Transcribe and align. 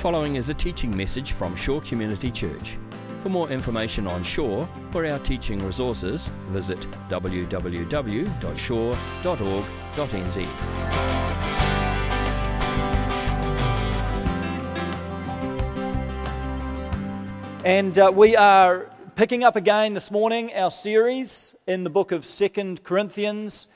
following 0.00 0.36
is 0.36 0.48
a 0.48 0.54
teaching 0.54 0.96
message 0.96 1.32
from 1.32 1.54
Shore 1.54 1.82
Community 1.82 2.30
Church. 2.30 2.78
For 3.18 3.28
more 3.28 3.50
information 3.50 4.06
on 4.06 4.22
Shore 4.22 4.66
or 4.94 5.04
our 5.04 5.18
teaching 5.18 5.58
resources, 5.58 6.30
visit 6.48 6.80
www.shore.org.nz. 7.10 7.50
And 17.66 17.98
uh, 17.98 18.10
we 18.14 18.36
are 18.36 18.88
picking 19.16 19.44
up 19.44 19.54
again 19.54 19.92
this 19.92 20.10
morning 20.10 20.50
our 20.54 20.70
series 20.70 21.54
in 21.66 21.84
the 21.84 21.90
book 21.90 22.10
of 22.10 22.24
Second 22.24 22.84
Corinthians. 22.84 23.68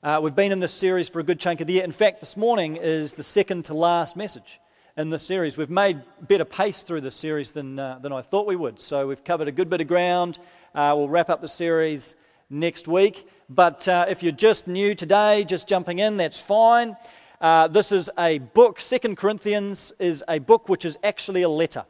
Uh, 0.00 0.20
we've 0.22 0.36
been 0.36 0.52
in 0.52 0.60
this 0.60 0.72
series 0.72 1.08
for 1.08 1.18
a 1.18 1.24
good 1.24 1.40
chunk 1.40 1.60
of 1.60 1.66
the 1.66 1.72
year. 1.72 1.82
In 1.82 1.90
fact, 1.90 2.20
this 2.20 2.36
morning 2.36 2.76
is 2.76 3.14
the 3.14 3.24
second 3.24 3.64
to 3.64 3.74
last 3.74 4.16
message 4.16 4.60
in 4.96 5.10
this 5.10 5.26
series. 5.26 5.56
We've 5.56 5.70
made 5.70 6.02
better 6.20 6.44
pace 6.44 6.82
through 6.82 7.02
this 7.02 7.14
series 7.14 7.52
than, 7.52 7.78
uh, 7.78 7.98
than 8.00 8.12
I 8.12 8.22
thought 8.22 8.46
we 8.46 8.56
would. 8.56 8.80
So 8.80 9.06
we've 9.06 9.24
covered 9.24 9.48
a 9.48 9.52
good 9.52 9.70
bit 9.70 9.80
of 9.80 9.86
ground. 9.86 10.38
Uh, 10.74 10.94
we'll 10.96 11.08
wrap 11.08 11.30
up 11.30 11.40
the 11.40 11.48
series 11.48 12.14
next 12.50 12.86
week. 12.86 13.28
But 13.48 13.86
uh, 13.88 14.06
if 14.08 14.22
you're 14.22 14.32
just 14.32 14.68
new 14.68 14.94
today, 14.94 15.44
just 15.44 15.68
jumping 15.68 15.98
in, 15.98 16.16
that's 16.16 16.40
fine. 16.40 16.96
Uh, 17.40 17.68
this 17.68 17.92
is 17.92 18.10
a 18.18 18.38
book, 18.38 18.80
Second 18.80 19.16
Corinthians 19.16 19.92
is 19.98 20.22
a 20.28 20.38
book 20.38 20.68
which 20.68 20.84
is 20.84 20.98
actually 21.02 21.42
a 21.42 21.48
letter 21.48 21.84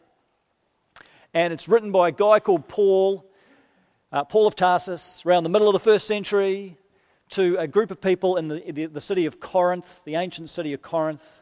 and 1.35 1.53
it's 1.53 1.69
written 1.69 1.93
by 1.93 2.09
a 2.09 2.13
guy 2.13 2.41
called 2.41 2.69
Paul, 2.69 3.25
uh, 4.11 4.25
Paul 4.25 4.47
of 4.47 4.55
Tarsus, 4.55 5.25
around 5.25 5.45
the 5.45 5.49
middle 5.49 5.69
of 5.69 5.73
the 5.73 5.81
first 5.81 6.07
century, 6.07 6.77
to 7.31 7.57
a 7.59 7.67
group 7.67 7.91
of 7.91 8.01
people 8.01 8.37
in 8.37 8.49
the, 8.49 8.61
the, 8.71 8.87
the 8.87 9.01
city 9.01 9.25
of 9.25 9.41
Corinth, 9.41 10.05
the 10.05 10.17
ancient 10.17 10.51
city 10.51 10.75
of 10.75 10.83
Corinth. 10.83 11.41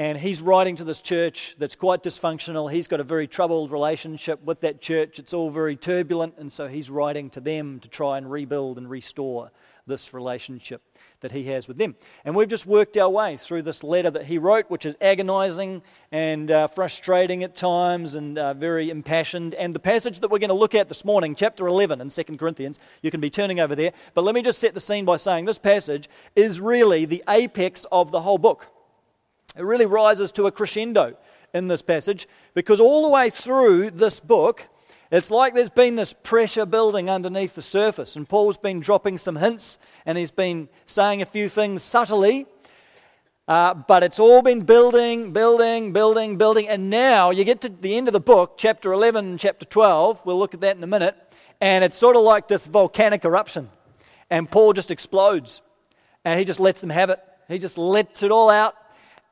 And 0.00 0.16
he's 0.16 0.40
writing 0.40 0.76
to 0.76 0.84
this 0.84 1.02
church 1.02 1.56
that's 1.58 1.76
quite 1.76 2.02
dysfunctional. 2.02 2.72
He's 2.72 2.88
got 2.88 3.00
a 3.00 3.04
very 3.04 3.28
troubled 3.28 3.70
relationship 3.70 4.42
with 4.42 4.62
that 4.62 4.80
church. 4.80 5.18
It's 5.18 5.34
all 5.34 5.50
very 5.50 5.76
turbulent. 5.76 6.36
And 6.38 6.50
so 6.50 6.68
he's 6.68 6.88
writing 6.88 7.28
to 7.28 7.38
them 7.38 7.80
to 7.80 7.88
try 7.90 8.16
and 8.16 8.30
rebuild 8.30 8.78
and 8.78 8.88
restore 8.88 9.50
this 9.86 10.14
relationship 10.14 10.80
that 11.20 11.32
he 11.32 11.48
has 11.48 11.68
with 11.68 11.76
them. 11.76 11.96
And 12.24 12.34
we've 12.34 12.48
just 12.48 12.64
worked 12.64 12.96
our 12.96 13.10
way 13.10 13.36
through 13.36 13.60
this 13.60 13.84
letter 13.84 14.10
that 14.10 14.24
he 14.24 14.38
wrote, 14.38 14.70
which 14.70 14.86
is 14.86 14.96
agonizing 15.02 15.82
and 16.10 16.50
uh, 16.50 16.66
frustrating 16.68 17.44
at 17.44 17.54
times 17.54 18.14
and 18.14 18.38
uh, 18.38 18.54
very 18.54 18.88
impassioned. 18.88 19.52
And 19.52 19.74
the 19.74 19.80
passage 19.80 20.20
that 20.20 20.30
we're 20.30 20.38
going 20.38 20.48
to 20.48 20.54
look 20.54 20.74
at 20.74 20.88
this 20.88 21.04
morning, 21.04 21.34
chapter 21.34 21.66
11 21.66 22.00
in 22.00 22.08
2 22.08 22.24
Corinthians, 22.38 22.78
you 23.02 23.10
can 23.10 23.20
be 23.20 23.28
turning 23.28 23.60
over 23.60 23.74
there. 23.74 23.92
But 24.14 24.24
let 24.24 24.34
me 24.34 24.40
just 24.40 24.60
set 24.60 24.72
the 24.72 24.80
scene 24.80 25.04
by 25.04 25.18
saying 25.18 25.44
this 25.44 25.58
passage 25.58 26.08
is 26.34 26.58
really 26.58 27.04
the 27.04 27.22
apex 27.28 27.84
of 27.92 28.12
the 28.12 28.22
whole 28.22 28.38
book. 28.38 28.79
It 29.56 29.64
really 29.64 29.86
rises 29.86 30.32
to 30.32 30.46
a 30.46 30.52
crescendo 30.52 31.16
in 31.52 31.68
this 31.68 31.82
passage 31.82 32.28
because 32.54 32.80
all 32.80 33.02
the 33.02 33.08
way 33.08 33.30
through 33.30 33.90
this 33.90 34.20
book, 34.20 34.68
it's 35.10 35.30
like 35.30 35.54
there's 35.54 35.68
been 35.68 35.96
this 35.96 36.12
pressure 36.12 36.64
building 36.64 37.10
underneath 37.10 37.56
the 37.56 37.62
surface, 37.62 38.14
and 38.14 38.28
Paul's 38.28 38.56
been 38.56 38.78
dropping 38.78 39.18
some 39.18 39.36
hints 39.36 39.78
and 40.06 40.16
he's 40.16 40.30
been 40.30 40.68
saying 40.84 41.20
a 41.20 41.26
few 41.26 41.48
things 41.48 41.82
subtly. 41.82 42.46
Uh, 43.48 43.74
but 43.74 44.04
it's 44.04 44.20
all 44.20 44.42
been 44.42 44.60
building, 44.60 45.32
building, 45.32 45.92
building, 45.92 46.36
building. 46.36 46.68
And 46.68 46.88
now 46.88 47.30
you 47.30 47.42
get 47.42 47.60
to 47.62 47.68
the 47.68 47.96
end 47.96 48.06
of 48.06 48.12
the 48.12 48.20
book, 48.20 48.56
chapter 48.56 48.92
11, 48.92 49.38
chapter 49.38 49.66
12. 49.66 50.24
We'll 50.24 50.38
look 50.38 50.54
at 50.54 50.60
that 50.60 50.76
in 50.76 50.84
a 50.84 50.86
minute. 50.86 51.16
And 51.60 51.82
it's 51.82 51.96
sort 51.96 52.14
of 52.14 52.22
like 52.22 52.46
this 52.46 52.66
volcanic 52.66 53.24
eruption. 53.24 53.68
And 54.30 54.48
Paul 54.48 54.72
just 54.72 54.92
explodes. 54.92 55.62
And 56.24 56.38
he 56.38 56.44
just 56.44 56.60
lets 56.60 56.80
them 56.80 56.90
have 56.90 57.10
it. 57.10 57.18
He 57.48 57.58
just 57.58 57.76
lets 57.76 58.22
it 58.22 58.30
all 58.30 58.50
out. 58.50 58.76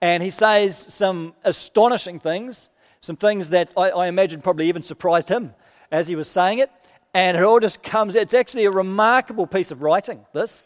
And 0.00 0.22
he 0.22 0.30
says 0.30 0.76
some 0.76 1.34
astonishing 1.44 2.20
things, 2.20 2.70
some 3.00 3.16
things 3.16 3.50
that 3.50 3.72
I, 3.76 3.90
I 3.90 4.06
imagine 4.06 4.40
probably 4.40 4.68
even 4.68 4.82
surprised 4.82 5.28
him 5.28 5.54
as 5.90 6.06
he 6.06 6.16
was 6.16 6.28
saying 6.28 6.58
it. 6.58 6.70
And 7.14 7.36
it 7.36 7.42
all 7.42 7.58
just 7.58 7.82
comes, 7.82 8.14
it's 8.14 8.34
actually 8.34 8.64
a 8.66 8.70
remarkable 8.70 9.46
piece 9.46 9.70
of 9.70 9.82
writing, 9.82 10.24
this. 10.32 10.62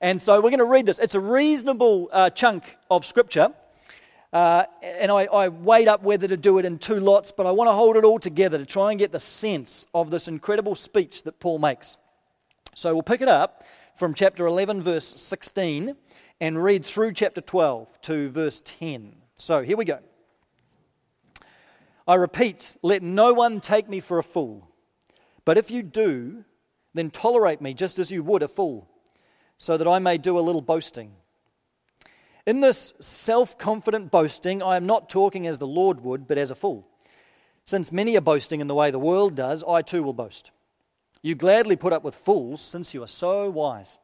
And 0.00 0.20
so 0.20 0.36
we're 0.36 0.50
going 0.50 0.58
to 0.58 0.64
read 0.64 0.86
this. 0.86 0.98
It's 0.98 1.14
a 1.14 1.20
reasonable 1.20 2.08
uh, 2.12 2.30
chunk 2.30 2.76
of 2.90 3.04
scripture. 3.04 3.52
Uh, 4.32 4.64
and 4.82 5.12
I, 5.12 5.24
I 5.26 5.48
weighed 5.48 5.88
up 5.88 6.02
whether 6.02 6.26
to 6.26 6.36
do 6.36 6.58
it 6.58 6.64
in 6.64 6.78
two 6.78 6.98
lots, 6.98 7.30
but 7.30 7.46
I 7.46 7.50
want 7.50 7.68
to 7.68 7.72
hold 7.72 7.96
it 7.96 8.04
all 8.04 8.18
together 8.18 8.58
to 8.58 8.64
try 8.64 8.90
and 8.90 8.98
get 8.98 9.12
the 9.12 9.20
sense 9.20 9.86
of 9.94 10.10
this 10.10 10.26
incredible 10.26 10.74
speech 10.74 11.22
that 11.24 11.38
Paul 11.38 11.58
makes. 11.58 11.98
So 12.74 12.94
we'll 12.94 13.02
pick 13.02 13.20
it 13.20 13.28
up 13.28 13.62
from 13.94 14.14
chapter 14.14 14.46
11, 14.46 14.80
verse 14.80 15.20
16, 15.20 15.94
and 16.42 16.60
read 16.60 16.84
through 16.84 17.12
chapter 17.12 17.40
12 17.40 18.00
to 18.02 18.28
verse 18.28 18.60
10. 18.64 19.14
So 19.36 19.62
here 19.62 19.76
we 19.76 19.84
go. 19.84 20.00
I 22.04 22.16
repeat, 22.16 22.76
let 22.82 23.00
no 23.00 23.32
one 23.32 23.60
take 23.60 23.88
me 23.88 24.00
for 24.00 24.18
a 24.18 24.24
fool. 24.24 24.68
But 25.44 25.56
if 25.56 25.70
you 25.70 25.84
do, 25.84 26.44
then 26.94 27.10
tolerate 27.12 27.60
me 27.60 27.74
just 27.74 28.00
as 28.00 28.10
you 28.10 28.24
would 28.24 28.42
a 28.42 28.48
fool, 28.48 28.90
so 29.56 29.76
that 29.76 29.86
I 29.86 30.00
may 30.00 30.18
do 30.18 30.36
a 30.36 30.40
little 30.40 30.62
boasting. 30.62 31.12
In 32.44 32.60
this 32.60 32.94
self 32.98 33.56
confident 33.56 34.10
boasting, 34.10 34.64
I 34.64 34.74
am 34.74 34.84
not 34.84 35.08
talking 35.08 35.46
as 35.46 35.60
the 35.60 35.66
Lord 35.68 36.00
would, 36.00 36.26
but 36.26 36.38
as 36.38 36.50
a 36.50 36.56
fool. 36.56 36.88
Since 37.64 37.92
many 37.92 38.16
are 38.16 38.20
boasting 38.20 38.60
in 38.60 38.66
the 38.66 38.74
way 38.74 38.90
the 38.90 38.98
world 38.98 39.36
does, 39.36 39.62
I 39.62 39.82
too 39.82 40.02
will 40.02 40.12
boast. 40.12 40.50
You 41.22 41.36
gladly 41.36 41.76
put 41.76 41.92
up 41.92 42.02
with 42.02 42.16
fools, 42.16 42.60
since 42.60 42.94
you 42.94 43.02
are 43.04 43.08
so 43.08 43.48
wise. 43.48 44.00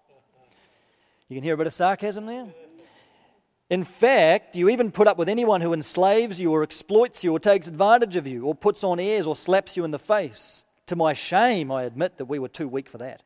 You 1.28 1.37
can 1.37 1.44
hear 1.44 1.55
a 1.55 1.59
bit 1.59 1.66
of 1.66 1.75
sarcasm 1.75 2.27
there? 2.27 2.47
In 3.69 3.84
fact, 3.84 4.56
you 4.56 4.71
even 4.71 4.91
put 4.91 5.06
up 5.06 5.19
with 5.19 5.28
anyone 5.28 5.61
who 5.61 5.75
enslaves 5.75 6.41
you 6.41 6.53
or 6.53 6.62
exploits 6.62 7.22
you 7.22 7.34
or 7.34 7.39
takes 7.39 7.66
advantage 7.66 8.16
of 8.16 8.27
you 8.27 8.47
or 8.47 8.55
puts 8.55 8.83
on 8.83 8.99
airs 8.99 9.27
or 9.27 9.37
slaps 9.37 9.77
you 9.77 9.84
in 9.84 9.91
the 9.91 9.99
face. 9.99 10.65
To 10.87 10.97
my 10.97 11.12
shame, 11.12 11.71
I 11.71 11.83
admit 11.83 12.17
that 12.17 12.25
we 12.25 12.38
were 12.38 12.49
too 12.49 12.67
weak 12.67 12.88
for 12.88 12.97
that. 12.99 13.22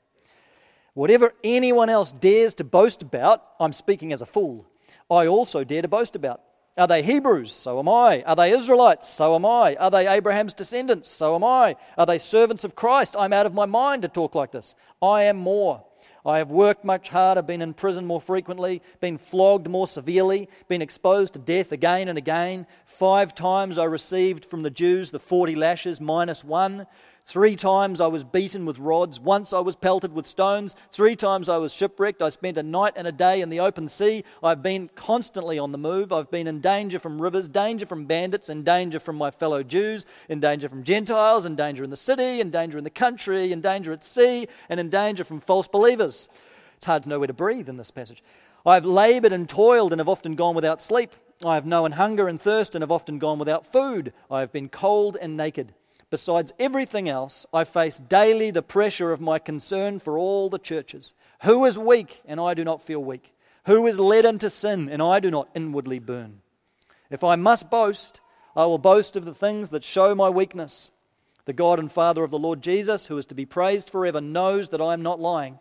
Whatever 0.94 1.32
anyone 1.44 1.88
else 1.88 2.10
dares 2.10 2.54
to 2.54 2.64
boast 2.64 3.02
about, 3.02 3.44
I'm 3.60 3.72
speaking 3.72 4.12
as 4.12 4.20
a 4.20 4.26
fool. 4.26 4.66
I 5.08 5.28
also 5.28 5.62
dare 5.62 5.82
to 5.82 5.88
boast 5.88 6.16
about. 6.16 6.42
Are 6.76 6.88
they 6.88 7.02
Hebrews? 7.02 7.52
So 7.52 7.78
am 7.78 7.88
I. 7.88 8.24
Are 8.26 8.34
they 8.34 8.50
Israelites? 8.50 9.08
So 9.08 9.36
am 9.36 9.46
I. 9.46 9.76
Are 9.76 9.90
they 9.92 10.08
Abraham's 10.08 10.54
descendants? 10.54 11.08
So 11.08 11.36
am 11.36 11.44
I. 11.44 11.76
Are 11.96 12.06
they 12.06 12.18
servants 12.18 12.64
of 12.64 12.74
Christ? 12.74 13.14
I'm 13.16 13.32
out 13.32 13.46
of 13.46 13.54
my 13.54 13.66
mind 13.66 14.02
to 14.02 14.08
talk 14.08 14.34
like 14.34 14.50
this. 14.50 14.74
I 15.00 15.22
am 15.24 15.36
more. 15.36 15.84
I 16.24 16.38
have 16.38 16.52
worked 16.52 16.84
much 16.84 17.08
harder, 17.08 17.42
been 17.42 17.62
in 17.62 17.74
prison 17.74 18.06
more 18.06 18.20
frequently, 18.20 18.80
been 19.00 19.18
flogged 19.18 19.68
more 19.68 19.88
severely, 19.88 20.48
been 20.68 20.80
exposed 20.80 21.32
to 21.32 21.40
death 21.40 21.72
again 21.72 22.08
and 22.08 22.16
again. 22.16 22.66
Five 22.84 23.34
times 23.34 23.76
I 23.76 23.84
received 23.84 24.44
from 24.44 24.62
the 24.62 24.70
Jews 24.70 25.10
the 25.10 25.18
40 25.18 25.56
lashes 25.56 26.00
minus 26.00 26.44
one. 26.44 26.86
Three 27.24 27.54
times 27.54 28.00
I 28.00 28.08
was 28.08 28.24
beaten 28.24 28.66
with 28.66 28.80
rods. 28.80 29.20
Once 29.20 29.52
I 29.52 29.60
was 29.60 29.76
pelted 29.76 30.12
with 30.12 30.26
stones. 30.26 30.74
Three 30.90 31.14
times 31.14 31.48
I 31.48 31.56
was 31.56 31.72
shipwrecked. 31.72 32.20
I 32.20 32.30
spent 32.30 32.58
a 32.58 32.64
night 32.64 32.94
and 32.96 33.06
a 33.06 33.12
day 33.12 33.40
in 33.40 33.48
the 33.48 33.60
open 33.60 33.88
sea. 33.88 34.24
I've 34.42 34.62
been 34.62 34.90
constantly 34.96 35.56
on 35.56 35.70
the 35.70 35.78
move. 35.78 36.12
I've 36.12 36.32
been 36.32 36.48
in 36.48 36.60
danger 36.60 36.98
from 36.98 37.22
rivers, 37.22 37.46
danger 37.46 37.86
from 37.86 38.06
bandits, 38.06 38.50
in 38.50 38.64
danger 38.64 38.98
from 38.98 39.16
my 39.16 39.30
fellow 39.30 39.62
Jews, 39.62 40.04
in 40.28 40.40
danger 40.40 40.68
from 40.68 40.82
Gentiles, 40.82 41.46
in 41.46 41.54
danger 41.54 41.84
in 41.84 41.90
the 41.90 41.96
city, 41.96 42.40
in 42.40 42.50
danger 42.50 42.76
in 42.76 42.84
the 42.84 42.90
country, 42.90 43.52
in 43.52 43.60
danger 43.60 43.92
at 43.92 44.02
sea, 44.02 44.48
and 44.68 44.80
in 44.80 44.90
danger 44.90 45.22
from 45.22 45.40
false 45.40 45.68
believers. 45.68 46.28
It's 46.76 46.86
hard 46.86 47.04
to 47.04 47.08
know 47.08 47.20
where 47.20 47.28
to 47.28 47.32
breathe 47.32 47.68
in 47.68 47.76
this 47.76 47.92
passage. 47.92 48.24
I've 48.66 48.84
labored 48.84 49.32
and 49.32 49.48
toiled 49.48 49.92
and 49.92 50.00
have 50.00 50.08
often 50.08 50.34
gone 50.34 50.56
without 50.56 50.82
sleep. 50.82 51.12
I 51.44 51.54
have 51.54 51.66
known 51.66 51.92
hunger 51.92 52.26
and 52.26 52.40
thirst 52.40 52.74
and 52.74 52.82
have 52.82 52.92
often 52.92 53.20
gone 53.20 53.38
without 53.38 53.64
food. 53.64 54.12
I 54.28 54.40
have 54.40 54.52
been 54.52 54.68
cold 54.68 55.16
and 55.20 55.36
naked. 55.36 55.72
Besides 56.12 56.52
everything 56.58 57.08
else, 57.08 57.46
I 57.54 57.64
face 57.64 57.96
daily 57.96 58.50
the 58.50 58.60
pressure 58.60 59.12
of 59.12 59.20
my 59.22 59.38
concern 59.38 59.98
for 59.98 60.18
all 60.18 60.50
the 60.50 60.58
churches. 60.58 61.14
Who 61.44 61.64
is 61.64 61.78
weak, 61.78 62.20
and 62.26 62.38
I 62.38 62.52
do 62.52 62.64
not 62.64 62.82
feel 62.82 63.02
weak? 63.02 63.32
Who 63.64 63.86
is 63.86 63.98
led 63.98 64.26
into 64.26 64.50
sin, 64.50 64.90
and 64.90 65.00
I 65.00 65.20
do 65.20 65.30
not 65.30 65.48
inwardly 65.54 65.98
burn? 66.00 66.42
If 67.08 67.24
I 67.24 67.36
must 67.36 67.70
boast, 67.70 68.20
I 68.54 68.66
will 68.66 68.76
boast 68.76 69.16
of 69.16 69.24
the 69.24 69.32
things 69.32 69.70
that 69.70 69.84
show 69.84 70.14
my 70.14 70.28
weakness. 70.28 70.90
The 71.46 71.54
God 71.54 71.78
and 71.78 71.90
Father 71.90 72.22
of 72.22 72.30
the 72.30 72.38
Lord 72.38 72.60
Jesus, 72.60 73.06
who 73.06 73.16
is 73.16 73.24
to 73.24 73.34
be 73.34 73.46
praised 73.46 73.88
forever, 73.88 74.20
knows 74.20 74.68
that 74.68 74.82
I 74.82 74.92
am 74.92 75.00
not 75.00 75.18
lying. 75.18 75.60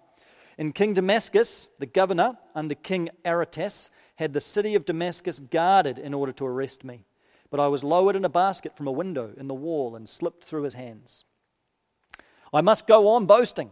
In 0.58 0.74
King 0.74 0.94
Damascus, 0.94 1.70
the 1.80 1.86
governor, 1.86 2.38
under 2.54 2.76
King 2.76 3.08
Aretas, 3.26 3.90
had 4.18 4.34
the 4.34 4.42
city 4.42 4.76
of 4.76 4.84
Damascus 4.84 5.40
guarded 5.40 5.98
in 5.98 6.14
order 6.14 6.34
to 6.34 6.46
arrest 6.46 6.84
me. 6.84 7.06
But 7.52 7.60
I 7.60 7.68
was 7.68 7.84
lowered 7.84 8.16
in 8.16 8.26
a 8.26 8.30
basket 8.30 8.76
from 8.76 8.88
a 8.88 8.92
window 8.92 9.34
in 9.38 9.48
the 9.48 9.54
wall 9.54 9.96
and 9.96 10.10
slipped 10.10 10.46
through 10.46 10.64
his 10.64 10.74
hands. 10.74 11.26
I 12.54 12.62
must 12.62 12.88
go 12.88 13.10
on 13.10 13.28
boasting. 13.28 13.72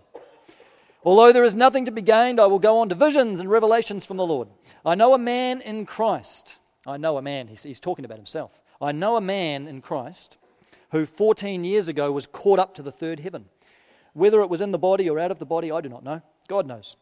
Although 1.04 1.32
there 1.32 1.46
is 1.46 1.56
nothing 1.56 1.86
to 1.86 1.92
be 1.92 2.02
gained, 2.02 2.40
I 2.40 2.46
will 2.46 2.60
go 2.60 2.80
on 2.80 2.90
to 2.90 2.96
visions 2.96 3.40
and 3.40 3.50
revelations 3.50 4.06
from 4.06 4.18
the 4.18 4.26
Lord. 4.26 4.50
I 4.86 4.96
know 4.96 5.14
a 5.14 5.18
man 5.18 5.62
in 5.62 5.86
Christ. 5.86 6.60
I 6.86 6.98
know 6.98 7.18
a 7.18 7.22
man, 7.22 7.48
he's, 7.48 7.64
he's 7.64 7.80
talking 7.80 8.06
about 8.06 8.18
himself. 8.18 8.62
I 8.82 8.92
know 8.92 9.16
a 9.16 9.22
man 9.22 9.68
in 9.68 9.82
Christ 9.82 10.38
who 10.92 11.06
14 11.06 11.64
years 11.64 11.88
ago 11.88 12.12
was 12.12 12.28
caught 12.28 12.60
up 12.60 12.76
to 12.76 12.82
the 12.82 12.92
third 12.92 13.22
heaven. 13.22 13.46
Whether 14.14 14.42
it 14.42 14.50
was 14.50 14.62
in 14.62 14.72
the 14.72 14.78
body 14.78 15.10
or 15.10 15.20
out 15.20 15.32
of 15.32 15.40
the 15.40 15.46
body, 15.46 15.72
I 15.72 15.82
do 15.82 15.90
not 15.90 16.04
know. 16.04 16.22
God 16.48 16.68
knows. 16.68 16.96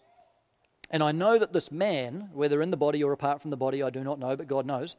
And 0.91 1.01
I 1.01 1.11
know 1.11 1.37
that 1.37 1.53
this 1.53 1.71
man, 1.71 2.29
whether 2.33 2.61
in 2.61 2.71
the 2.71 2.77
body 2.77 3.03
or 3.03 3.11
apart 3.11 3.41
from 3.41 3.51
the 3.51 3.57
body, 3.57 3.81
I 3.81 3.89
do 3.89 4.03
not 4.03 4.19
know, 4.19 4.35
but 4.35 4.47
God 4.47 4.65
knows, 4.65 4.95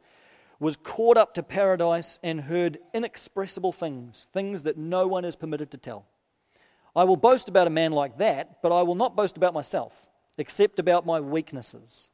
was 0.59 0.75
caught 0.75 1.17
up 1.17 1.33
to 1.33 1.43
paradise 1.43 2.19
and 2.21 2.41
heard 2.41 2.79
inexpressible 2.93 3.71
things, 3.71 4.27
things 4.33 4.63
that 4.63 4.77
no 4.77 5.07
one 5.07 5.25
is 5.25 5.35
permitted 5.35 5.71
to 5.71 5.77
tell. 5.77 6.05
I 6.95 7.05
will 7.05 7.17
boast 7.17 7.47
about 7.47 7.67
a 7.67 7.71
man 7.71 7.91
like 7.91 8.17
that, 8.17 8.61
but 8.61 8.71
I 8.71 8.81
will 8.81 8.95
not 8.95 9.15
boast 9.15 9.37
about 9.37 9.53
myself, 9.53 10.09
except 10.37 10.79
about 10.79 11.05
my 11.05 11.19
weaknesses. 11.19 12.09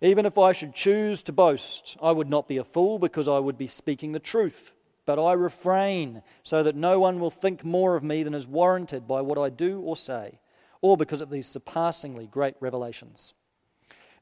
Even 0.00 0.26
if 0.26 0.36
I 0.36 0.50
should 0.50 0.74
choose 0.74 1.22
to 1.22 1.32
boast, 1.32 1.96
I 2.02 2.10
would 2.10 2.28
not 2.28 2.48
be 2.48 2.56
a 2.56 2.64
fool 2.64 2.98
because 2.98 3.28
I 3.28 3.38
would 3.38 3.56
be 3.56 3.68
speaking 3.68 4.10
the 4.10 4.18
truth. 4.18 4.72
But 5.04 5.22
I 5.22 5.32
refrain 5.32 6.22
so 6.42 6.62
that 6.62 6.76
no 6.76 6.98
one 6.98 7.20
will 7.20 7.30
think 7.30 7.64
more 7.64 7.96
of 7.96 8.02
me 8.02 8.22
than 8.22 8.34
is 8.34 8.46
warranted 8.46 9.06
by 9.06 9.20
what 9.20 9.38
I 9.38 9.48
do 9.48 9.80
or 9.80 9.96
say, 9.96 10.40
or 10.80 10.96
because 10.96 11.20
of 11.20 11.30
these 11.30 11.46
surpassingly 11.46 12.26
great 12.26 12.54
revelations. 12.60 13.34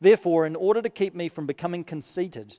Therefore, 0.00 0.46
in 0.46 0.56
order 0.56 0.80
to 0.82 0.88
keep 0.88 1.14
me 1.14 1.28
from 1.28 1.46
becoming 1.46 1.84
conceited, 1.84 2.58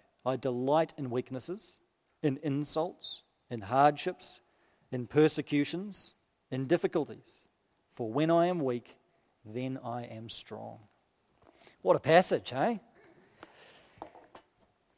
I 0.25 0.35
delight 0.35 0.93
in 0.97 1.09
weaknesses, 1.09 1.79
in 2.21 2.39
insults, 2.43 3.23
in 3.49 3.61
hardships, 3.61 4.41
in 4.91 5.07
persecutions, 5.07 6.13
in 6.51 6.67
difficulties. 6.67 7.47
For 7.91 8.11
when 8.11 8.29
I 8.29 8.47
am 8.47 8.59
weak, 8.59 8.97
then 9.45 9.79
I 9.83 10.03
am 10.03 10.29
strong. 10.29 10.79
What 11.81 11.95
a 11.95 11.99
passage, 11.99 12.51
hey? 12.51 12.79
A 14.01 14.05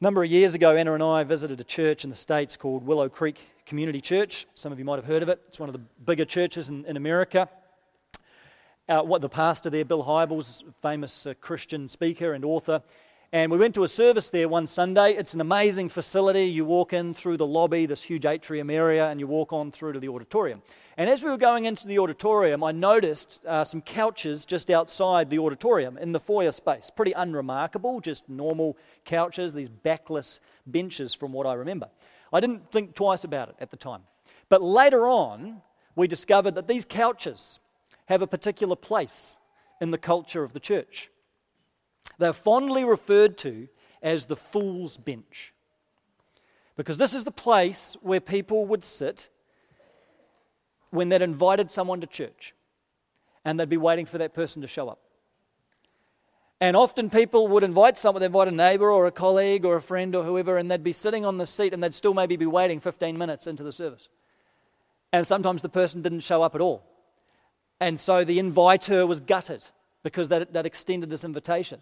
number 0.00 0.22
of 0.22 0.30
years 0.30 0.54
ago, 0.54 0.76
Anna 0.76 0.92
and 0.92 1.02
I 1.02 1.24
visited 1.24 1.60
a 1.60 1.64
church 1.64 2.04
in 2.04 2.10
the 2.10 2.16
States 2.16 2.56
called 2.56 2.84
Willow 2.84 3.08
Creek 3.08 3.40
Community 3.64 4.02
Church. 4.02 4.46
Some 4.54 4.70
of 4.70 4.78
you 4.78 4.84
might 4.84 4.96
have 4.96 5.06
heard 5.06 5.22
of 5.22 5.30
it. 5.30 5.40
It's 5.46 5.58
one 5.58 5.68
of 5.68 5.72
the 5.72 5.80
bigger 6.04 6.26
churches 6.26 6.68
in, 6.68 6.84
in 6.84 6.98
America. 6.98 7.48
Uh, 8.86 9.00
what 9.00 9.22
the 9.22 9.30
pastor 9.30 9.70
there, 9.70 9.84
Bill 9.86 10.04
Hybels, 10.04 10.62
famous 10.82 11.26
uh, 11.26 11.32
Christian 11.40 11.88
speaker 11.88 12.34
and 12.34 12.44
author, 12.44 12.82
and 13.34 13.50
we 13.50 13.58
went 13.58 13.74
to 13.74 13.82
a 13.82 13.88
service 13.88 14.30
there 14.30 14.48
one 14.48 14.68
Sunday. 14.68 15.14
It's 15.14 15.34
an 15.34 15.40
amazing 15.40 15.88
facility. 15.88 16.44
You 16.44 16.64
walk 16.64 16.92
in 16.92 17.14
through 17.14 17.36
the 17.36 17.46
lobby, 17.46 17.84
this 17.84 18.04
huge 18.04 18.24
atrium 18.24 18.70
area, 18.70 19.08
and 19.08 19.18
you 19.18 19.26
walk 19.26 19.52
on 19.52 19.72
through 19.72 19.94
to 19.94 19.98
the 19.98 20.08
auditorium. 20.08 20.62
And 20.96 21.10
as 21.10 21.24
we 21.24 21.30
were 21.30 21.36
going 21.36 21.64
into 21.64 21.88
the 21.88 21.98
auditorium, 21.98 22.62
I 22.62 22.70
noticed 22.70 23.44
uh, 23.44 23.64
some 23.64 23.82
couches 23.82 24.44
just 24.44 24.70
outside 24.70 25.30
the 25.30 25.40
auditorium 25.40 25.98
in 25.98 26.12
the 26.12 26.20
foyer 26.20 26.52
space. 26.52 26.90
Pretty 26.94 27.10
unremarkable, 27.10 28.00
just 28.00 28.28
normal 28.28 28.76
couches, 29.04 29.52
these 29.52 29.68
backless 29.68 30.38
benches 30.64 31.12
from 31.12 31.32
what 31.32 31.44
I 31.44 31.54
remember. 31.54 31.88
I 32.32 32.38
didn't 32.38 32.70
think 32.70 32.94
twice 32.94 33.24
about 33.24 33.48
it 33.48 33.56
at 33.58 33.72
the 33.72 33.76
time. 33.76 34.02
But 34.48 34.62
later 34.62 35.08
on, 35.08 35.60
we 35.96 36.06
discovered 36.06 36.54
that 36.54 36.68
these 36.68 36.84
couches 36.84 37.58
have 38.06 38.22
a 38.22 38.28
particular 38.28 38.76
place 38.76 39.36
in 39.80 39.90
the 39.90 39.98
culture 39.98 40.44
of 40.44 40.52
the 40.52 40.60
church. 40.60 41.10
They're 42.18 42.32
fondly 42.32 42.84
referred 42.84 43.38
to 43.38 43.68
as 44.02 44.26
the 44.26 44.36
fool's 44.36 44.96
bench. 44.96 45.52
Because 46.76 46.98
this 46.98 47.14
is 47.14 47.24
the 47.24 47.30
place 47.30 47.96
where 48.00 48.20
people 48.20 48.66
would 48.66 48.84
sit 48.84 49.28
when 50.90 51.08
they'd 51.08 51.22
invited 51.22 51.70
someone 51.70 52.00
to 52.00 52.06
church 52.06 52.54
and 53.44 53.58
they'd 53.58 53.68
be 53.68 53.76
waiting 53.76 54.06
for 54.06 54.18
that 54.18 54.34
person 54.34 54.62
to 54.62 54.68
show 54.68 54.88
up. 54.88 55.00
And 56.60 56.76
often 56.76 57.10
people 57.10 57.48
would 57.48 57.64
invite 57.64 57.98
someone, 57.98 58.20
they'd 58.20 58.26
invite 58.26 58.48
a 58.48 58.52
neighbor 58.52 58.90
or 58.90 59.06
a 59.06 59.10
colleague 59.10 59.64
or 59.64 59.76
a 59.76 59.82
friend 59.82 60.14
or 60.14 60.22
whoever, 60.24 60.56
and 60.56 60.70
they'd 60.70 60.82
be 60.82 60.92
sitting 60.92 61.24
on 61.24 61.36
the 61.36 61.46
seat 61.46 61.74
and 61.74 61.82
they'd 61.82 61.94
still 61.94 62.14
maybe 62.14 62.36
be 62.36 62.46
waiting 62.46 62.80
15 62.80 63.18
minutes 63.18 63.46
into 63.46 63.62
the 63.62 63.72
service. 63.72 64.08
And 65.12 65.26
sometimes 65.26 65.62
the 65.62 65.68
person 65.68 66.02
didn't 66.02 66.20
show 66.20 66.42
up 66.42 66.54
at 66.54 66.60
all. 66.60 66.84
And 67.80 68.00
so 68.00 68.24
the 68.24 68.38
inviter 68.38 69.06
was 69.06 69.20
gutted 69.20 69.64
because 70.02 70.28
they'd, 70.28 70.52
they'd 70.52 70.66
extended 70.66 71.10
this 71.10 71.24
invitation. 71.24 71.80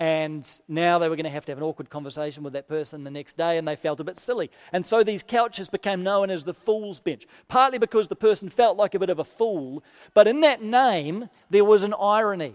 And 0.00 0.50
now 0.66 0.98
they 0.98 1.10
were 1.10 1.14
going 1.14 1.24
to 1.24 1.30
have 1.30 1.44
to 1.44 1.52
have 1.52 1.58
an 1.58 1.64
awkward 1.64 1.90
conversation 1.90 2.42
with 2.42 2.54
that 2.54 2.66
person 2.66 3.04
the 3.04 3.10
next 3.10 3.36
day, 3.36 3.58
and 3.58 3.68
they 3.68 3.76
felt 3.76 4.00
a 4.00 4.04
bit 4.04 4.16
silly. 4.16 4.50
And 4.72 4.84
so 4.84 5.04
these 5.04 5.22
couches 5.22 5.68
became 5.68 6.02
known 6.02 6.30
as 6.30 6.42
the 6.42 6.54
fool's 6.54 7.00
bench, 7.00 7.26
partly 7.48 7.76
because 7.76 8.08
the 8.08 8.16
person 8.16 8.48
felt 8.48 8.78
like 8.78 8.94
a 8.94 8.98
bit 8.98 9.10
of 9.10 9.18
a 9.18 9.24
fool, 9.24 9.84
but 10.14 10.26
in 10.26 10.40
that 10.40 10.62
name, 10.62 11.28
there 11.50 11.66
was 11.66 11.82
an 11.82 11.94
irony. 12.00 12.54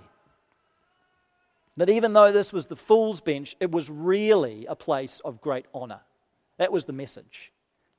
That 1.78 1.90
even 1.90 2.14
though 2.14 2.32
this 2.32 2.52
was 2.52 2.66
the 2.66 2.76
fool's 2.76 3.22
bench, 3.22 3.56
it 3.60 3.70
was 3.70 3.92
really 3.92 4.66
a 4.68 4.76
place 4.76 5.20
of 5.20 5.40
great 5.40 5.68
honor. 5.72 6.00
That 6.58 6.72
was 6.72 6.86
the 6.86 6.94
message. 6.94 7.52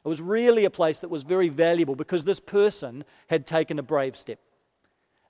It 0.05 0.09
was 0.09 0.21
really 0.21 0.65
a 0.65 0.71
place 0.71 0.99
that 1.01 1.11
was 1.11 1.23
very 1.23 1.51
valuable 1.51 1.95
because 1.95 2.25
this 2.25 2.41
person 2.41 3.05
had 3.29 3.47
taken 3.47 3.79
a 3.79 3.83
brave 3.83 4.17
step 4.17 4.41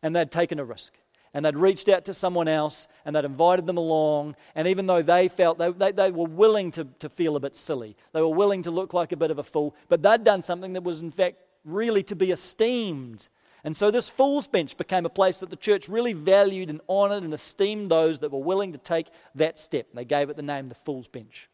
and 0.03 0.17
they'd 0.17 0.31
taken 0.31 0.59
a 0.59 0.65
risk 0.65 0.95
and 1.35 1.45
they'd 1.45 1.57
reached 1.57 1.89
out 1.89 2.05
to 2.07 2.15
someone 2.15 2.49
else 2.49 2.89
and 3.05 3.15
they'd 3.15 3.25
invited 3.25 3.67
them 3.67 3.77
along. 3.77 4.37
And 4.55 4.67
even 4.69 4.87
though 4.87 5.03
they 5.03 5.29
felt 5.29 5.59
they, 5.59 5.71
they, 5.71 5.93
they, 5.93 6.11
were 6.11 6.27
willing 6.27 6.71
to, 6.73 6.85
to 7.01 7.09
feel 7.09 7.37
a 7.37 7.41
bit 7.41 7.57
silly, 7.57 7.97
they 8.13 8.21
were 8.21 8.29
willing 8.29 8.63
to 8.63 8.71
look 8.71 8.95
like 8.95 9.13
a 9.13 9.17
bit 9.17 9.31
of 9.31 9.39
a 9.39 9.43
fool, 9.43 9.75
but 9.89 10.03
they'd 10.03 10.25
done 10.25 10.43
something 10.43 10.73
that 10.75 10.83
was, 10.83 11.01
in 11.01 11.11
fact, 11.11 11.37
really 11.65 12.03
to 12.05 12.17
be 12.17 12.31
esteemed. 12.31 13.29
And 13.65 13.77
so 13.77 13.91
this 13.91 14.09
fool's 14.09 14.47
bench 14.47 14.77
became 14.77 15.05
a 15.07 15.11
place 15.11 15.39
that 15.39 15.51
the 15.51 15.57
church 15.57 15.89
really 15.89 16.13
valued 16.13 16.71
and 16.71 16.81
honored 16.89 17.25
and 17.25 17.35
esteemed 17.35 17.91
those 17.91 18.21
that 18.21 18.31
were 18.31 18.39
willing 18.39 18.73
to 18.73 18.79
take 18.79 19.09
that 19.35 19.59
step. 19.59 19.89
They 19.93 20.05
gave 20.05 20.31
it 20.31 20.37
the 20.37 20.43
name 20.43 20.67
the 20.67 20.75
fool's 20.75 21.09
bench. 21.09 21.49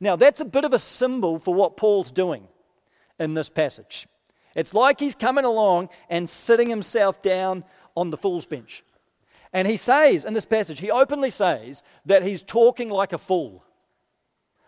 Now, 0.00 0.16
that's 0.16 0.40
a 0.40 0.44
bit 0.44 0.64
of 0.64 0.72
a 0.72 0.78
symbol 0.78 1.38
for 1.38 1.54
what 1.54 1.76
Paul's 1.76 2.10
doing 2.10 2.48
in 3.18 3.34
this 3.34 3.48
passage. 3.48 4.08
It's 4.54 4.74
like 4.74 5.00
he's 5.00 5.14
coming 5.14 5.44
along 5.44 5.88
and 6.08 6.28
sitting 6.28 6.68
himself 6.68 7.22
down 7.22 7.64
on 7.96 8.10
the 8.10 8.16
fool's 8.16 8.46
bench. 8.46 8.82
And 9.52 9.68
he 9.68 9.76
says 9.76 10.24
in 10.24 10.34
this 10.34 10.46
passage, 10.46 10.80
he 10.80 10.90
openly 10.90 11.30
says 11.30 11.82
that 12.04 12.24
he's 12.24 12.42
talking 12.42 12.90
like 12.90 13.12
a 13.12 13.18
fool, 13.18 13.64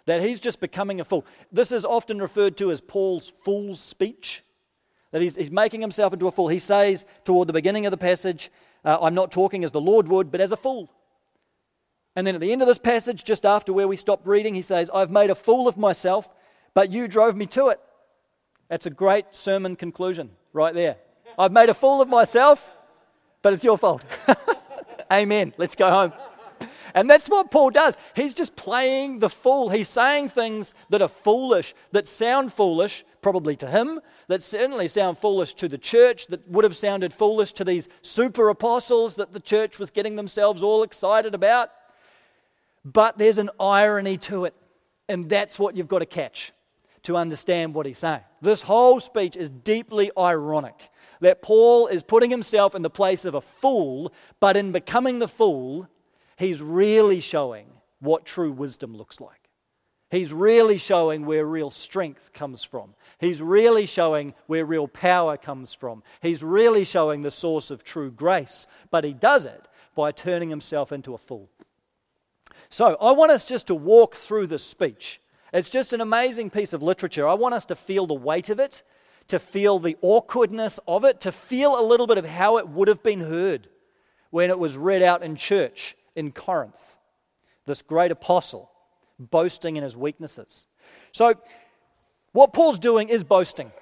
that 0.07 0.23
he's 0.23 0.41
just 0.41 0.61
becoming 0.61 1.01
a 1.01 1.05
fool. 1.05 1.27
This 1.51 1.73
is 1.73 1.85
often 1.85 2.21
referred 2.21 2.57
to 2.59 2.71
as 2.71 2.81
Paul's 2.81 3.29
fool's 3.29 3.81
speech, 3.81 4.45
that 5.11 5.23
he's, 5.23 5.37
he's 5.37 5.51
making 5.51 5.81
himself 5.81 6.13
into 6.13 6.29
a 6.29 6.33
fool. 6.33 6.49
He 6.49 6.61
says 6.61 7.05
toward 7.25 7.49
the 7.49 7.53
beginning 7.53 7.87
of 7.87 7.91
the 7.91 7.97
passage, 7.97 8.51
uh, 8.85 8.99
I'm 9.01 9.15
not 9.15 9.33
talking 9.33 9.65
as 9.65 9.73
the 9.73 9.81
Lord 9.81 10.07
would, 10.09 10.31
but 10.31 10.41
as 10.41 10.53
a 10.53 10.57
fool. 10.57 10.93
And 12.15 12.27
then 12.27 12.35
at 12.37 12.41
the 12.41 12.53
end 12.53 12.63
of 12.63 12.69
this 12.69 12.79
passage, 12.79 13.25
just 13.25 13.45
after 13.45 13.73
where 13.73 13.89
we 13.89 13.97
stopped 13.97 14.27
reading, 14.27 14.55
he 14.55 14.63
says, 14.63 14.89
I've 14.95 15.11
made 15.11 15.31
a 15.31 15.35
fool 15.35 15.67
of 15.69 15.77
myself, 15.77 16.31
but 16.73 16.93
you 16.93 17.09
drove 17.09 17.37
me 17.37 17.47
to 17.47 17.69
it. 17.69 17.81
That's 18.69 18.87
a 18.87 18.91
great 18.91 19.35
sermon 19.35 19.77
conclusion 19.77 20.31
right 20.53 20.75
there. 20.75 20.97
I've 21.39 21.53
made 21.53 21.69
a 21.69 21.75
fool 21.75 22.01
of 22.01 22.09
myself, 22.09 22.71
but 23.47 23.53
it's 23.53 23.63
your 23.63 23.79
fault. 23.79 24.03
Amen. 25.13 25.55
Let's 25.57 25.77
go 25.77 25.89
home. 25.89 26.13
And 26.97 27.09
that's 27.09 27.29
what 27.29 27.53
Paul 27.53 27.71
does. 27.71 27.97
He's 28.17 28.35
just 28.35 28.57
playing 28.57 29.21
the 29.21 29.31
fool. 29.31 29.69
He's 29.69 29.89
saying 29.89 30.31
things 30.31 30.75
that 30.89 31.01
are 31.01 31.07
foolish, 31.07 31.73
that 31.93 32.09
sound 32.09 32.53
foolish, 32.53 33.05
probably 33.23 33.55
to 33.55 33.69
him, 33.69 34.01
that 34.27 34.43
certainly 34.43 34.89
sound 34.89 35.17
foolish 35.17 35.55
to 35.55 35.69
the 35.69 35.79
church, 35.79 36.27
that 36.27 36.49
would 36.49 36.65
have 36.65 36.75
sounded 36.75 37.15
foolish 37.15 37.53
to 37.53 37.63
these 37.63 37.89
super 38.03 38.49
apostles 38.49 39.15
that 39.15 39.31
the 39.31 39.39
church 39.39 39.79
was 39.79 39.93
getting 39.93 40.17
themselves 40.17 40.61
all 40.61 40.83
excited 40.83 41.33
about. 41.33 41.71
But 42.85 43.17
there's 43.17 43.39
an 43.39 43.51
irony 43.61 44.19
to 44.19 44.47
it. 44.47 44.55
And 45.09 45.31
that's 45.31 45.57
what 45.57 45.77
you've 45.77 45.87
got 45.87 46.01
to 46.01 46.07
catch 46.07 46.53
to 47.05 47.17
understand 47.17 47.75
what 47.75 47.87
he's 47.87 47.99
saying. 47.99 48.23
This 48.43 48.63
whole 48.63 48.99
speech 48.99 49.37
is 49.37 49.51
deeply 49.51 50.11
ironic 50.19 50.91
that 51.21 51.43
Paul 51.43 51.87
is 51.87 52.03
putting 52.03 52.31
himself 52.31 52.75
in 52.75 52.83
the 52.83 52.91
place 52.91 53.25
of 53.25 53.35
a 53.35 53.41
fool, 53.41 54.13
but 54.41 54.57
in 54.57 54.73
becoming 54.73 55.19
the 55.19 55.29
fool, 55.29 55.89
he's 56.37 56.63
really 56.63 57.21
showing 57.21 57.67
what 58.01 58.27
true 58.27 58.53
wisdom 58.53 58.97
looks 58.97 59.21
like. 59.21 59.47
He's 60.11 60.33
really 60.33 60.79
showing 60.79 61.27
where 61.27 61.45
real 61.45 61.71
strength 61.71 62.33
comes 62.33 62.63
from. 62.63 62.95
He's 63.19 63.43
really 63.43 63.87
showing 63.87 64.35
where 64.47 64.65
real 64.65 64.87
power 64.87 65.37
comes 65.37 65.75
from. 65.75 66.05
He's 66.23 66.45
really 66.45 66.85
showing 66.85 67.23
the 67.23 67.31
source 67.31 67.71
of 67.71 67.83
true 67.83 68.13
grace, 68.13 68.69
but 68.91 69.03
he 69.03 69.13
does 69.13 69.47
it 69.47 69.67
by 69.97 70.13
turning 70.13 70.49
himself 70.49 70.93
into 70.93 71.15
a 71.15 71.19
fool. 71.19 71.51
So, 72.69 72.97
I 73.01 73.13
want 73.13 73.33
us 73.33 73.47
just 73.47 73.67
to 73.69 73.75
walk 73.75 74.15
through 74.15 74.47
this 74.49 74.65
speech. 74.65 75.21
It's 75.53 75.71
just 75.71 75.93
an 75.93 76.01
amazing 76.01 76.51
piece 76.51 76.73
of 76.73 76.83
literature. 76.83 77.27
I 77.27 77.35
want 77.35 77.55
us 77.55 77.65
to 77.67 77.77
feel 77.77 78.07
the 78.07 78.15
weight 78.15 78.51
of 78.51 78.61
it 78.61 78.83
to 79.29 79.39
feel 79.39 79.79
the 79.79 79.97
awkwardness 80.03 80.79
of 80.87 81.05
it, 81.05 81.21
to 81.23 81.33
feel 81.33 81.79
a 81.79 81.83
little 81.83 82.07
bit 82.07 82.19
of 82.19 82.25
how 82.25 82.59
it 82.59 82.69
would 82.69 82.89
have 82.89 83.03
been 83.03 83.21
heard 83.21 83.69
when 84.31 84.51
it 84.51 84.59
was 84.59 84.77
read 84.77 85.03
out 85.03 85.23
in 85.23 85.37
church 85.37 85.97
in 86.15 86.33
Corinth. 86.33 86.97
This 87.65 87.83
great 87.83 88.11
apostle 88.11 88.71
boasting 89.19 89.77
in 89.77 89.83
his 89.83 89.97
weaknesses. 89.97 90.67
So, 91.11 91.35
what 92.33 92.53
Paul's 92.53 92.79
doing 92.79 93.09
is 93.09 93.25
boasting. 93.25 93.73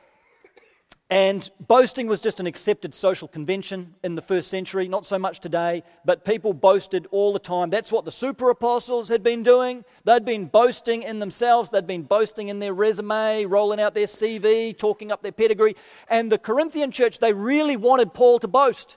And 1.10 1.48
boasting 1.60 2.06
was 2.06 2.22
just 2.22 2.40
an 2.40 2.46
accepted 2.46 2.94
social 2.94 3.28
convention 3.28 3.94
in 4.02 4.14
the 4.14 4.22
first 4.22 4.48
century, 4.48 4.88
not 4.88 5.04
so 5.04 5.18
much 5.18 5.38
today, 5.40 5.82
but 6.04 6.24
people 6.24 6.54
boasted 6.54 7.06
all 7.10 7.32
the 7.32 7.38
time. 7.38 7.68
That's 7.68 7.92
what 7.92 8.06
the 8.06 8.10
super 8.10 8.48
apostles 8.48 9.10
had 9.10 9.22
been 9.22 9.42
doing. 9.42 9.84
They'd 10.04 10.24
been 10.24 10.46
boasting 10.46 11.02
in 11.02 11.18
themselves, 11.18 11.68
they'd 11.68 11.86
been 11.86 12.04
boasting 12.04 12.48
in 12.48 12.58
their 12.58 12.72
resume, 12.72 13.44
rolling 13.44 13.80
out 13.80 13.94
their 13.94 14.06
CV, 14.06 14.76
talking 14.76 15.12
up 15.12 15.22
their 15.22 15.32
pedigree. 15.32 15.76
And 16.08 16.32
the 16.32 16.38
Corinthian 16.38 16.90
church, 16.90 17.18
they 17.18 17.34
really 17.34 17.76
wanted 17.76 18.14
Paul 18.14 18.38
to 18.38 18.48
boast. 18.48 18.96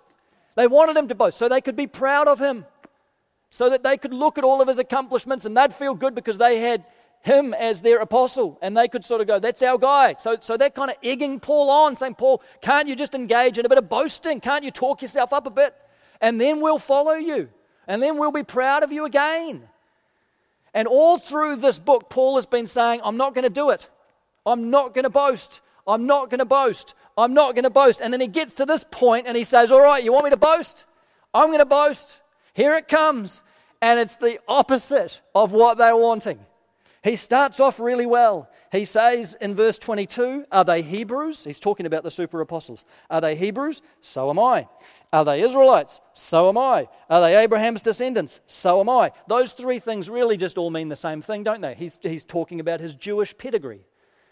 They 0.56 0.68
wanted 0.68 0.96
him 0.96 1.10
to 1.10 1.16
boast 1.16 1.38
so 1.38 1.50
they 1.50 1.62
could 1.62 1.76
be 1.76 1.88
proud 1.88 2.30
of 2.30 2.40
him, 2.40 2.66
so 3.50 3.70
that 3.70 3.84
they 3.84 3.98
could 3.98 4.14
look 4.14 4.38
at 4.38 4.46
all 4.46 4.62
of 4.62 4.70
his 4.70 4.80
accomplishments 4.80 5.46
and 5.46 5.58
they'd 5.58 5.74
feel 5.74 5.94
good 5.94 6.16
because 6.16 6.38
they 6.38 6.60
had 6.60 6.86
him 7.22 7.54
as 7.54 7.82
their 7.82 8.00
apostle, 8.00 8.58
and 8.62 8.76
they 8.76 8.88
could 8.88 9.04
sort 9.04 9.22
of 9.22 9.28
go, 9.28 9.40
That's 9.40 9.62
our 9.62 9.78
guy. 9.78 10.16
So, 10.18 10.38
so 10.40 10.58
they're 10.58 10.70
kind 10.70 10.92
of 10.92 10.98
egging 11.04 11.40
Paul 11.40 11.70
on, 11.70 11.96
saying, 11.96 12.16
Paul, 12.16 12.42
can't 12.62 12.88
you 12.88 12.96
just 12.96 13.16
engage 13.16 13.58
in 13.58 13.66
a 13.66 13.70
bit 13.70 13.78
of 13.78 13.90
boasting? 13.90 14.40
Can't 14.40 14.64
you 14.64 14.72
talk 14.72 15.02
yourself 15.02 15.34
up 15.34 15.46
a 15.46 15.50
bit? 15.50 15.76
And 16.22 16.40
then 16.40 16.62
we'll 16.62 16.80
follow 16.80 17.14
you, 17.14 17.50
and 17.88 18.02
then 18.02 18.18
we'll 18.18 18.32
be 18.32 18.44
proud 18.44 18.84
of 18.84 18.92
you 18.92 19.06
again. 19.06 19.68
And 20.74 20.88
all 20.88 21.18
through 21.18 21.58
this 21.58 21.80
book, 21.80 22.10
Paul 22.10 22.36
has 22.36 22.46
been 22.46 22.68
saying, 22.68 23.02
I'm 23.04 23.18
not 23.18 23.34
going 23.34 23.44
to 23.44 23.50
do 23.50 23.72
it. 23.72 23.90
I'm 24.46 24.70
not 24.70 24.94
going 24.94 25.04
to 25.04 25.10
boast. 25.10 25.62
I'm 25.88 26.06
not 26.06 26.30
going 26.30 26.40
to 26.40 26.46
boast. 26.46 26.94
I'm 27.18 27.34
not 27.34 27.56
going 27.56 27.64
to 27.64 27.70
boast. 27.70 28.02
And 28.02 28.14
then 28.14 28.22
he 28.22 28.28
gets 28.28 28.54
to 28.54 28.66
this 28.66 28.86
point 28.90 29.28
and 29.28 29.36
he 29.36 29.44
says, 29.44 29.72
All 29.72 29.82
right, 29.82 30.04
you 30.04 30.14
want 30.14 30.26
me 30.26 30.30
to 30.32 30.38
boast? 30.38 30.86
I'm 31.34 31.48
going 31.48 31.60
to 31.60 31.66
boast. 31.66 32.22
Here 32.54 32.76
it 32.76 32.88
comes. 32.88 33.44
And 33.82 34.00
it's 34.00 34.18
the 34.18 34.40
opposite 34.48 35.22
of 35.36 35.52
what 35.52 35.78
they're 35.78 35.96
wanting. 35.96 36.40
He 37.08 37.16
starts 37.16 37.62
off 37.62 37.80
really 37.80 38.06
well. 38.06 38.50
He 38.70 38.84
says 38.84 39.36
in 39.36 39.56
verse 39.56 39.80
22, 39.80 40.46
Are 40.52 40.66
they 40.66 40.82
Hebrews? 40.82 41.46
He's 41.46 41.60
talking 41.60 41.86
about 41.86 42.04
the 42.04 42.12
super 42.12 42.42
apostles. 42.42 42.84
Are 43.10 43.22
they 43.22 43.34
Hebrews? 43.34 43.82
So 44.02 44.30
am 44.30 44.38
I. 44.38 44.68
Are 45.14 45.24
they 45.24 45.42
Israelites? 45.42 46.02
So 46.12 46.50
am 46.50 46.58
I. 46.58 46.90
Are 47.10 47.22
they 47.22 47.42
Abraham's 47.42 47.82
descendants? 47.82 48.42
So 48.46 48.82
am 48.82 48.90
I. 48.90 49.14
Those 49.26 49.54
three 49.54 49.80
things 49.80 50.10
really 50.10 50.36
just 50.36 50.58
all 50.58 50.70
mean 50.70 50.90
the 50.90 50.98
same 50.98 51.22
thing, 51.22 51.44
don't 51.44 51.62
they? 51.62 51.76
He's, 51.76 51.98
he's 52.02 52.26
talking 52.26 52.60
about 52.60 52.82
his 52.82 52.94
Jewish 52.94 53.38
pedigree. 53.38 53.86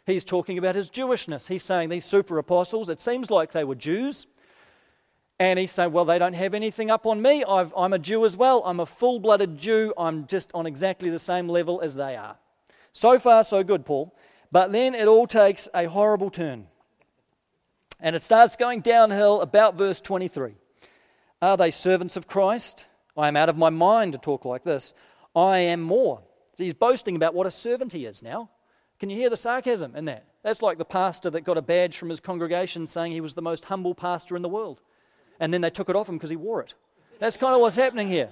He's 0.06 0.26
talking 0.26 0.58
about 0.58 0.76
his 0.76 0.90
Jewishness. 0.90 1.48
He's 1.48 1.64
saying 1.64 1.88
these 1.88 2.04
super 2.04 2.38
apostles, 2.38 2.90
it 2.90 3.00
seems 3.00 3.32
like 3.32 3.54
they 3.54 3.64
were 3.64 3.76
Jews. 3.76 4.28
And 5.40 5.58
he's 5.58 5.72
saying, 5.72 5.94
Well, 5.94 6.04
they 6.04 6.20
don't 6.20 6.34
have 6.34 6.54
anything 6.54 6.92
up 6.92 7.06
on 7.06 7.22
me. 7.22 7.46
i 7.46 7.62
am 7.78 7.94
a 7.94 8.00
Jew 8.00 8.26
as 8.26 8.36
well. 8.36 8.62
I'm 8.66 8.82
a 8.82 8.86
full 8.86 9.22
blooded 9.22 9.58
Jew. 9.58 9.94
I'm 9.98 10.28
just 10.28 10.52
on 10.54 10.66
exactly 10.66 11.10
the 11.10 11.20
same 11.20 11.48
level 11.48 11.80
as 11.80 11.96
they 11.96 12.18
are. 12.18 12.36
So 12.96 13.20
far, 13.20 13.44
so 13.44 13.62
good, 13.62 13.86
Paul. 13.86 14.16
But 14.54 14.72
then 14.72 14.96
it 14.96 15.06
all 15.06 15.28
takes 15.28 15.68
a 15.76 15.84
horrible 15.84 16.30
turn. 16.30 16.68
And 18.00 18.16
it 18.16 18.24
starts 18.24 18.56
going 18.56 18.80
downhill 18.80 19.42
about 19.42 19.76
verse 19.76 20.00
23. 20.00 20.54
Are 21.42 21.58
they 21.58 21.72
servants 21.72 22.16
of 22.16 22.26
Christ? 22.26 22.86
I 23.18 23.28
am 23.28 23.36
out 23.36 23.50
of 23.50 23.58
my 23.58 23.70
mind 23.70 24.14
to 24.14 24.18
talk 24.18 24.46
like 24.46 24.64
this. 24.64 24.94
I 25.36 25.58
am 25.58 25.82
more. 25.82 26.22
So 26.54 26.64
he's 26.64 26.74
boasting 26.74 27.18
about 27.18 27.34
what 27.34 27.46
a 27.46 27.52
servant 27.52 27.92
he 27.92 28.06
is 28.06 28.24
now. 28.24 28.50
Can 28.98 29.10
you 29.10 29.18
hear 29.18 29.30
the 29.30 29.36
sarcasm 29.36 29.94
in 29.94 30.06
that? 30.06 30.24
That's 30.42 30.62
like 30.62 30.78
the 30.78 30.86
pastor 30.86 31.30
that 31.32 31.42
got 31.42 31.58
a 31.58 31.62
badge 31.62 31.98
from 31.98 32.08
his 32.08 32.22
congregation 32.22 32.88
saying 32.88 33.12
he 33.12 33.20
was 33.20 33.34
the 33.34 33.42
most 33.42 33.66
humble 33.66 33.94
pastor 33.94 34.38
in 34.38 34.42
the 34.42 34.48
world. 34.48 34.80
And 35.42 35.54
then 35.54 35.60
they 35.60 35.70
took 35.70 35.90
it 35.90 35.98
off 35.98 36.08
him 36.08 36.16
because 36.16 36.30
he 36.30 36.38
wore 36.38 36.62
it. 36.62 36.76
That's 37.20 37.36
kind 37.36 37.56
of 37.56 37.60
what's 37.60 37.76
happening 37.76 38.08
here. 38.08 38.30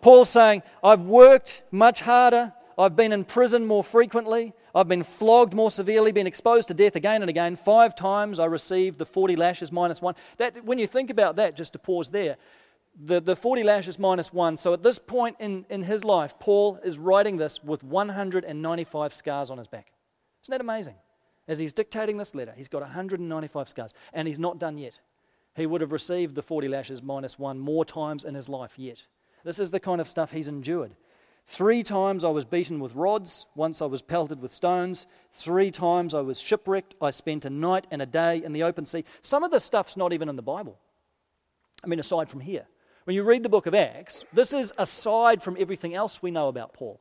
Paul's 0.00 0.30
saying, 0.30 0.62
I've 0.84 1.02
worked 1.02 1.64
much 1.72 2.02
harder. 2.02 2.52
I've 2.78 2.96
been 2.96 3.12
in 3.12 3.24
prison 3.24 3.66
more 3.66 3.84
frequently. 3.84 4.52
I've 4.74 4.88
been 4.88 5.02
flogged 5.02 5.54
more 5.54 5.70
severely, 5.70 6.12
been 6.12 6.26
exposed 6.26 6.68
to 6.68 6.74
death 6.74 6.96
again 6.96 7.22
and 7.22 7.28
again. 7.28 7.56
Five 7.56 7.94
times 7.94 8.40
I 8.40 8.46
received 8.46 8.98
the 8.98 9.06
40 9.06 9.36
lashes 9.36 9.70
minus 9.70 10.00
one. 10.00 10.14
That, 10.38 10.64
when 10.64 10.78
you 10.78 10.86
think 10.86 11.10
about 11.10 11.36
that, 11.36 11.56
just 11.56 11.74
to 11.74 11.78
pause 11.78 12.10
there, 12.10 12.36
the, 12.98 13.20
the 13.20 13.36
40 13.36 13.62
lashes 13.62 13.98
minus 13.98 14.32
one. 14.32 14.56
So 14.56 14.72
at 14.72 14.82
this 14.82 14.98
point 14.98 15.36
in, 15.38 15.66
in 15.70 15.82
his 15.82 16.04
life, 16.04 16.38
Paul 16.38 16.78
is 16.84 16.98
writing 16.98 17.36
this 17.36 17.62
with 17.62 17.82
195 17.82 19.14
scars 19.14 19.50
on 19.50 19.58
his 19.58 19.68
back. 19.68 19.92
Isn't 20.44 20.52
that 20.52 20.60
amazing? 20.60 20.96
As 21.48 21.58
he's 21.58 21.72
dictating 21.72 22.16
this 22.16 22.34
letter, 22.34 22.54
he's 22.56 22.68
got 22.68 22.82
195 22.82 23.68
scars, 23.68 23.92
and 24.12 24.28
he's 24.28 24.38
not 24.38 24.58
done 24.58 24.78
yet. 24.78 25.00
He 25.54 25.66
would 25.66 25.80
have 25.80 25.92
received 25.92 26.34
the 26.34 26.42
40 26.42 26.68
lashes 26.68 27.02
minus 27.02 27.38
one 27.38 27.58
more 27.58 27.84
times 27.84 28.24
in 28.24 28.34
his 28.34 28.48
life 28.48 28.78
yet. 28.78 29.06
This 29.44 29.58
is 29.58 29.70
the 29.70 29.80
kind 29.80 30.00
of 30.00 30.08
stuff 30.08 30.32
he's 30.32 30.48
endured. 30.48 30.92
Three 31.44 31.82
times 31.82 32.24
I 32.24 32.30
was 32.30 32.44
beaten 32.44 32.80
with 32.80 32.94
rods. 32.94 33.46
Once 33.54 33.82
I 33.82 33.86
was 33.86 34.02
pelted 34.02 34.40
with 34.40 34.52
stones. 34.52 35.06
Three 35.32 35.70
times 35.70 36.14
I 36.14 36.20
was 36.20 36.40
shipwrecked. 36.40 36.94
I 37.00 37.10
spent 37.10 37.44
a 37.44 37.50
night 37.50 37.86
and 37.90 38.00
a 38.00 38.06
day 38.06 38.42
in 38.42 38.52
the 38.52 38.62
open 38.62 38.86
sea. 38.86 39.04
Some 39.22 39.42
of 39.42 39.50
this 39.50 39.64
stuff's 39.64 39.96
not 39.96 40.12
even 40.12 40.28
in 40.28 40.36
the 40.36 40.42
Bible. 40.42 40.78
I 41.84 41.88
mean, 41.88 41.98
aside 41.98 42.28
from 42.28 42.40
here. 42.40 42.66
When 43.04 43.16
you 43.16 43.24
read 43.24 43.42
the 43.42 43.48
book 43.48 43.66
of 43.66 43.74
Acts, 43.74 44.24
this 44.32 44.52
is 44.52 44.72
aside 44.78 45.42
from 45.42 45.56
everything 45.58 45.94
else 45.94 46.22
we 46.22 46.30
know 46.30 46.48
about 46.48 46.72
Paul. 46.72 47.00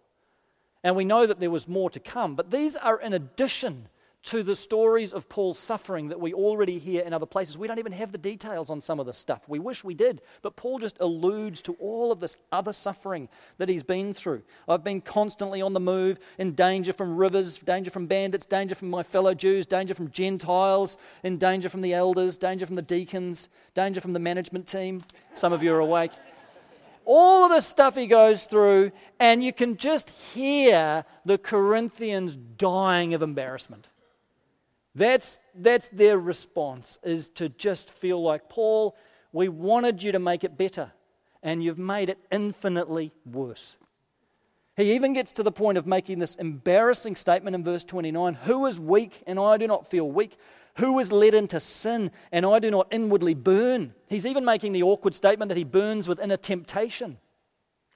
And 0.84 0.96
we 0.96 1.06
know 1.06 1.28
that 1.28 1.40
there 1.40 1.52
was 1.52 1.68
more 1.68 1.92
to 1.92 2.00
come, 2.00 2.36
but 2.36 2.50
these 2.50 2.76
are 2.76 3.00
in 3.00 3.14
addition 3.14 3.88
to 4.24 4.44
the 4.44 4.56
stories 4.56 5.14
of 5.14 5.28
Paul's 5.30 5.58
suffering 5.58 6.10
that 6.10 6.20
we 6.20 6.34
already 6.34 6.78
hear 6.78 7.02
in 7.02 7.12
other 7.12 7.26
places. 7.26 7.58
We 7.58 7.68
don't 7.68 7.80
even 7.80 7.92
have 7.92 8.12
the 8.12 8.20
details 8.20 8.70
on 8.70 8.80
some 8.80 9.00
of 9.00 9.08
this 9.08 9.18
stuff. 9.18 9.50
We 9.50 9.58
wish 9.58 9.84
we 9.84 9.96
did, 9.96 10.22
but 10.44 10.56
Paul 10.56 10.78
just 10.78 10.98
alludes 11.00 11.62
to 11.64 11.74
all 11.80 12.12
of 12.12 12.20
this 12.20 12.38
other 12.52 12.72
suffering 12.72 13.30
that 13.58 13.68
he's 13.68 13.82
been 13.82 14.14
through. 14.14 14.44
I've 14.68 14.84
been 14.84 15.02
constantly 15.02 15.62
on 15.62 15.74
the 15.74 15.80
move, 15.80 16.20
in 16.38 16.54
danger 16.54 16.94
from 16.94 17.18
rivers, 17.18 17.58
danger 17.58 17.90
from 17.90 18.06
bandits, 18.06 18.46
danger 18.46 18.76
from 18.76 18.92
my 18.92 19.02
fellow 19.02 19.34
Jews, 19.34 19.66
danger 19.66 19.96
from 19.96 20.12
Gentiles, 20.12 20.98
in 21.24 21.38
danger 21.38 21.70
from 21.70 21.82
the 21.82 21.94
elders, 21.94 22.38
danger 22.38 22.68
from 22.68 22.76
the 22.76 22.82
deacons, 22.84 23.50
danger 23.74 24.02
from 24.02 24.14
the 24.14 24.20
management 24.20 24.68
team. 24.68 25.02
Some 25.34 25.52
of 25.52 25.64
you 25.64 25.74
are 25.74 25.80
awake. 25.80 26.12
All 27.06 27.46
of 27.46 27.50
the 27.50 27.62
stuff 27.62 27.96
he 27.96 28.06
goes 28.06 28.46
through, 28.46 28.92
and 29.20 29.44
you 29.44 29.52
can 29.52 29.78
just 29.78 30.10
hear 30.10 31.06
the 31.26 31.40
Corinthians 31.40 32.36
dying 32.36 33.16
of 33.16 33.24
embarrassment. 33.24 33.88
That's, 34.94 35.40
that's 35.56 35.90
their 35.90 36.18
response, 36.20 37.00
is 37.04 37.30
to 37.32 37.50
just 37.50 37.92
feel 37.92 38.22
like, 38.22 38.50
Paul, 38.50 38.96
we 39.32 39.48
wanted 39.48 40.04
you 40.04 40.12
to 40.12 40.20
make 40.20 40.44
it 40.44 40.58
better, 40.58 40.92
and 41.42 41.64
you've 41.64 41.80
made 41.80 42.10
it 42.10 42.18
infinitely 42.32 43.12
worse. 43.26 43.78
He 44.76 44.94
even 44.94 45.14
gets 45.14 45.32
to 45.34 45.44
the 45.44 45.52
point 45.52 45.78
of 45.78 45.86
making 45.86 46.20
this 46.20 46.36
embarrassing 46.36 47.16
statement 47.16 47.56
in 47.56 47.64
verse 47.64 47.84
29 47.84 48.34
Who 48.34 48.66
is 48.66 48.80
weak, 48.80 49.24
and 49.28 49.40
I 49.40 49.58
do 49.58 49.68
not 49.68 49.90
feel 49.90 50.10
weak? 50.10 50.38
Who 50.76 51.00
is 51.00 51.12
led 51.12 51.34
into 51.34 51.60
sin, 51.60 52.12
and 52.32 52.46
I 52.46 52.60
do 52.60 52.72
not 52.72 52.88
inwardly 52.92 53.34
burn? 53.34 53.94
He's 54.08 54.26
even 54.26 54.46
making 54.46 54.72
the 54.72 54.84
awkward 54.84 55.16
statement 55.16 55.50
that 55.50 55.58
he 55.58 55.66
burns 55.66 56.08
within 56.08 56.32
a 56.32 56.38
temptation. 56.38 57.18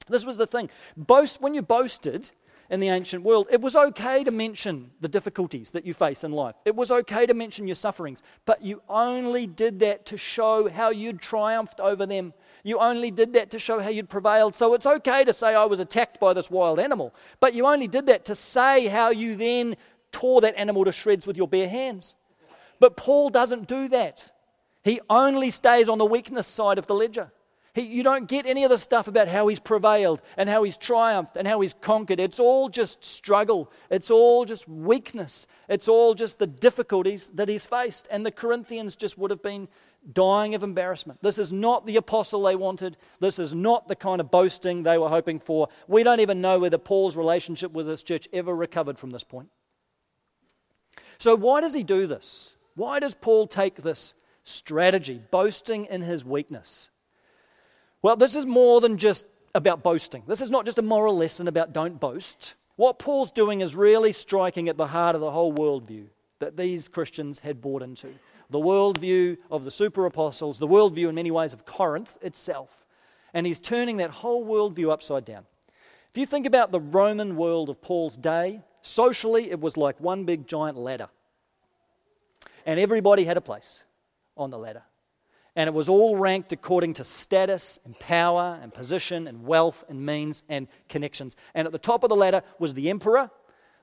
This 0.07 0.25
was 0.25 0.37
the 0.37 0.45
thing. 0.45 0.69
Boast, 0.95 1.41
when 1.41 1.53
you 1.53 1.61
boasted, 1.61 2.31
in 2.69 2.79
the 2.79 2.89
ancient 2.89 3.23
world, 3.23 3.47
it 3.51 3.61
was 3.61 3.75
okay 3.75 4.23
to 4.23 4.31
mention 4.31 4.91
the 5.01 5.07
difficulties 5.07 5.71
that 5.71 5.85
you 5.85 5.93
face 5.93 6.23
in 6.23 6.31
life. 6.31 6.55
It 6.65 6.75
was 6.75 6.91
okay 6.91 7.25
to 7.25 7.33
mention 7.33 7.67
your 7.67 7.75
sufferings, 7.75 8.23
but 8.45 8.63
you 8.63 8.81
only 8.89 9.47
did 9.47 9.79
that 9.81 10.05
to 10.07 10.17
show 10.17 10.69
how 10.69 10.89
you'd 10.89 11.21
triumphed 11.21 11.79
over 11.79 12.05
them. 12.05 12.33
You 12.63 12.79
only 12.79 13.11
did 13.11 13.33
that 13.33 13.51
to 13.51 13.59
show 13.59 13.79
how 13.79 13.89
you'd 13.89 14.09
prevailed. 14.09 14.55
So 14.55 14.73
it's 14.73 14.85
okay 14.85 15.23
to 15.23 15.33
say, 15.33 15.53
I 15.53 15.65
was 15.65 15.79
attacked 15.79 16.19
by 16.19 16.33
this 16.33 16.49
wild 16.49 16.79
animal, 16.79 17.13
but 17.39 17.53
you 17.53 17.65
only 17.65 17.87
did 17.87 18.07
that 18.07 18.25
to 18.25 18.35
say 18.35 18.87
how 18.87 19.09
you 19.09 19.35
then 19.35 19.75
tore 20.11 20.41
that 20.41 20.57
animal 20.57 20.85
to 20.85 20.91
shreds 20.91 21.27
with 21.27 21.37
your 21.37 21.47
bare 21.47 21.69
hands. 21.69 22.15
But 22.79 22.97
Paul 22.97 23.29
doesn't 23.29 23.67
do 23.67 23.87
that. 23.89 24.31
He 24.83 24.99
only 25.09 25.49
stays 25.49 25.89
on 25.89 25.97
the 25.97 26.05
weakness 26.05 26.47
side 26.47 26.77
of 26.77 26.87
the 26.87 26.95
ledger. 26.95 27.31
He, 27.75 27.81
you 27.81 28.03
don't 28.03 28.29
get 28.29 28.45
any 28.45 28.63
of 28.63 28.69
the 28.69 28.77
stuff 28.77 29.09
about 29.09 29.27
how 29.27 29.47
he's 29.49 29.59
prevailed 29.59 30.21
and 30.37 30.47
how 30.47 30.63
he's 30.63 30.77
triumphed 30.77 31.35
and 31.35 31.45
how 31.45 31.59
he's 31.59 31.73
conquered. 31.73 32.21
It's 32.21 32.39
all 32.39 32.69
just 32.69 33.03
struggle. 33.03 33.69
It's 33.89 34.09
all 34.09 34.45
just 34.45 34.69
weakness. 34.69 35.45
It's 35.67 35.89
all 35.89 36.13
just 36.13 36.39
the 36.39 36.47
difficulties 36.47 37.29
that 37.35 37.49
he's 37.49 37.65
faced. 37.65 38.07
And 38.09 38.25
the 38.25 38.31
Corinthians 38.31 38.95
just 38.95 39.17
would 39.17 39.29
have 39.29 39.43
been 39.43 39.67
dying 40.09 40.55
of 40.55 40.63
embarrassment. 40.63 41.21
This 41.21 41.37
is 41.37 41.51
not 41.51 41.85
the 41.85 41.97
apostle 41.97 42.43
they 42.43 42.55
wanted. 42.55 42.95
This 43.19 43.39
is 43.39 43.53
not 43.53 43.89
the 43.89 43.95
kind 43.95 44.21
of 44.21 44.31
boasting 44.31 44.83
they 44.83 44.97
were 44.97 45.09
hoping 45.09 45.39
for. 45.39 45.67
We 45.85 46.03
don't 46.03 46.21
even 46.21 46.39
know 46.39 46.59
whether 46.59 46.77
Paul's 46.77 47.17
relationship 47.17 47.73
with 47.73 47.87
this 47.87 48.03
church 48.03 48.29
ever 48.31 48.55
recovered 48.55 48.97
from 48.97 49.11
this 49.11 49.25
point. 49.25 49.49
So, 51.17 51.35
why 51.35 51.59
does 51.59 51.73
he 51.73 51.83
do 51.83 52.07
this? 52.07 52.55
Why 52.75 52.99
does 52.99 53.15
Paul 53.15 53.47
take 53.47 53.75
this 53.75 54.13
strategy, 54.43 55.21
boasting 55.29 55.85
in 55.85 56.03
his 56.03 56.23
weakness? 56.23 56.89
Well, 58.05 58.15
this 58.15 58.35
is 58.35 58.45
more 58.45 58.81
than 58.81 58.99
just 58.99 59.25
about 59.55 59.81
boasting. 59.81 60.21
This 60.27 60.39
is 60.39 60.51
not 60.51 60.63
just 60.63 60.77
a 60.77 60.83
moral 60.83 61.17
lesson 61.17 61.47
about 61.47 61.73
don't 61.73 61.99
boast. 61.99 62.53
What 62.75 62.99
Paul's 62.99 63.31
doing 63.31 63.61
is 63.61 63.75
really 63.75 64.11
striking 64.11 64.69
at 64.69 64.77
the 64.77 64.85
heart 64.85 65.15
of 65.15 65.21
the 65.21 65.31
whole 65.31 65.51
worldview 65.51 66.09
that 66.37 66.55
these 66.55 66.87
Christians 66.87 67.39
had 67.39 67.61
bought 67.61 67.81
into. 67.81 68.13
The 68.51 68.59
worldview 68.59 69.37
of 69.49 69.63
the 69.63 69.71
super 69.71 70.05
apostles, 70.05 70.59
the 70.59 70.67
worldview 70.67 71.09
in 71.09 71.15
many 71.15 71.31
ways 71.31 71.51
of 71.51 71.65
Corinth 71.65 72.19
itself. 72.21 72.85
And 73.33 73.47
he's 73.47 73.59
turning 73.59 73.97
that 73.97 74.11
whole 74.11 74.45
worldview 74.45 74.91
upside 74.91 75.25
down. 75.25 75.47
If 76.11 76.19
you 76.19 76.27
think 76.27 76.45
about 76.45 76.71
the 76.71 76.79
Roman 76.79 77.35
world 77.35 77.69
of 77.69 77.81
Paul's 77.81 78.15
day, 78.15 78.61
Socially, 78.83 79.49
it 79.49 79.59
was 79.59 79.77
like 79.77 79.99
one 79.99 80.25
big 80.25 80.47
giant 80.47 80.77
ladder. 80.77 81.09
And 82.67 82.79
everybody 82.79 83.23
had 83.23 83.35
a 83.35 83.41
place 83.41 83.83
on 84.37 84.51
the 84.51 84.59
ladder. 84.59 84.83
And 85.55 85.67
it 85.67 85.73
was 85.73 85.87
all 85.87 86.17
ranked 86.17 86.51
according 86.51 86.93
to 86.95 87.03
status 87.03 87.79
and 87.85 87.97
power 87.97 88.59
and 88.61 88.73
position 88.73 89.27
and 89.27 89.45
wealth 89.45 89.85
and 89.87 90.05
means 90.05 90.43
and 90.49 90.67
connections. 90.89 91.35
And 91.53 91.65
at 91.65 91.71
the 91.71 91.79
top 91.79 92.03
of 92.03 92.09
the 92.09 92.15
ladder 92.15 92.41
was 92.59 92.73
the 92.73 92.89
emperor, 92.89 93.31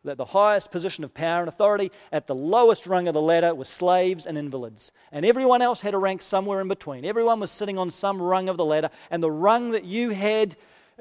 at 0.06 0.16
the 0.16 0.26
highest 0.26 0.70
position 0.72 1.04
of 1.04 1.14
power 1.14 1.40
and 1.40 1.48
authority. 1.48 1.92
At 2.10 2.26
the 2.26 2.34
lowest 2.34 2.86
rung 2.86 3.08
of 3.08 3.14
the 3.14 3.22
ladder 3.22 3.54
was 3.54 3.68
slaves 3.68 4.26
and 4.26 4.36
invalids. 4.36 4.90
And 5.12 5.24
everyone 5.24 5.62
else 5.62 5.80
had 5.80 5.94
a 5.94 5.98
rank 5.98 6.22
somewhere 6.22 6.60
in 6.60 6.68
between. 6.68 7.04
Everyone 7.04 7.40
was 7.40 7.50
sitting 7.50 7.78
on 7.78 7.90
some 7.90 8.20
rung 8.20 8.48
of 8.48 8.56
the 8.56 8.64
ladder. 8.64 8.90
And 9.10 9.22
the 9.22 9.30
rung 9.30 9.70
that 9.70 9.84
you 9.84 10.10
had 10.10 10.56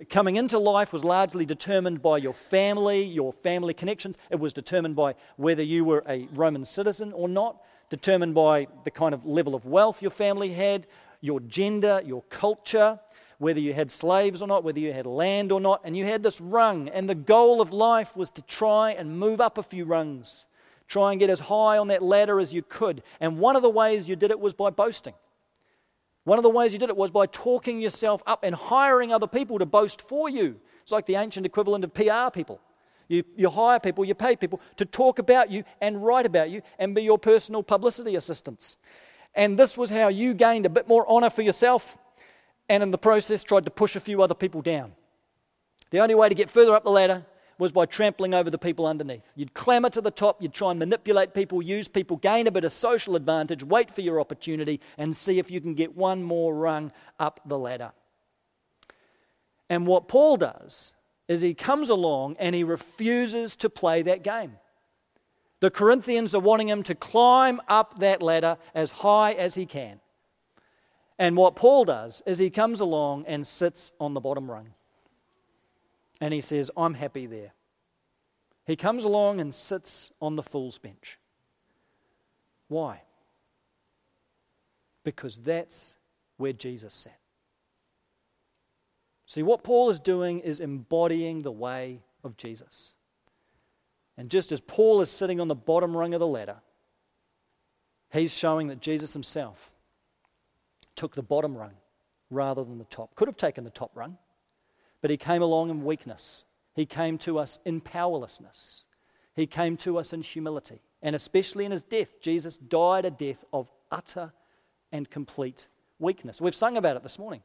coming 0.10 0.36
into 0.36 0.58
life 0.58 0.94
was 0.94 1.04
largely 1.04 1.46
determined 1.46 2.02
by 2.02 2.18
your 2.18 2.34
family, 2.34 3.04
your 3.04 3.34
family 3.34 3.74
connections. 3.74 4.18
It 4.30 4.40
was 4.40 4.54
determined 4.54 4.96
by 4.96 5.16
whether 5.36 5.64
you 5.64 5.84
were 5.84 6.04
a 6.08 6.28
Roman 6.34 6.66
citizen 6.66 7.12
or 7.14 7.28
not, 7.28 7.62
determined 7.92 8.34
by 8.34 8.68
the 8.86 8.90
kind 8.90 9.14
of 9.14 9.26
level 9.26 9.54
of 9.54 9.66
wealth 9.66 10.02
your 10.02 10.10
family 10.10 10.54
had, 10.54 10.88
your 11.20 11.40
gender, 11.42 12.02
your 12.04 12.24
culture, 12.24 13.00
whether 13.38 13.60
you 13.60 13.74
had 13.74 13.92
slaves 13.92 14.42
or 14.42 14.48
not, 14.48 14.64
whether 14.64 14.80
you 14.80 14.94
had 14.94 15.06
land 15.06 15.52
or 15.52 15.60
not. 15.60 15.82
And 15.84 15.96
you 15.96 16.06
had 16.06 16.24
this 16.24 16.40
rung. 16.42 16.88
And 16.90 17.10
the 17.10 17.16
goal 17.16 17.62
of 17.62 17.74
life 17.74 18.16
was 18.16 18.32
to 18.32 18.42
try 18.42 18.92
and 18.92 19.20
move 19.20 19.42
up 19.42 19.58
a 19.58 19.64
few 19.64 19.84
rungs, 19.84 20.46
try 20.88 21.12
and 21.12 21.20
get 21.20 21.30
as 21.30 21.42
high 21.42 21.78
on 21.78 21.90
that 21.90 22.02
ladder 22.02 22.40
as 22.40 22.54
you 22.54 22.64
could. 22.64 23.04
And 23.20 23.40
one 23.40 23.56
of 23.56 23.62
the 23.62 23.70
ways 23.70 24.08
you 24.08 24.16
did 24.16 24.32
it 24.32 24.40
was 24.40 24.54
by 24.54 24.70
boasting. 24.70 25.14
One 26.24 26.40
of 26.40 26.44
the 26.44 26.50
ways 26.50 26.72
you 26.72 26.80
did 26.80 26.90
it 26.90 26.98
was 26.98 27.12
by 27.12 27.26
talking 27.26 27.82
yourself 27.82 28.24
up 28.26 28.44
and 28.44 28.56
hiring 28.56 29.12
other 29.12 29.28
people 29.28 29.60
to 29.60 29.66
boast 29.66 30.02
for 30.02 30.30
you. 30.30 30.60
It's 30.84 30.92
like 30.92 31.08
the 31.08 31.16
ancient 31.16 31.46
equivalent 31.46 31.84
of 31.84 31.94
PR 31.94 32.30
people. 32.32 32.62
You, 33.12 33.26
you 33.36 33.50
hire 33.50 33.80
people, 33.80 34.06
you 34.06 34.16
pay 34.16 34.38
people 34.38 34.62
to 34.78 34.86
talk 34.86 35.20
about 35.20 35.52
you 35.52 35.66
and 35.82 36.04
write 36.04 36.26
about 36.26 36.50
you 36.50 36.62
and 36.80 36.96
be 36.96 37.02
your 37.02 37.20
personal 37.20 37.62
publicity 37.62 38.16
assistants. 38.16 38.78
And 39.36 39.60
this 39.60 39.78
was 39.78 39.90
how 39.90 40.08
you 40.08 40.34
gained 40.34 40.66
a 40.66 40.70
bit 40.70 40.88
more 40.88 41.06
honor 41.10 41.30
for 41.30 41.42
yourself 41.42 41.98
and 42.70 42.82
in 42.82 42.92
the 42.92 42.98
process 42.98 43.44
tried 43.44 43.66
to 43.66 43.72
push 43.72 43.98
a 43.98 44.00
few 44.00 44.22
other 44.22 44.34
people 44.34 44.62
down. 44.62 44.94
The 45.90 46.00
only 46.00 46.16
way 46.16 46.30
to 46.30 46.36
get 46.36 46.50
further 46.50 46.74
up 46.74 46.86
the 46.86 46.90
ladder 46.90 47.26
was 47.58 47.74
by 47.74 47.86
trampling 47.86 48.34
over 48.34 48.50
the 48.50 48.58
people 48.58 48.86
underneath. 48.86 49.30
You'd 49.36 49.54
clamber 49.54 49.90
to 49.90 50.00
the 50.00 50.10
top, 50.10 50.42
you'd 50.42 50.54
try 50.54 50.72
and 50.72 50.80
manipulate 50.80 51.34
people, 51.34 51.62
use 51.62 51.90
people, 51.90 52.16
gain 52.16 52.48
a 52.48 52.52
bit 52.52 52.64
of 52.64 52.72
social 52.72 53.18
advantage, 53.18 53.62
wait 53.62 53.92
for 53.92 54.00
your 54.00 54.22
opportunity, 54.22 54.80
and 54.98 55.16
see 55.18 55.38
if 55.38 55.52
you 55.52 55.60
can 55.60 55.74
get 55.74 55.98
one 55.98 56.24
more 56.24 56.56
rung 56.56 56.94
up 57.20 57.42
the 57.46 57.60
ladder. 57.60 57.92
And 59.70 59.86
what 59.86 60.08
Paul 60.08 60.38
does 60.38 60.94
is 61.32 61.40
he 61.40 61.54
comes 61.54 61.90
along 61.90 62.36
and 62.40 62.54
he 62.54 62.62
refuses 62.62 63.56
to 63.56 63.70
play 63.70 64.02
that 64.02 64.22
game. 64.22 64.58
The 65.62 65.72
Corinthians 65.72 66.36
are 66.36 66.42
wanting 66.42 66.68
him 66.68 66.84
to 66.84 66.94
climb 66.94 67.62
up 67.70 68.00
that 68.00 68.22
ladder 68.22 68.58
as 68.76 68.92
high 68.92 69.32
as 69.32 69.56
he 69.56 69.66
can. 69.66 70.02
And 71.18 71.38
what 71.38 71.56
Paul 71.56 71.86
does 71.86 72.22
is 72.26 72.38
he 72.38 72.50
comes 72.50 72.82
along 72.82 73.24
and 73.28 73.48
sits 73.48 73.94
on 73.98 74.14
the 74.14 74.20
bottom 74.20 74.52
rung. 74.52 74.74
And 76.20 76.34
he 76.34 76.42
says, 76.42 76.70
I'm 76.76 76.96
happy 76.96 77.28
there. 77.28 77.54
He 78.66 78.76
comes 78.76 79.06
along 79.06 79.40
and 79.40 79.54
sits 79.54 80.12
on 80.22 80.36
the 80.36 80.44
fool's 80.44 80.80
bench. 80.80 81.18
Why? 82.68 83.04
Because 85.06 85.38
that's 85.38 85.96
where 86.36 86.54
Jesus 86.54 86.94
sat. 86.94 87.21
See, 89.32 89.44
what 89.44 89.64
Paul 89.64 89.90
is 89.90 89.98
doing 89.98 90.42
is 90.42 90.60
embodying 90.60 91.44
the 91.44 91.54
way 91.54 92.02
of 92.22 92.36
Jesus. 92.36 92.92
And 94.18 94.30
just 94.30 94.52
as 94.52 94.60
Paul 94.60 95.00
is 95.00 95.10
sitting 95.10 95.40
on 95.40 95.48
the 95.48 95.56
bottom 95.56 95.96
rung 95.96 96.14
of 96.14 96.20
the 96.20 96.28
ladder, 96.28 96.58
he's 98.12 98.38
showing 98.38 98.68
that 98.68 98.82
Jesus 98.82 99.14
himself 99.14 99.72
took 100.98 101.16
the 101.16 101.24
bottom 101.24 101.58
rung 101.58 101.76
rather 102.30 102.66
than 102.66 102.78
the 102.78 102.84
top. 102.84 103.16
Could 103.16 103.30
have 103.30 103.38
taken 103.38 103.64
the 103.64 103.70
top 103.70 103.92
rung, 103.96 104.18
but 105.00 105.10
he 105.10 105.16
came 105.16 105.42
along 105.42 105.70
in 105.70 105.86
weakness. 105.86 106.44
He 106.76 106.86
came 106.86 107.18
to 107.20 107.40
us 107.40 107.58
in 107.64 107.80
powerlessness. 107.80 108.86
He 109.34 109.48
came 109.48 109.78
to 109.78 109.98
us 109.98 110.12
in 110.12 110.24
humility. 110.24 110.82
And 111.02 111.16
especially 111.16 111.64
in 111.64 111.72
his 111.72 111.84
death, 111.84 112.20
Jesus 112.20 112.58
died 112.58 113.06
a 113.06 113.12
death 113.12 113.46
of 113.54 113.72
utter 113.90 114.34
and 114.92 115.10
complete 115.10 115.70
weakness. 116.00 116.42
We've 116.42 116.54
sung 116.54 116.76
about 116.76 116.98
it 116.98 117.04
this 117.04 117.18
morning. 117.18 117.44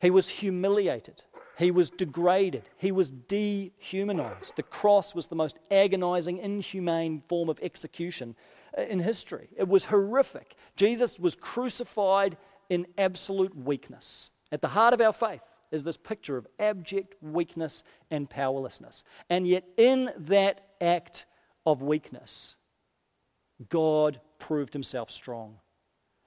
He 0.00 0.10
was 0.10 0.28
humiliated. 0.28 1.22
He 1.58 1.70
was 1.70 1.90
degraded. 1.90 2.70
He 2.78 2.90
was 2.90 3.10
dehumanized. 3.10 4.56
The 4.56 4.62
cross 4.62 5.14
was 5.14 5.26
the 5.26 5.36
most 5.36 5.58
agonizing, 5.70 6.38
inhumane 6.38 7.22
form 7.28 7.50
of 7.50 7.58
execution 7.60 8.34
uh, 8.76 8.82
in 8.82 9.00
history. 9.00 9.50
It 9.56 9.68
was 9.68 9.86
horrific. 9.86 10.54
Jesus 10.74 11.18
was 11.18 11.34
crucified 11.34 12.38
in 12.70 12.86
absolute 12.96 13.54
weakness. 13.54 14.30
At 14.50 14.62
the 14.62 14.68
heart 14.68 14.94
of 14.94 15.02
our 15.02 15.12
faith 15.12 15.42
is 15.70 15.84
this 15.84 15.98
picture 15.98 16.38
of 16.38 16.46
abject 16.58 17.14
weakness 17.20 17.84
and 18.10 18.28
powerlessness. 18.28 19.04
And 19.28 19.46
yet, 19.46 19.64
in 19.76 20.10
that 20.16 20.66
act 20.80 21.26
of 21.66 21.82
weakness, 21.82 22.56
God 23.68 24.20
proved 24.38 24.72
himself 24.72 25.10
strong. 25.10 25.58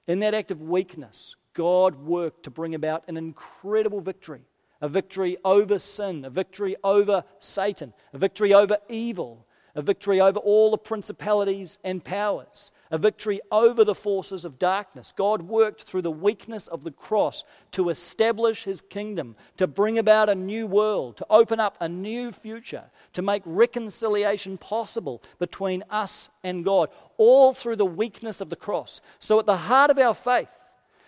In 0.06 0.20
that 0.20 0.34
act 0.34 0.50
of 0.50 0.62
weakness, 0.62 1.34
God 1.54 1.96
worked 1.96 2.42
to 2.44 2.50
bring 2.50 2.74
about 2.74 3.04
an 3.08 3.16
incredible 3.16 4.00
victory 4.00 4.42
a 4.80 4.88
victory 4.88 5.38
over 5.46 5.78
sin, 5.78 6.26
a 6.26 6.30
victory 6.30 6.76
over 6.84 7.24
Satan, 7.38 7.94
a 8.12 8.18
victory 8.18 8.52
over 8.52 8.76
evil, 8.90 9.46
a 9.74 9.80
victory 9.80 10.20
over 10.20 10.38
all 10.38 10.70
the 10.70 10.76
principalities 10.76 11.78
and 11.82 12.04
powers, 12.04 12.70
a 12.90 12.98
victory 12.98 13.40
over 13.50 13.82
the 13.82 13.94
forces 13.94 14.44
of 14.44 14.58
darkness. 14.58 15.12
God 15.16 15.42
worked 15.42 15.84
through 15.84 16.02
the 16.02 16.10
weakness 16.10 16.68
of 16.68 16.84
the 16.84 16.90
cross 16.90 17.44
to 17.70 17.88
establish 17.88 18.64
his 18.64 18.82
kingdom, 18.82 19.36
to 19.56 19.66
bring 19.66 19.98
about 19.98 20.28
a 20.28 20.34
new 20.34 20.66
world, 20.66 21.16
to 21.16 21.26
open 21.30 21.60
up 21.60 21.78
a 21.80 21.88
new 21.88 22.30
future, 22.30 22.84
to 23.14 23.22
make 23.22 23.42
reconciliation 23.46 24.58
possible 24.58 25.22
between 25.38 25.82
us 25.88 26.28
and 26.42 26.64
God, 26.64 26.90
all 27.16 27.54
through 27.54 27.76
the 27.76 27.86
weakness 27.86 28.40
of 28.40 28.50
the 28.50 28.56
cross. 28.56 29.00
So, 29.18 29.40
at 29.40 29.46
the 29.46 29.56
heart 29.56 29.90
of 29.90 29.98
our 29.98 30.14
faith, 30.14 30.63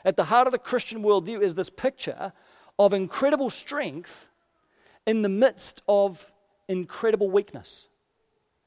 at 0.06 0.16
the 0.16 0.24
heart 0.24 0.46
of 0.46 0.52
the 0.52 0.58
Christian 0.58 1.02
worldview, 1.02 1.42
is 1.42 1.54
this 1.54 1.68
picture 1.68 2.32
of 2.78 2.94
incredible 2.94 3.50
strength 3.50 4.28
in 5.06 5.20
the 5.20 5.28
midst 5.28 5.82
of 5.86 6.32
incredible 6.68 7.30
weakness 7.30 7.88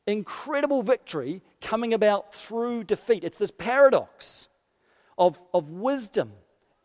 incredible 0.10 0.82
victory 0.82 1.41
coming 1.62 1.93
about 1.93 2.34
through 2.34 2.84
defeat. 2.84 3.23
It's 3.23 3.38
this 3.38 3.52
paradox 3.52 4.49
of, 5.17 5.43
of 5.54 5.69
wisdom 5.69 6.32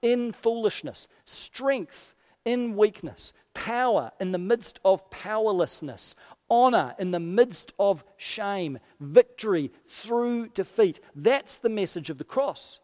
in 0.03 0.33
foolishness, 0.33 1.09
strength 1.25 2.15
in 2.45 2.77
weakness, 2.77 3.33
power 3.55 4.13
in 4.21 4.33
the 4.33 4.39
midst 4.39 4.79
of 4.85 5.09
powerlessness, 5.11 6.15
honor 6.51 6.95
in 6.99 7.11
the 7.11 7.21
midst 7.21 7.73
of 7.79 8.05
shame, 8.17 8.79
victory 9.01 9.73
through 9.87 10.49
defeat. 10.49 11.01
That's 11.15 11.57
the 11.57 11.71
message 11.71 12.11
of 12.11 12.19
the 12.19 12.25
cross. 12.25 12.81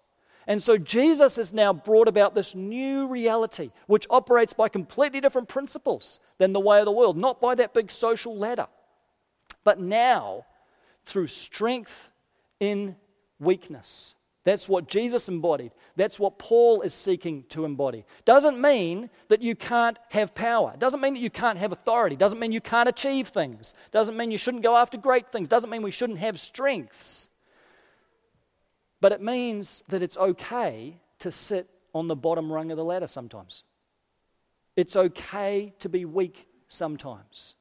And 0.51 0.61
so 0.61 0.77
Jesus 0.77 1.37
has 1.37 1.53
now 1.53 1.73
brought 1.73 2.09
about 2.09 2.35
this 2.35 2.57
new 2.57 3.07
reality, 3.07 3.71
which 3.87 4.09
operates 4.11 4.53
by 4.53 4.69
completely 4.69 5.21
different 5.21 5.47
principles 5.47 6.19
than 6.39 6.53
the 6.53 6.59
way 6.59 6.81
of 6.81 6.87
the 6.87 6.91
world, 6.91 7.17
not 7.17 7.41
by 7.41 7.55
that 7.55 7.73
big 7.73 7.89
social 7.89 8.37
ladder. 8.37 8.67
But 9.63 9.79
now, 9.79 10.47
through 11.05 11.29
strength 11.29 12.11
in 12.59 12.97
weakness. 13.39 14.17
That's 14.43 14.69
what 14.69 14.89
Jesus 14.89 15.29
embodied. 15.29 15.71
That's 15.95 16.19
what 16.19 16.41
Paul 16.41 16.81
is 16.81 16.95
seeking 16.95 17.45
to 17.51 17.65
embody. 17.65 18.05
Doesn't 18.25 18.61
mean 18.61 19.09
that 19.29 19.43
you 19.43 19.55
can't 19.55 20.01
have 20.09 20.35
power. 20.35 20.75
Doesn't 20.77 21.01
mean 21.01 21.15
that 21.15 21.21
you 21.21 21.31
can't 21.31 21.59
have 21.59 21.71
authority. 21.71 22.17
Doesn't 22.17 22.41
mean 22.41 22.51
you 22.51 22.61
can't 22.61 22.89
achieve 22.89 23.29
things. 23.29 23.73
Doesn't 23.93 24.17
mean 24.17 24.33
you 24.33 24.39
shouldn't 24.39 24.65
go 24.65 24.77
after 24.77 24.99
great 24.99 25.31
things. 25.31 25.47
Doesn't 25.47 25.71
mean 25.71 25.83
we 25.83 25.93
shouldn't 25.93 26.19
have 26.19 26.41
strengths. 26.41 27.29
But 29.01 29.13
it 29.13 29.23
means 29.23 29.83
that 29.89 30.03
it's 30.03 30.19
okay 30.19 31.01
to 31.21 31.31
sit 31.31 31.69
on 31.95 32.09
the 32.09 32.17
bottom 32.17 32.53
rung 32.53 32.71
of 32.71 32.77
the 32.77 32.85
ladder 32.85 33.07
sometimes. 33.07 33.65
It's 34.77 34.97
okay 34.97 35.75
to 35.79 35.89
be 35.89 36.05
weak 36.05 36.47
sometimes 36.69 37.57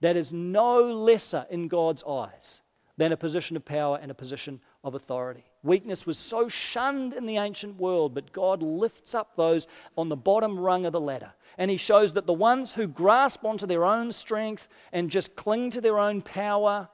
that 0.00 0.16
is 0.16 0.32
no 0.32 0.82
lesser 0.82 1.46
in 1.50 1.68
God's 1.68 2.04
eyes 2.04 2.62
than 2.96 3.10
a 3.10 3.16
position 3.16 3.56
of 3.56 3.64
power 3.64 3.98
and 4.00 4.10
a 4.10 4.14
position 4.14 4.60
of 4.84 4.94
authority. 4.94 5.44
Weakness 5.62 6.06
was 6.06 6.18
so 6.18 6.48
shunned 6.48 7.12
in 7.12 7.26
the 7.26 7.38
ancient 7.38 7.76
world, 7.76 8.14
but 8.14 8.32
God 8.32 8.62
lifts 8.62 9.14
up 9.14 9.34
those 9.34 9.66
on 9.96 10.10
the 10.10 10.16
bottom 10.16 10.60
rung 10.60 10.86
of 10.86 10.92
the 10.92 11.00
ladder. 11.00 11.32
And 11.58 11.70
He 11.70 11.76
shows 11.76 12.12
that 12.12 12.26
the 12.26 12.32
ones 12.32 12.74
who 12.74 12.86
grasp 12.86 13.44
onto 13.44 13.66
their 13.66 13.84
own 13.84 14.12
strength 14.12 14.68
and 14.92 15.10
just 15.10 15.34
cling 15.34 15.70
to 15.70 15.80
their 15.80 15.98
own 15.98 16.22
power 16.22 16.88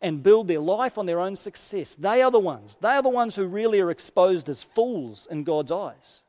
and 0.00 0.22
build 0.22 0.48
their 0.48 0.60
life 0.60 0.96
on 0.96 1.06
their 1.06 1.20
own 1.20 1.36
success, 1.36 1.94
they 1.94 2.22
are 2.22 2.30
the 2.30 2.38
ones. 2.38 2.76
They 2.80 2.88
are 2.88 3.02
the 3.02 3.08
ones 3.08 3.36
who 3.36 3.46
really 3.46 3.80
are 3.80 3.90
exposed 3.90 4.48
as 4.48 4.62
fools 4.62 5.26
in 5.30 5.44
God's 5.44 5.70
eyes. 5.72 6.24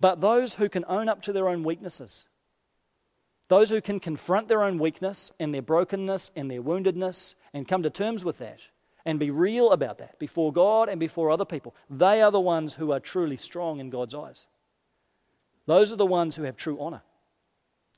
But 0.00 0.20
those 0.20 0.54
who 0.54 0.68
can 0.68 0.84
own 0.88 1.08
up 1.08 1.22
to 1.22 1.32
their 1.32 1.48
own 1.48 1.62
weaknesses, 1.62 2.26
Those 3.52 3.68
who 3.68 3.82
can 3.82 4.00
confront 4.00 4.48
their 4.48 4.62
own 4.62 4.78
weakness 4.78 5.30
and 5.38 5.52
their 5.52 5.60
brokenness 5.60 6.30
and 6.34 6.50
their 6.50 6.62
woundedness 6.62 7.34
and 7.52 7.68
come 7.68 7.82
to 7.82 7.90
terms 7.90 8.24
with 8.24 8.38
that 8.38 8.60
and 9.04 9.18
be 9.18 9.30
real 9.30 9.72
about 9.72 9.98
that 9.98 10.18
before 10.18 10.54
God 10.54 10.88
and 10.88 10.98
before 10.98 11.30
other 11.30 11.44
people, 11.44 11.74
they 11.90 12.22
are 12.22 12.30
the 12.30 12.40
ones 12.40 12.76
who 12.76 12.92
are 12.92 12.98
truly 12.98 13.36
strong 13.36 13.78
in 13.78 13.90
God's 13.90 14.14
eyes. 14.14 14.46
Those 15.66 15.92
are 15.92 15.96
the 15.96 16.06
ones 16.06 16.36
who 16.36 16.44
have 16.44 16.56
true 16.56 16.80
honor. 16.80 17.02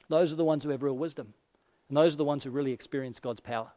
Those 0.08 0.32
are 0.32 0.36
the 0.36 0.44
ones 0.44 0.64
who 0.64 0.70
have 0.70 0.82
real 0.82 0.96
wisdom. 0.96 1.34
And 1.88 1.96
those 1.96 2.14
are 2.14 2.18
the 2.18 2.24
ones 2.24 2.42
who 2.42 2.50
really 2.50 2.72
experience 2.72 3.20
God's 3.20 3.40
power. 3.40 3.70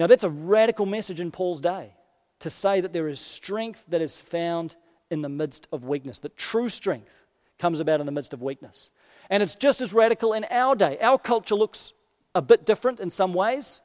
Now, 0.00 0.06
that's 0.06 0.24
a 0.24 0.30
radical 0.30 0.86
message 0.86 1.20
in 1.20 1.30
Paul's 1.30 1.60
day 1.60 1.92
to 2.38 2.48
say 2.48 2.80
that 2.80 2.94
there 2.94 3.06
is 3.06 3.20
strength 3.20 3.84
that 3.88 4.00
is 4.00 4.18
found 4.18 4.74
in 5.10 5.20
the 5.20 5.28
midst 5.28 5.68
of 5.72 5.84
weakness, 5.84 6.20
that 6.20 6.38
true 6.38 6.70
strength 6.70 7.12
comes 7.58 7.80
about 7.80 8.00
in 8.00 8.06
the 8.06 8.12
midst 8.12 8.32
of 8.32 8.40
weakness. 8.40 8.92
And 9.28 9.42
it's 9.42 9.54
just 9.54 9.82
as 9.82 9.92
radical 9.92 10.32
in 10.32 10.46
our 10.50 10.74
day. 10.74 10.96
Our 11.02 11.18
culture 11.18 11.54
looks 11.54 11.92
a 12.34 12.40
bit 12.40 12.64
different 12.64 12.98
in 12.98 13.10
some 13.10 13.34
ways 13.34 13.82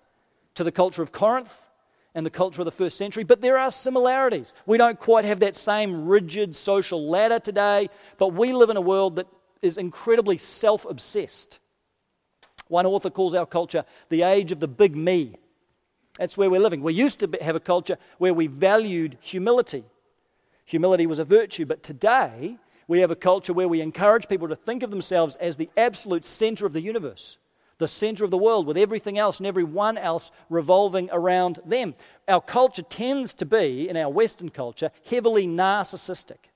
to 0.54 0.64
the 0.64 0.72
culture 0.72 1.04
of 1.04 1.12
Corinth 1.12 1.68
and 2.14 2.26
the 2.26 2.30
culture 2.30 2.62
of 2.62 2.66
the 2.66 2.72
first 2.72 2.98
century, 2.98 3.26
but 3.26 3.42
there 3.42 3.58
are 3.58 3.70
similarities. 3.70 4.54
We 4.66 4.78
don't 4.78 4.98
quite 4.98 5.26
have 5.26 5.42
that 5.42 5.54
same 5.54 6.06
rigid 6.06 6.56
social 6.56 7.10
ladder 7.10 7.40
today, 7.40 7.90
but 8.18 8.30
we 8.30 8.54
live 8.54 8.70
in 8.70 8.78
a 8.78 8.82
world 8.82 9.18
that 9.18 9.28
is 9.62 9.78
incredibly 9.78 10.38
self 10.38 10.86
obsessed. 10.86 11.60
One 12.70 12.86
author 12.86 13.10
calls 13.10 13.36
our 13.36 13.46
culture 13.46 13.84
the 14.08 14.22
age 14.22 14.54
of 14.54 14.62
the 14.62 14.70
big 14.70 14.96
me. 14.96 15.36
That's 16.18 16.38
where 16.38 16.50
we're 16.50 16.62
living. 16.62 16.82
We 16.82 16.94
used 16.94 17.20
to 17.20 17.30
have 17.42 17.56
a 17.56 17.60
culture 17.60 17.98
where 18.18 18.34
we 18.34 18.48
valued 18.48 19.18
humility. 19.22 19.84
Humility 20.66 21.06
was 21.06 21.20
a 21.20 21.26
virtue, 21.26 21.66
but 21.66 21.84
today 21.84 22.58
we 22.88 23.00
have 23.00 23.12
a 23.12 23.16
culture 23.16 23.54
where 23.54 23.68
we 23.68 23.82
encourage 23.82 24.28
people 24.28 24.48
to 24.48 24.56
think 24.56 24.84
of 24.84 24.92
themselves 24.92 25.36
as 25.38 25.58
the 25.58 25.70
absolute 25.76 26.26
center 26.26 26.66
of 26.66 26.74
the 26.74 26.82
universe 26.82 27.38
the 27.78 27.88
center 27.88 28.24
of 28.24 28.32
the 28.32 28.38
world, 28.38 28.66
with 28.66 28.78
everything 28.78 29.18
else 29.18 29.40
and 29.40 29.48
everyone 29.48 29.98
else 29.98 30.32
revolving 30.50 31.10
around 31.12 31.60
them. 31.66 31.96
Our 32.28 32.42
culture 32.42 32.82
tends 32.82 33.34
to 33.36 33.46
be, 33.46 33.90
in 33.90 33.98
our 33.98 34.10
Western 34.10 34.50
culture, 34.50 34.92
heavily 35.10 35.48
narcissistic. 35.48 36.50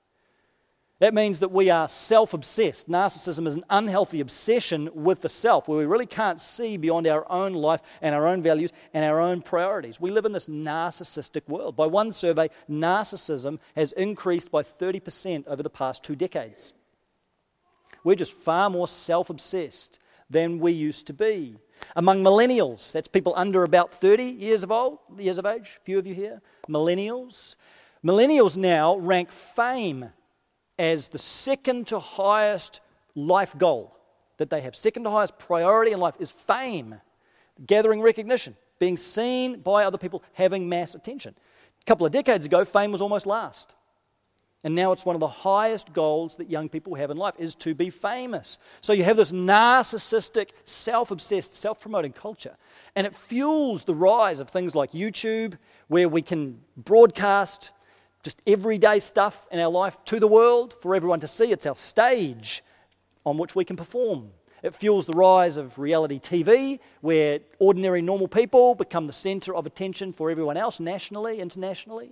That 1.00 1.14
means 1.14 1.38
that 1.38 1.50
we 1.50 1.70
are 1.70 1.88
self 1.88 2.34
obsessed. 2.34 2.88
Narcissism 2.88 3.46
is 3.46 3.54
an 3.54 3.64
unhealthy 3.70 4.20
obsession 4.20 4.90
with 4.94 5.22
the 5.22 5.30
self, 5.30 5.66
where 5.66 5.78
we 5.78 5.86
really 5.86 6.06
can't 6.06 6.38
see 6.38 6.76
beyond 6.76 7.06
our 7.06 7.30
own 7.32 7.54
life 7.54 7.80
and 8.02 8.14
our 8.14 8.26
own 8.26 8.42
values 8.42 8.70
and 8.92 9.02
our 9.02 9.18
own 9.18 9.40
priorities. 9.40 9.98
We 9.98 10.10
live 10.10 10.26
in 10.26 10.32
this 10.32 10.46
narcissistic 10.46 11.48
world. 11.48 11.74
By 11.74 11.86
one 11.86 12.12
survey, 12.12 12.50
narcissism 12.70 13.58
has 13.76 13.92
increased 13.92 14.50
by 14.50 14.62
30% 14.62 15.48
over 15.48 15.62
the 15.62 15.70
past 15.70 16.04
two 16.04 16.14
decades. 16.14 16.74
We're 18.04 18.14
just 18.14 18.34
far 18.34 18.68
more 18.68 18.86
self 18.86 19.30
obsessed 19.30 19.98
than 20.28 20.58
we 20.58 20.72
used 20.72 21.06
to 21.06 21.14
be. 21.14 21.56
Among 21.96 22.22
millennials, 22.22 22.92
that's 22.92 23.08
people 23.08 23.32
under 23.36 23.64
about 23.64 23.94
30 23.94 24.24
years 24.24 24.62
of 24.62 24.70
old, 24.70 24.98
years 25.16 25.38
of 25.38 25.46
age, 25.46 25.80
few 25.82 25.98
of 25.98 26.06
you 26.06 26.14
here, 26.14 26.42
millennials. 26.68 27.56
Millennials 28.04 28.58
now 28.58 28.98
rank 28.98 29.30
fame 29.30 30.10
as 30.80 31.08
the 31.08 31.18
second 31.18 31.86
to 31.88 31.98
highest 31.98 32.80
life 33.14 33.56
goal 33.58 33.94
that 34.38 34.48
they 34.48 34.62
have. 34.62 34.74
Second 34.74 35.04
to 35.04 35.10
highest 35.10 35.38
priority 35.38 35.92
in 35.92 36.00
life 36.00 36.16
is 36.18 36.30
fame, 36.30 36.94
gathering 37.66 38.00
recognition, 38.00 38.56
being 38.78 38.96
seen 38.96 39.60
by 39.60 39.84
other 39.84 39.98
people, 39.98 40.22
having 40.32 40.70
mass 40.70 40.94
attention. 40.94 41.34
A 41.82 41.84
couple 41.84 42.06
of 42.06 42.12
decades 42.12 42.46
ago, 42.46 42.64
fame 42.64 42.92
was 42.92 43.02
almost 43.02 43.26
last. 43.26 43.74
And 44.64 44.74
now 44.74 44.92
it's 44.92 45.04
one 45.04 45.14
of 45.16 45.20
the 45.20 45.28
highest 45.28 45.92
goals 45.92 46.36
that 46.36 46.50
young 46.50 46.70
people 46.70 46.94
have 46.94 47.10
in 47.10 47.18
life 47.18 47.34
is 47.38 47.54
to 47.56 47.74
be 47.74 47.90
famous. 47.90 48.58
So 48.80 48.94
you 48.94 49.04
have 49.04 49.18
this 49.18 49.32
narcissistic, 49.32 50.48
self-obsessed, 50.64 51.54
self-promoting 51.54 52.12
culture. 52.12 52.56
And 52.96 53.06
it 53.06 53.14
fuels 53.14 53.84
the 53.84 53.94
rise 53.94 54.40
of 54.40 54.48
things 54.48 54.74
like 54.74 54.92
YouTube, 54.92 55.58
where 55.88 56.08
we 56.08 56.22
can 56.22 56.60
broadcast 56.74 57.70
just 58.22 58.40
everyday 58.46 58.98
stuff 58.98 59.46
in 59.50 59.58
our 59.58 59.70
life 59.70 59.96
to 60.06 60.20
the 60.20 60.26
world 60.26 60.74
for 60.74 60.94
everyone 60.94 61.20
to 61.20 61.26
see. 61.26 61.52
It's 61.52 61.66
our 61.66 61.76
stage 61.76 62.62
on 63.24 63.38
which 63.38 63.54
we 63.54 63.64
can 63.64 63.76
perform. 63.76 64.30
It 64.62 64.74
fuels 64.74 65.06
the 65.06 65.14
rise 65.14 65.56
of 65.56 65.78
reality 65.78 66.18
TV, 66.18 66.80
where 67.00 67.40
ordinary, 67.58 68.02
normal 68.02 68.28
people 68.28 68.74
become 68.74 69.06
the 69.06 69.12
center 69.12 69.54
of 69.54 69.64
attention 69.64 70.12
for 70.12 70.30
everyone 70.30 70.58
else, 70.58 70.80
nationally, 70.80 71.40
internationally. 71.40 72.10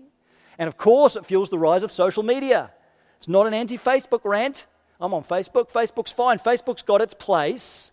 And 0.58 0.66
of 0.66 0.78
course, 0.78 1.14
it 1.16 1.26
fuels 1.26 1.50
the 1.50 1.58
rise 1.58 1.82
of 1.82 1.90
social 1.90 2.22
media. 2.22 2.70
It's 3.18 3.28
not 3.28 3.46
an 3.46 3.54
anti 3.54 3.76
Facebook 3.76 4.24
rant. 4.24 4.66
I'm 5.00 5.12
on 5.12 5.22
Facebook. 5.22 5.70
Facebook's 5.70 6.10
fine. 6.10 6.38
Facebook's 6.38 6.82
got 6.82 7.02
its 7.02 7.14
place. 7.14 7.92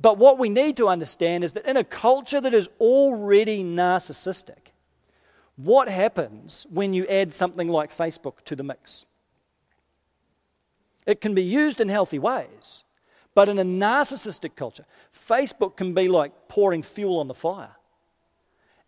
But 0.00 0.18
what 0.18 0.38
we 0.38 0.48
need 0.48 0.76
to 0.76 0.88
understand 0.88 1.42
is 1.42 1.54
that 1.54 1.66
in 1.66 1.76
a 1.76 1.82
culture 1.82 2.40
that 2.40 2.54
is 2.54 2.68
already 2.78 3.64
narcissistic, 3.64 4.67
what 5.58 5.88
happens 5.88 6.66
when 6.70 6.94
you 6.94 7.04
add 7.08 7.34
something 7.34 7.68
like 7.68 7.90
Facebook 7.90 8.44
to 8.44 8.54
the 8.54 8.62
mix? 8.62 9.06
It 11.04 11.20
can 11.20 11.34
be 11.34 11.42
used 11.42 11.80
in 11.80 11.88
healthy 11.88 12.20
ways, 12.20 12.84
but 13.34 13.48
in 13.48 13.58
a 13.58 13.64
narcissistic 13.64 14.54
culture, 14.54 14.84
Facebook 15.12 15.76
can 15.76 15.94
be 15.94 16.06
like 16.06 16.48
pouring 16.48 16.84
fuel 16.84 17.18
on 17.18 17.26
the 17.26 17.34
fire. 17.34 17.74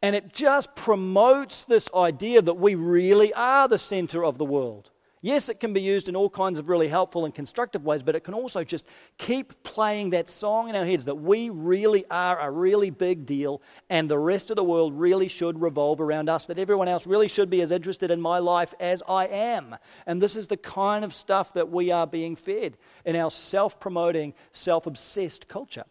And 0.01 0.15
it 0.15 0.33
just 0.33 0.77
promotes 0.77 1.65
this 1.65 1.89
idea 1.93 2.41
that 2.41 2.55
we 2.55 2.77
really 2.77 3.35
are 3.35 3.67
the 3.67 3.77
center 3.77 4.25
of 4.25 4.39
the 4.39 4.45
world. 4.45 4.91
Yes, 5.23 5.51
it 5.51 5.61
can 5.61 5.75
be 5.75 5.83
used 5.83 6.09
in 6.09 6.17
all 6.17 6.31
kinds 6.31 6.59
of 6.59 6.71
really 6.71 6.89
helpful 6.89 7.27
and 7.27 7.35
constructive 7.35 7.85
ways, 7.85 8.03
but 8.03 8.17
it 8.17 8.25
can 8.25 8.33
also 8.33 8.65
just 8.65 8.87
keep 9.19 9.63
playing 9.63 10.11
that 10.11 10.31
song 10.31 10.71
in 10.71 10.77
our 10.77 10.87
heads 10.87 11.05
that 11.05 11.17
we 11.17 11.51
really 11.51 12.07
are 12.11 12.41
a 12.41 12.51
really 12.51 12.89
big 12.89 13.27
deal 13.27 13.61
and 13.91 14.09
the 14.09 14.19
rest 14.19 14.51
of 14.51 14.57
the 14.57 14.65
world 14.65 14.99
really 14.99 15.29
should 15.29 15.61
revolve 15.61 16.01
around 16.01 16.31
us, 16.31 16.47
that 16.47 16.59
everyone 16.59 16.89
else 16.89 17.07
really 17.07 17.29
should 17.29 17.51
be 17.51 17.61
as 17.61 17.71
interested 17.71 18.11
in 18.11 18.19
my 18.19 18.39
life 18.39 18.73
as 18.81 19.03
I 19.07 19.27
am. 19.27 19.77
And 20.07 20.23
this 20.23 20.37
is 20.37 20.47
the 20.47 20.57
kind 20.57 21.05
of 21.05 21.13
stuff 21.13 21.53
that 21.53 21.69
we 21.69 21.91
are 21.91 22.07
being 22.07 22.35
fed 22.35 22.79
in 23.05 23.15
our 23.15 23.31
self 23.31 23.79
promoting, 23.79 24.33
self 24.53 24.87
obsessed 24.87 25.49
culture. 25.49 25.85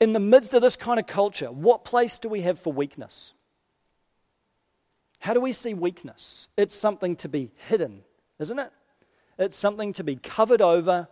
In 0.00 0.12
the 0.12 0.20
midst 0.20 0.52
of 0.52 0.60
this 0.60 0.76
kind 0.76 1.00
of 1.00 1.06
culture, 1.06 1.50
what 1.50 1.86
place 1.86 2.18
do 2.18 2.28
we 2.28 2.42
have 2.42 2.58
for 2.58 2.74
weakness? 2.74 3.32
How 5.26 5.34
do 5.34 5.40
we 5.40 5.52
see 5.52 5.74
weakness? 5.74 6.46
It's 6.56 6.72
something 6.72 7.16
to 7.16 7.28
be 7.28 7.50
hidden, 7.68 8.04
isn't 8.38 8.60
it? 8.60 8.70
It's 9.40 9.56
something 9.56 9.92
to 9.94 10.04
be 10.04 10.14
covered 10.14 10.62
over, 10.62 11.08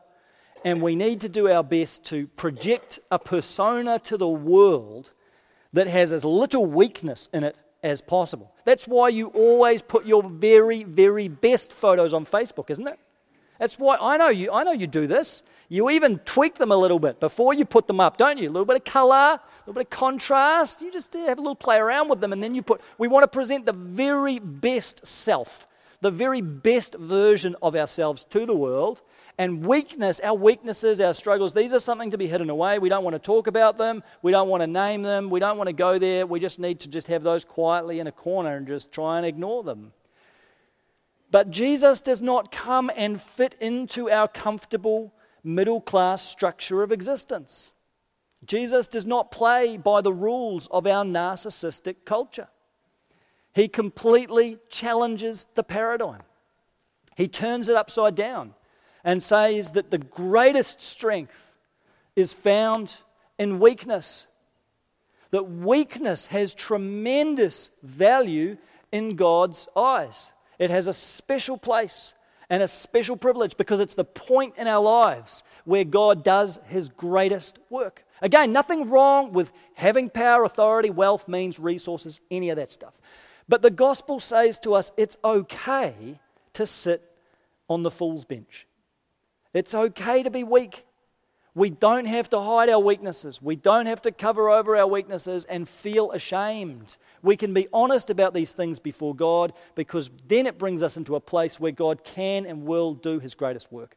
and 0.65 0.81
we 0.81 0.95
need 0.95 1.21
to 1.23 1.29
do 1.29 1.51
our 1.51 1.65
best 1.65 2.05
to 2.11 2.29
project 2.29 3.01
a 3.11 3.19
persona 3.19 3.99
to 4.05 4.17
the 4.17 4.29
world 4.29 5.11
that 5.73 5.89
has 5.89 6.13
as 6.13 6.25
little 6.25 6.65
weakness 6.65 7.29
in 7.33 7.43
it 7.43 7.59
as 7.83 8.01
possible. 8.01 8.55
That's 8.63 8.87
why 8.87 9.09
you 9.09 9.33
always 9.35 9.83
put 9.83 10.07
your 10.07 10.23
very, 10.23 10.85
very 10.85 11.27
best 11.27 11.73
photos 11.73 12.15
on 12.15 12.25
Facebook, 12.25 12.71
isn't 12.71 12.87
it? 12.87 13.01
That's 13.59 13.81
why 13.81 13.97
I 14.01 14.17
know 14.17 14.29
you, 14.29 14.53
I 14.53 14.63
know 14.63 14.71
you 14.71 14.87
do 14.87 15.09
this. 15.09 15.43
You 15.75 15.91
even 15.91 16.21
tweak 16.21 16.55
them 16.55 16.71
a 16.71 16.77
little 16.77 17.01
bit 17.01 17.19
before 17.19 17.53
you 17.53 17.65
put 17.65 17.89
them 17.89 17.99
up, 17.99 18.17
don't 18.17 18.39
you? 18.39 18.49
A 18.49 18.53
little 18.53 18.65
bit 18.65 18.77
of 18.77 18.85
color, 18.85 19.17
a 19.17 19.41
little 19.67 19.75
bit 19.75 19.87
of 19.87 19.91
contrast. 19.91 20.81
You 20.83 20.93
just 20.93 21.17
uh, 21.17 21.27
have 21.27 21.37
a 21.37 21.41
little 21.41 21.57
play 21.57 21.79
around 21.79 22.09
with 22.09 22.21
them, 22.21 22.33
and 22.33 22.41
then 22.41 22.55
you 22.55 22.63
put, 22.63 22.81
we 22.97 23.09
want 23.09 23.25
to 23.25 23.29
present 23.29 23.67
the 23.67 23.73
very 23.73 24.39
best 24.39 25.05
self, 25.05 25.67
the 26.01 26.13
very 26.13 26.41
best 26.41 26.95
version 26.95 27.57
of 27.61 27.75
ourselves 27.75 28.23
to 28.27 28.47
the 28.47 28.55
world. 28.55 29.03
And 29.37 29.67
weakness, 29.67 30.21
our 30.21 30.37
weaknesses, 30.37 31.01
our 31.01 31.13
struggles, 31.13 31.55
these 31.55 31.75
are 31.75 31.81
something 31.81 32.13
to 32.13 32.19
be 32.19 32.29
hidden 32.29 32.51
away. 32.51 32.79
We 32.79 32.89
don't 32.89 33.03
want 33.03 33.15
to 33.15 33.19
talk 33.19 33.49
about 33.49 33.77
them. 33.77 34.05
We 34.23 34.31
don't 34.31 34.49
want 34.49 34.61
to 34.61 34.69
name 34.69 35.03
them. 35.03 35.29
We 35.29 35.41
don't 35.41 35.59
want 35.59 35.67
to 35.67 35.75
go 35.75 35.99
there. 35.99 36.25
We 36.25 36.39
just 36.39 36.61
need 36.61 36.79
to 36.81 36.89
just 36.89 37.09
have 37.09 37.25
those 37.25 37.45
quietly 37.45 37.99
in 37.99 38.07
a 38.07 38.13
corner 38.13 38.55
and 38.57 38.69
just 38.69 38.93
try 38.93 39.17
and 39.17 39.27
ignore 39.27 39.65
them. 39.65 39.93
But 41.33 41.51
Jesus 41.51 42.01
does 42.01 42.23
not 42.23 42.53
come 42.53 42.93
and 42.95 43.21
fit 43.21 43.57
into 43.61 44.09
our 44.09 44.29
comfortable 44.29 45.13
middle 45.45 45.81
class 45.81 46.23
structure 46.23 46.83
of 46.83 46.91
existence. 46.91 47.75
Jesus 48.45 48.87
does 48.87 49.07
not 49.07 49.31
play 49.31 49.77
by 49.77 50.01
the 50.01 50.13
rules 50.13 50.67
of 50.69 50.87
our 50.87 51.05
narcissistic 51.05 51.97
culture. 52.05 52.49
He 53.55 53.69
completely 53.69 54.59
challenges 54.69 55.47
the 55.55 55.63
paradigm. 55.63 56.23
He 57.17 57.29
turns 57.29 57.69
it 57.69 57.77
upside 57.77 58.17
down 58.17 58.55
and 59.05 59.23
says 59.23 59.73
that 59.73 59.91
the 59.91 59.99
greatest 59.99 60.81
strength 60.81 61.55
is 62.17 62.33
found 62.33 62.97
in 63.39 63.61
weakness. 63.61 64.27
That 65.31 65.45
weakness 65.45 66.27
has 66.27 66.55
tremendous 66.55 67.71
value 67.83 68.57
in 68.91 69.11
God's 69.11 69.69
eyes. 69.77 70.33
It 70.59 70.71
has 70.71 70.87
a 70.87 70.93
special 70.93 71.59
place 71.59 72.15
and 72.55 72.63
a 72.63 72.69
special 72.69 73.17
privilege 73.17 73.57
because 73.57 73.81
it's 73.81 73.97
the 73.97 74.05
point 74.05 74.55
in 74.57 74.69
our 74.69 74.81
lives 74.81 75.43
where 75.65 75.83
God 75.83 76.23
does 76.23 76.61
his 76.69 76.89
greatest 76.89 77.59
work. 77.69 78.05
Again, 78.23 78.53
nothing 78.53 78.89
wrong 78.91 79.33
with 79.33 79.51
having 79.75 80.09
power, 80.09 80.45
authority, 80.45 80.89
wealth, 80.89 81.27
means, 81.27 81.59
resources, 81.59 82.21
any 82.31 82.51
of 82.51 82.57
that 82.57 82.71
stuff. 82.71 83.01
But 83.49 83.63
the 83.63 83.73
gospel 83.73 84.21
says 84.21 84.61
to 84.61 84.75
us 84.75 84.93
it's 84.97 85.19
okay 85.25 86.21
to 86.53 86.65
sit 86.65 87.03
on 87.69 87.83
the 87.83 87.91
fool's 87.91 88.25
bench. 88.25 88.69
It's 89.53 89.75
okay 89.75 90.23
to 90.23 90.31
be 90.31 90.45
weak. 90.45 90.85
We 91.57 91.71
don't 91.71 92.07
have 92.07 92.31
to 92.31 92.41
hide 92.41 92.69
our 92.69 92.79
weaknesses. 92.79 93.43
We 93.43 93.57
don't 93.57 93.87
have 93.87 94.03
to 94.03 94.13
cover 94.13 94.49
over 94.49 94.77
our 94.77 94.87
weaknesses 94.87 95.45
and 95.45 95.69
feel 95.69 96.13
ashamed. 96.13 96.99
We 97.25 97.37
can 97.37 97.55
be 97.55 97.67
honest 97.73 98.11
about 98.11 98.35
these 98.35 98.53
things 98.53 98.79
before 98.79 99.15
God 99.15 99.55
because 99.75 100.11
then 100.29 100.47
it 100.47 100.59
brings 100.59 100.83
us 100.83 100.99
into 100.99 101.17
a 101.17 101.21
place 101.21 101.59
where 101.59 101.73
God 101.73 102.05
can 102.05 102.45
and 102.45 102.65
will 102.65 102.93
do 102.93 103.19
his 103.19 103.35
greatest 103.35 103.73
work. 103.73 103.97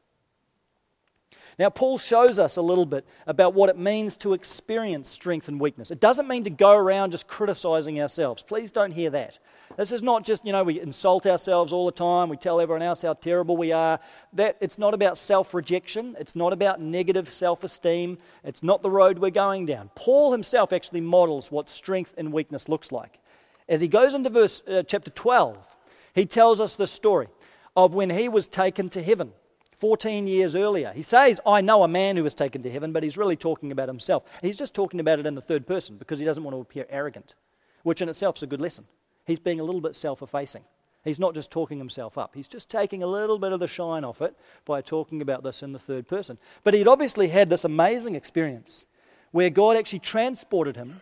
Now, 1.59 1.71
Paul 1.71 1.97
shows 1.97 2.37
us 2.37 2.55
a 2.55 2.61
little 2.61 2.85
bit 2.85 3.03
about 3.25 3.55
what 3.55 3.69
it 3.69 3.79
means 3.79 4.15
to 4.17 4.33
experience 4.33 5.09
strength 5.09 5.47
and 5.47 5.59
weakness. 5.59 5.89
It 5.89 5.99
doesn't 5.99 6.27
mean 6.27 6.43
to 6.43 6.51
go 6.51 6.75
around 6.75 7.11
just 7.11 7.27
criticizing 7.27 7.99
ourselves. 7.99 8.43
Please 8.43 8.71
don't 8.71 8.91
hear 8.91 9.09
that. 9.09 9.39
This 9.75 9.91
is 9.91 10.03
not 10.03 10.23
just, 10.23 10.45
you 10.45 10.51
know, 10.51 10.63
we 10.63 10.79
insult 10.79 11.25
ourselves 11.25 11.73
all 11.73 11.87
the 11.87 11.91
time, 11.91 12.29
we 12.29 12.37
tell 12.37 12.61
everyone 12.61 12.83
else 12.83 13.01
how 13.01 13.13
terrible 13.13 13.57
we 13.57 13.71
are. 13.71 13.99
That 14.33 14.57
it's 14.61 14.77
not 14.77 14.93
about 14.93 15.17
self-rejection, 15.17 16.15
it's 16.19 16.35
not 16.35 16.53
about 16.53 16.79
negative 16.79 17.31
self-esteem, 17.31 18.19
it's 18.43 18.61
not 18.61 18.83
the 18.83 18.91
road 18.91 19.17
we're 19.17 19.31
going 19.31 19.65
down. 19.65 19.89
Paul 19.95 20.33
himself 20.33 20.71
actually 20.71 21.01
models 21.01 21.51
what 21.51 21.69
strength 21.69 22.13
and 22.19 22.31
weakness 22.31 22.69
looks 22.69 22.91
like. 22.91 23.19
As 23.67 23.81
he 23.81 23.87
goes 23.87 24.13
into 24.13 24.29
verse 24.29 24.61
uh, 24.67 24.83
chapter 24.83 25.09
12, 25.09 25.75
he 26.13 26.27
tells 26.27 26.61
us 26.61 26.75
the 26.75 26.87
story 26.87 27.29
of 27.75 27.95
when 27.95 28.11
he 28.11 28.29
was 28.29 28.47
taken 28.47 28.89
to 28.89 29.01
heaven. 29.01 29.31
14 29.77 30.25
years 30.25 30.55
earlier. 30.55 30.91
He 30.95 31.03
says, 31.03 31.39
I 31.45 31.61
know 31.61 31.83
a 31.83 31.87
man 31.87 32.17
who 32.17 32.23
was 32.23 32.33
taken 32.33 32.63
to 32.63 32.71
heaven, 32.71 32.91
but 32.91 33.03
he's 33.03 33.15
really 33.15 33.35
talking 33.35 33.71
about 33.71 33.87
himself. 33.87 34.23
He's 34.41 34.57
just 34.57 34.73
talking 34.73 34.99
about 34.99 35.19
it 35.19 35.27
in 35.27 35.35
the 35.35 35.41
third 35.41 35.67
person 35.67 35.97
because 35.97 36.17
he 36.17 36.25
doesn't 36.25 36.43
want 36.43 36.55
to 36.55 36.61
appear 36.61 36.87
arrogant, 36.89 37.35
which 37.83 38.01
in 38.01 38.09
itself 38.09 38.37
is 38.37 38.43
a 38.43 38.47
good 38.47 38.59
lesson. 38.59 38.85
He's 39.25 39.39
being 39.39 39.59
a 39.59 39.63
little 39.63 39.81
bit 39.81 39.95
self 39.95 40.23
effacing. 40.23 40.63
He's 41.03 41.19
not 41.19 41.35
just 41.35 41.51
talking 41.51 41.77
himself 41.77 42.17
up, 42.17 42.33
he's 42.33 42.47
just 42.47 42.71
taking 42.71 43.03
a 43.03 43.07
little 43.07 43.37
bit 43.37 43.51
of 43.51 43.59
the 43.59 43.67
shine 43.67 44.03
off 44.03 44.19
it 44.21 44.35
by 44.65 44.81
talking 44.81 45.21
about 45.21 45.43
this 45.43 45.61
in 45.61 45.73
the 45.73 45.79
third 45.79 46.07
person. 46.07 46.39
But 46.63 46.73
he'd 46.73 46.87
obviously 46.87 47.27
had 47.27 47.49
this 47.49 47.63
amazing 47.63 48.15
experience 48.15 48.83
where 49.31 49.51
God 49.51 49.77
actually 49.77 49.99
transported 49.99 50.75
him 50.75 51.01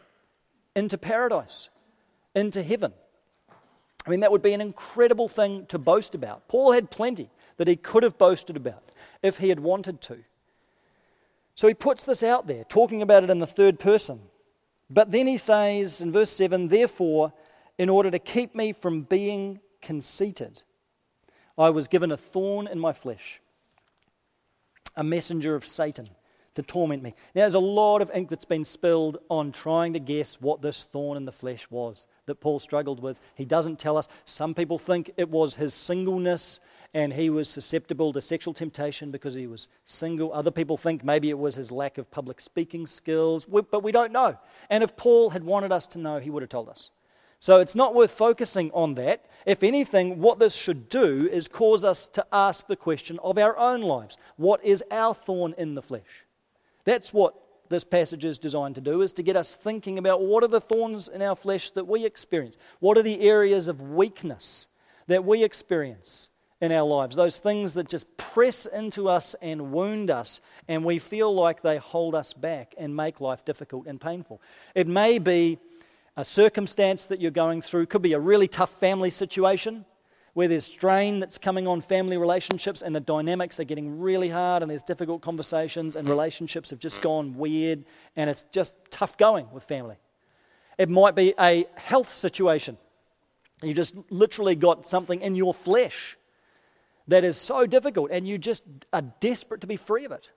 into 0.76 0.98
paradise, 0.98 1.70
into 2.36 2.62
heaven. 2.62 2.92
I 4.06 4.10
mean, 4.10 4.20
that 4.20 4.32
would 4.32 4.44
be 4.44 4.54
an 4.54 4.62
incredible 4.62 5.30
thing 5.30 5.66
to 5.68 5.80
boast 5.80 6.14
about. 6.14 6.48
Paul 6.50 6.74
had 6.74 6.92
plenty 6.92 7.30
that 7.58 7.68
he 7.68 7.76
could 7.76 8.04
have 8.04 8.18
boasted 8.18 8.56
about 8.56 8.92
if 9.22 9.38
he 9.38 9.50
had 9.50 9.60
wanted 9.60 10.02
to. 10.02 10.20
So 11.56 11.68
he 11.68 11.74
puts 11.74 12.04
this 12.04 12.22
out 12.22 12.48
there, 12.48 12.66
talking 12.66 13.02
about 13.02 13.24
it 13.24 13.30
in 13.30 13.40
the 13.40 13.48
third 13.48 13.80
person. 13.80 14.20
But 14.90 15.12
then 15.12 15.26
he 15.26 15.38
says 15.38 16.02
in 16.02 16.12
verse 16.12 16.30
7 16.30 16.68
Therefore, 16.68 17.34
in 17.78 17.90
order 17.90 18.12
to 18.12 18.20
keep 18.20 18.56
me 18.56 18.72
from 18.72 19.02
being 19.02 19.60
conceited, 19.82 20.64
I 21.58 21.70
was 21.70 21.88
given 21.88 22.12
a 22.12 22.18
thorn 22.18 22.68
in 22.68 22.80
my 22.80 22.92
flesh, 22.92 23.42
a 24.96 25.04
messenger 25.04 25.56
of 25.56 25.66
Satan 25.66 26.10
to 26.56 26.62
torment 26.62 27.04
me. 27.04 27.14
Now, 27.34 27.42
there's 27.42 27.54
a 27.54 27.60
lot 27.60 28.02
of 28.02 28.12
ink 28.14 28.30
that's 28.30 28.46
been 28.46 28.66
spilled 28.66 29.18
on 29.30 29.52
trying 29.52 29.94
to 29.94 30.00
guess 30.00 30.42
what 30.42 30.62
this 30.62 30.84
thorn 30.84 31.18
in 31.18 31.26
the 31.26 31.32
flesh 31.32 31.70
was 31.70 32.08
that 32.26 32.40
Paul 32.40 32.60
struggled 32.60 33.02
with. 33.02 33.20
He 33.36 33.46
doesn't 33.46 33.78
tell 33.78 33.98
us. 33.98 34.08
Some 34.24 34.54
people 34.54 34.80
think 34.80 35.12
it 35.18 35.30
was 35.30 35.56
his 35.56 35.74
singleness 35.74 36.60
and 36.96 37.12
he 37.12 37.30
was 37.30 37.50
susceptible 37.50 38.14
to 38.14 38.22
sexual 38.22 38.54
temptation 38.54 39.12
because 39.12 39.36
he 39.36 39.48
was 39.48 39.68
single. 39.84 40.32
Other 40.32 40.50
people 40.50 40.78
think 40.78 41.04
maybe 41.04 41.30
it 41.30 41.38
was 41.38 41.56
his 41.56 41.70
lack 41.70 41.98
of 41.98 42.10
public 42.10 42.40
speaking 42.40 42.88
skills, 42.88 43.46
but 43.46 43.84
we 43.84 43.92
don't 43.92 44.14
know. 44.14 44.38
And 44.70 44.82
if 44.82 44.96
Paul 44.96 45.32
had 45.32 45.44
wanted 45.44 45.74
us 45.74 45.86
to 45.88 46.00
know, 46.00 46.20
he 46.20 46.30
would 46.30 46.42
have 46.42 46.50
told 46.50 46.70
us. 46.70 46.92
So 47.38 47.60
it's 47.60 47.76
not 47.76 47.94
worth 47.94 48.12
focusing 48.12 48.72
on 48.72 48.96
that. 48.96 49.26
If 49.46 49.62
anything, 49.62 50.22
what 50.22 50.40
this 50.40 50.56
should 50.56 50.88
do 50.88 51.28
is 51.30 51.50
cause 51.50 51.84
us 51.84 52.08
to 52.08 52.26
ask 52.32 52.68
the 52.68 52.78
question 52.78 53.20
of 53.22 53.38
our 53.38 53.58
own 53.58 53.82
lives 53.82 54.18
what 54.38 54.64
is 54.64 54.82
our 54.90 55.14
thorn 55.14 55.54
in 55.58 55.76
the 55.76 55.82
flesh? 55.82 56.26
That's 56.86 57.14
what 57.14 57.36
this 57.68 57.84
passage 57.84 58.24
is 58.24 58.38
designed 58.38 58.76
to 58.76 58.82
do 58.82 59.02
is 59.02 59.12
to 59.12 59.24
get 59.24 59.36
us 59.36 59.54
thinking 59.54 59.98
about 59.98 60.22
what 60.22 60.46
are 60.46 60.48
the 60.48 60.62
thorns 60.62 61.10
in 61.10 61.22
our 61.22 61.36
flesh 61.36 61.72
that 61.72 61.88
we 61.88 62.06
experience 62.06 62.58
what 62.80 62.96
are 62.96 63.02
the 63.02 63.22
areas 63.22 63.68
of 63.68 63.82
weakness 63.82 64.68
that 65.08 65.26
we 65.26 65.44
experience 65.44 66.30
in 66.62 66.72
our 66.72 66.88
lives, 66.88 67.16
those 67.16 67.40
things 67.40 67.74
that 67.74 67.90
just 67.90 68.16
press 68.18 68.66
into 68.66 69.10
us 69.10 69.36
and 69.42 69.72
wound 69.72 70.10
us, 70.10 70.42
and 70.68 70.86
we 70.86 71.00
feel 71.00 71.34
like 71.34 71.62
they 71.62 71.78
hold 71.78 72.16
us 72.16 72.34
back 72.34 72.74
and 72.78 72.96
make 72.96 73.20
life 73.20 73.44
difficult 73.44 73.88
and 73.88 74.00
painful. 74.00 74.42
It 74.74 74.88
may 74.88 75.20
be 75.20 75.60
a 76.16 76.24
circumstance 76.24 77.06
that 77.08 77.20
you're 77.20 77.32
going 77.32 77.62
through, 77.62 77.88
could 77.88 78.02
be 78.02 78.14
a 78.14 78.20
really 78.20 78.48
tough 78.48 78.72
family 78.80 79.10
situation 79.10 79.86
where 80.34 80.48
there's 80.50 80.66
strain 80.66 81.20
that's 81.20 81.38
coming 81.38 81.68
on 81.68 81.80
family 81.80 82.18
relationships 82.18 82.82
and 82.82 82.94
the 82.94 83.00
dynamics 83.00 83.58
are 83.60 83.64
getting 83.64 84.00
really 84.00 84.30
hard 84.30 84.62
and 84.62 84.70
there's 84.70 84.84
difficult 84.84 85.22
conversations 85.22 85.96
and 85.96 86.10
relationships 86.10 86.70
have 86.70 86.80
just 86.80 87.02
gone 87.02 87.38
weird 87.38 87.86
and 88.18 88.30
it's 88.30 88.44
just 88.52 88.74
tough 88.92 89.18
going 89.18 89.50
with 89.52 89.64
family. 89.64 89.96
It 90.78 90.90
might 90.90 91.16
be 91.16 91.34
a 91.40 91.66
health 91.76 92.14
situation. 92.14 92.78
You 93.64 93.74
just 93.74 93.96
literally 94.10 94.56
got 94.56 94.86
something 94.86 95.22
in 95.22 95.36
your 95.36 95.54
flesh 95.54 96.18
that 97.08 97.24
is 97.24 97.38
so 97.38 97.66
difficult 97.66 98.12
and 98.12 98.28
you 98.28 98.38
just 98.38 98.64
are 98.92 99.04
desperate 99.20 99.62
to 99.62 99.68
be 99.68 99.76
free 99.76 100.06
of 100.06 100.12
it. 100.12 100.30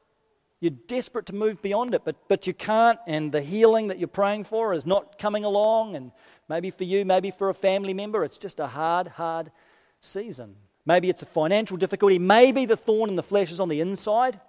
You're 0.61 0.73
desperate 0.89 1.27
to 1.27 1.35
move 1.35 1.63
beyond 1.63 1.95
it, 1.95 2.03
but, 2.05 2.17
but 2.27 2.47
you 2.49 2.53
can't, 2.53 2.99
and 3.07 3.31
the 3.31 3.43
healing 3.43 3.89
that 3.89 3.99
you're 3.99 4.09
praying 4.09 4.45
for 4.45 4.75
is 4.75 4.85
not 4.85 5.17
coming 5.17 5.45
along. 5.45 5.95
And 5.95 6.11
maybe 6.49 6.71
for 6.71 6.83
you, 6.83 7.05
maybe 7.05 7.31
for 7.31 7.49
a 7.49 7.55
family 7.55 7.95
member, 7.95 8.25
it's 8.25 8.39
just 8.39 8.59
a 8.59 8.67
hard, 8.67 9.07
hard 9.07 9.53
season. 10.01 10.57
Maybe 10.85 11.09
it's 11.11 11.23
a 11.23 11.27
financial 11.27 11.77
difficulty. 11.77 12.19
Maybe 12.19 12.65
the 12.65 12.77
thorn 12.77 13.09
in 13.09 13.15
the 13.15 13.23
flesh 13.23 13.53
is 13.53 13.61
on 13.61 13.69
the 13.69 13.81
inside. 13.81 14.41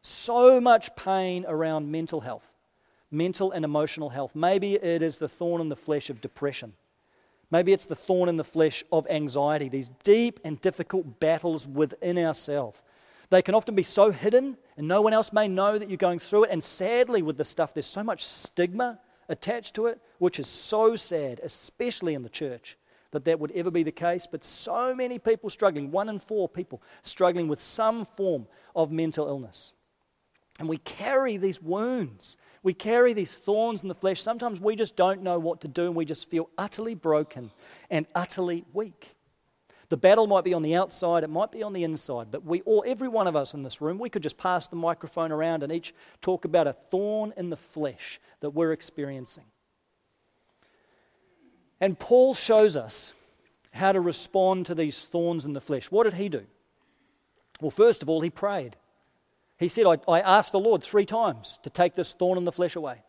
So 0.00 0.60
much 0.60 0.94
pain 0.94 1.44
around 1.48 1.90
mental 1.90 2.20
health, 2.20 2.52
mental 3.10 3.50
and 3.50 3.64
emotional 3.64 4.10
health. 4.10 4.36
Maybe 4.36 4.74
it 4.74 5.02
is 5.02 5.16
the 5.16 5.28
thorn 5.28 5.60
in 5.60 5.70
the 5.70 5.76
flesh 5.76 6.08
of 6.08 6.20
depression. 6.20 6.74
Maybe 7.50 7.72
it's 7.72 7.86
the 7.86 7.94
thorn 7.94 8.28
in 8.28 8.36
the 8.36 8.44
flesh 8.44 8.82
of 8.90 9.06
anxiety, 9.08 9.68
these 9.68 9.90
deep 10.02 10.40
and 10.44 10.60
difficult 10.60 11.20
battles 11.20 11.66
within 11.66 12.18
ourselves. 12.18 12.82
They 13.30 13.42
can 13.42 13.54
often 13.54 13.74
be 13.74 13.82
so 13.82 14.10
hidden, 14.10 14.56
and 14.76 14.86
no 14.86 15.00
one 15.00 15.12
else 15.12 15.32
may 15.32 15.48
know 15.48 15.78
that 15.78 15.88
you're 15.88 15.96
going 15.96 16.18
through 16.18 16.44
it. 16.44 16.50
And 16.50 16.62
sadly, 16.62 17.22
with 17.22 17.36
this 17.38 17.48
stuff, 17.48 17.74
there's 17.74 17.86
so 17.86 18.02
much 18.02 18.24
stigma 18.24 19.00
attached 19.28 19.74
to 19.74 19.86
it, 19.86 20.00
which 20.18 20.38
is 20.38 20.46
so 20.46 20.96
sad, 20.96 21.40
especially 21.42 22.14
in 22.14 22.22
the 22.22 22.28
church, 22.28 22.76
that 23.10 23.24
that 23.24 23.40
would 23.40 23.52
ever 23.52 23.70
be 23.70 23.82
the 23.82 23.92
case. 23.92 24.26
But 24.30 24.44
so 24.44 24.94
many 24.94 25.18
people 25.18 25.50
struggling, 25.50 25.90
one 25.90 26.08
in 26.08 26.18
four 26.18 26.48
people 26.48 26.82
struggling 27.02 27.48
with 27.48 27.60
some 27.60 28.04
form 28.04 28.46
of 28.74 28.92
mental 28.92 29.26
illness. 29.26 29.74
And 30.58 30.68
we 30.68 30.78
carry 30.78 31.36
these 31.36 31.60
wounds 31.60 32.36
we 32.66 32.74
carry 32.74 33.12
these 33.12 33.36
thorns 33.36 33.82
in 33.82 33.88
the 33.88 33.94
flesh. 33.94 34.20
Sometimes 34.20 34.60
we 34.60 34.74
just 34.74 34.96
don't 34.96 35.22
know 35.22 35.38
what 35.38 35.60
to 35.60 35.68
do 35.68 35.86
and 35.86 35.94
we 35.94 36.04
just 36.04 36.28
feel 36.28 36.50
utterly 36.58 36.96
broken 36.96 37.52
and 37.90 38.08
utterly 38.12 38.64
weak. 38.72 39.14
The 39.88 39.96
battle 39.96 40.26
might 40.26 40.42
be 40.42 40.52
on 40.52 40.62
the 40.62 40.74
outside, 40.74 41.22
it 41.22 41.30
might 41.30 41.52
be 41.52 41.62
on 41.62 41.74
the 41.74 41.84
inside, 41.84 42.32
but 42.32 42.44
we 42.44 42.62
all, 42.62 42.82
every 42.84 43.06
one 43.06 43.28
of 43.28 43.36
us 43.36 43.54
in 43.54 43.62
this 43.62 43.80
room, 43.80 44.00
we 44.00 44.10
could 44.10 44.24
just 44.24 44.36
pass 44.36 44.66
the 44.66 44.74
microphone 44.74 45.30
around 45.30 45.62
and 45.62 45.70
each 45.70 45.94
talk 46.20 46.44
about 46.44 46.66
a 46.66 46.72
thorn 46.72 47.32
in 47.36 47.50
the 47.50 47.56
flesh 47.56 48.20
that 48.40 48.50
we're 48.50 48.72
experiencing. 48.72 49.44
And 51.80 51.96
Paul 51.96 52.34
shows 52.34 52.76
us 52.76 53.12
how 53.70 53.92
to 53.92 54.00
respond 54.00 54.66
to 54.66 54.74
these 54.74 55.04
thorns 55.04 55.44
in 55.44 55.52
the 55.52 55.60
flesh. 55.60 55.92
What 55.92 56.02
did 56.02 56.14
he 56.14 56.28
do? 56.28 56.44
Well, 57.60 57.70
first 57.70 58.02
of 58.02 58.08
all, 58.08 58.22
he 58.22 58.30
prayed. 58.30 58.74
He 59.58 59.68
said, 59.68 59.86
I, 59.86 59.98
I 60.08 60.20
asked 60.20 60.52
the 60.52 60.60
Lord 60.60 60.82
three 60.82 61.06
times 61.06 61.58
to 61.62 61.70
take 61.70 61.94
this 61.94 62.12
thorn 62.12 62.38
in 62.38 62.44
the 62.44 62.52
flesh 62.52 62.76
away. 62.76 63.02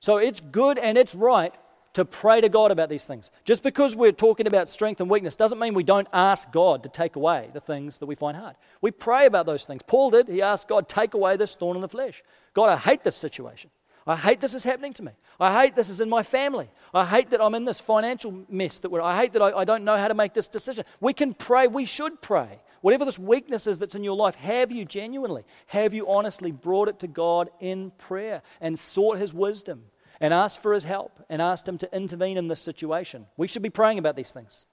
So 0.00 0.16
it's 0.16 0.40
good 0.40 0.78
and 0.78 0.96
it's 0.96 1.14
right 1.14 1.54
to 1.92 2.04
pray 2.04 2.40
to 2.40 2.48
God 2.48 2.70
about 2.70 2.88
these 2.88 3.06
things. 3.06 3.30
Just 3.44 3.62
because 3.62 3.96
we're 3.96 4.12
talking 4.12 4.46
about 4.46 4.68
strength 4.68 5.00
and 5.00 5.10
weakness 5.10 5.34
doesn't 5.34 5.58
mean 5.58 5.74
we 5.74 5.82
don't 5.82 6.08
ask 6.12 6.50
God 6.52 6.84
to 6.84 6.88
take 6.88 7.16
away 7.16 7.50
the 7.52 7.60
things 7.60 7.98
that 7.98 8.06
we 8.06 8.14
find 8.14 8.36
hard. 8.36 8.56
We 8.80 8.92
pray 8.92 9.26
about 9.26 9.46
those 9.46 9.64
things. 9.64 9.82
Paul 9.86 10.10
did. 10.10 10.28
He 10.28 10.40
asked 10.40 10.68
God, 10.68 10.88
take 10.88 11.14
away 11.14 11.36
this 11.36 11.54
thorn 11.54 11.76
in 11.76 11.82
the 11.82 11.88
flesh. 11.88 12.22
God, 12.54 12.68
I 12.68 12.76
hate 12.76 13.02
this 13.02 13.16
situation. 13.16 13.70
I 14.06 14.16
hate 14.16 14.40
this 14.40 14.54
is 14.54 14.64
happening 14.64 14.92
to 14.94 15.02
me. 15.02 15.12
I 15.38 15.60
hate 15.60 15.76
this 15.76 15.88
is 15.88 16.00
in 16.00 16.08
my 16.08 16.22
family. 16.22 16.68
I 16.94 17.04
hate 17.04 17.30
that 17.30 17.42
I'm 17.42 17.54
in 17.54 17.64
this 17.64 17.80
financial 17.80 18.44
mess 18.48 18.78
that 18.80 18.90
we're, 18.90 19.02
I 19.02 19.16
hate 19.16 19.32
that 19.34 19.42
I, 19.42 19.58
I 19.58 19.64
don't 19.64 19.84
know 19.84 19.96
how 19.96 20.08
to 20.08 20.14
make 20.14 20.32
this 20.32 20.48
decision. 20.48 20.84
We 21.00 21.12
can 21.12 21.34
pray. 21.34 21.66
We 21.66 21.84
should 21.84 22.22
pray. 22.22 22.60
Whatever 22.80 23.04
this 23.04 23.18
weakness 23.18 23.66
is 23.66 23.78
that's 23.78 23.94
in 23.94 24.04
your 24.04 24.16
life, 24.16 24.34
have 24.36 24.72
you 24.72 24.84
genuinely, 24.84 25.44
have 25.66 25.92
you 25.92 26.08
honestly 26.08 26.50
brought 26.50 26.88
it 26.88 26.98
to 27.00 27.06
God 27.06 27.50
in 27.60 27.90
prayer 27.92 28.42
and 28.60 28.78
sought 28.78 29.18
His 29.18 29.34
wisdom 29.34 29.84
and 30.20 30.32
asked 30.32 30.62
for 30.62 30.72
His 30.72 30.84
help 30.84 31.24
and 31.28 31.42
asked 31.42 31.68
Him 31.68 31.76
to 31.78 31.94
intervene 31.94 32.38
in 32.38 32.48
this 32.48 32.60
situation? 32.60 33.26
We 33.36 33.48
should 33.48 33.62
be 33.62 33.70
praying 33.70 33.98
about 33.98 34.16
these 34.16 34.32
things. 34.32 34.64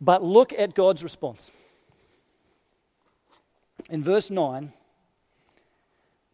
But 0.00 0.24
look 0.24 0.52
at 0.52 0.74
God's 0.74 1.04
response. 1.04 1.52
In 3.88 4.02
verse 4.02 4.28
9, 4.28 4.72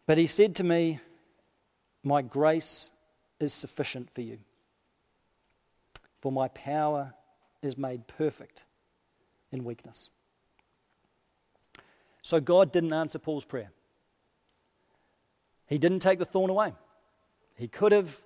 but 0.07 0.17
He 0.17 0.25
said 0.25 0.55
to 0.55 0.63
me, 0.63 0.99
My 2.03 2.23
grace 2.23 2.91
is 3.39 3.53
sufficient 3.53 4.09
for 4.09 4.21
you, 4.21 4.39
for 6.19 6.31
my 6.31 6.47
power 6.47 7.13
is 7.61 7.77
made 7.77 8.07
perfect 8.07 8.63
in 9.51 9.63
weakness. 9.63 10.09
So 12.23 12.39
God 12.39 12.71
didn't 12.71 12.93
answer 12.93 13.19
Paul's 13.19 13.45
prayer. 13.45 13.71
He 15.67 15.77
didn't 15.77 15.99
take 15.99 16.19
the 16.19 16.25
thorn 16.25 16.49
away. 16.49 16.73
He 17.55 17.67
could 17.67 17.91
have, 17.91 18.21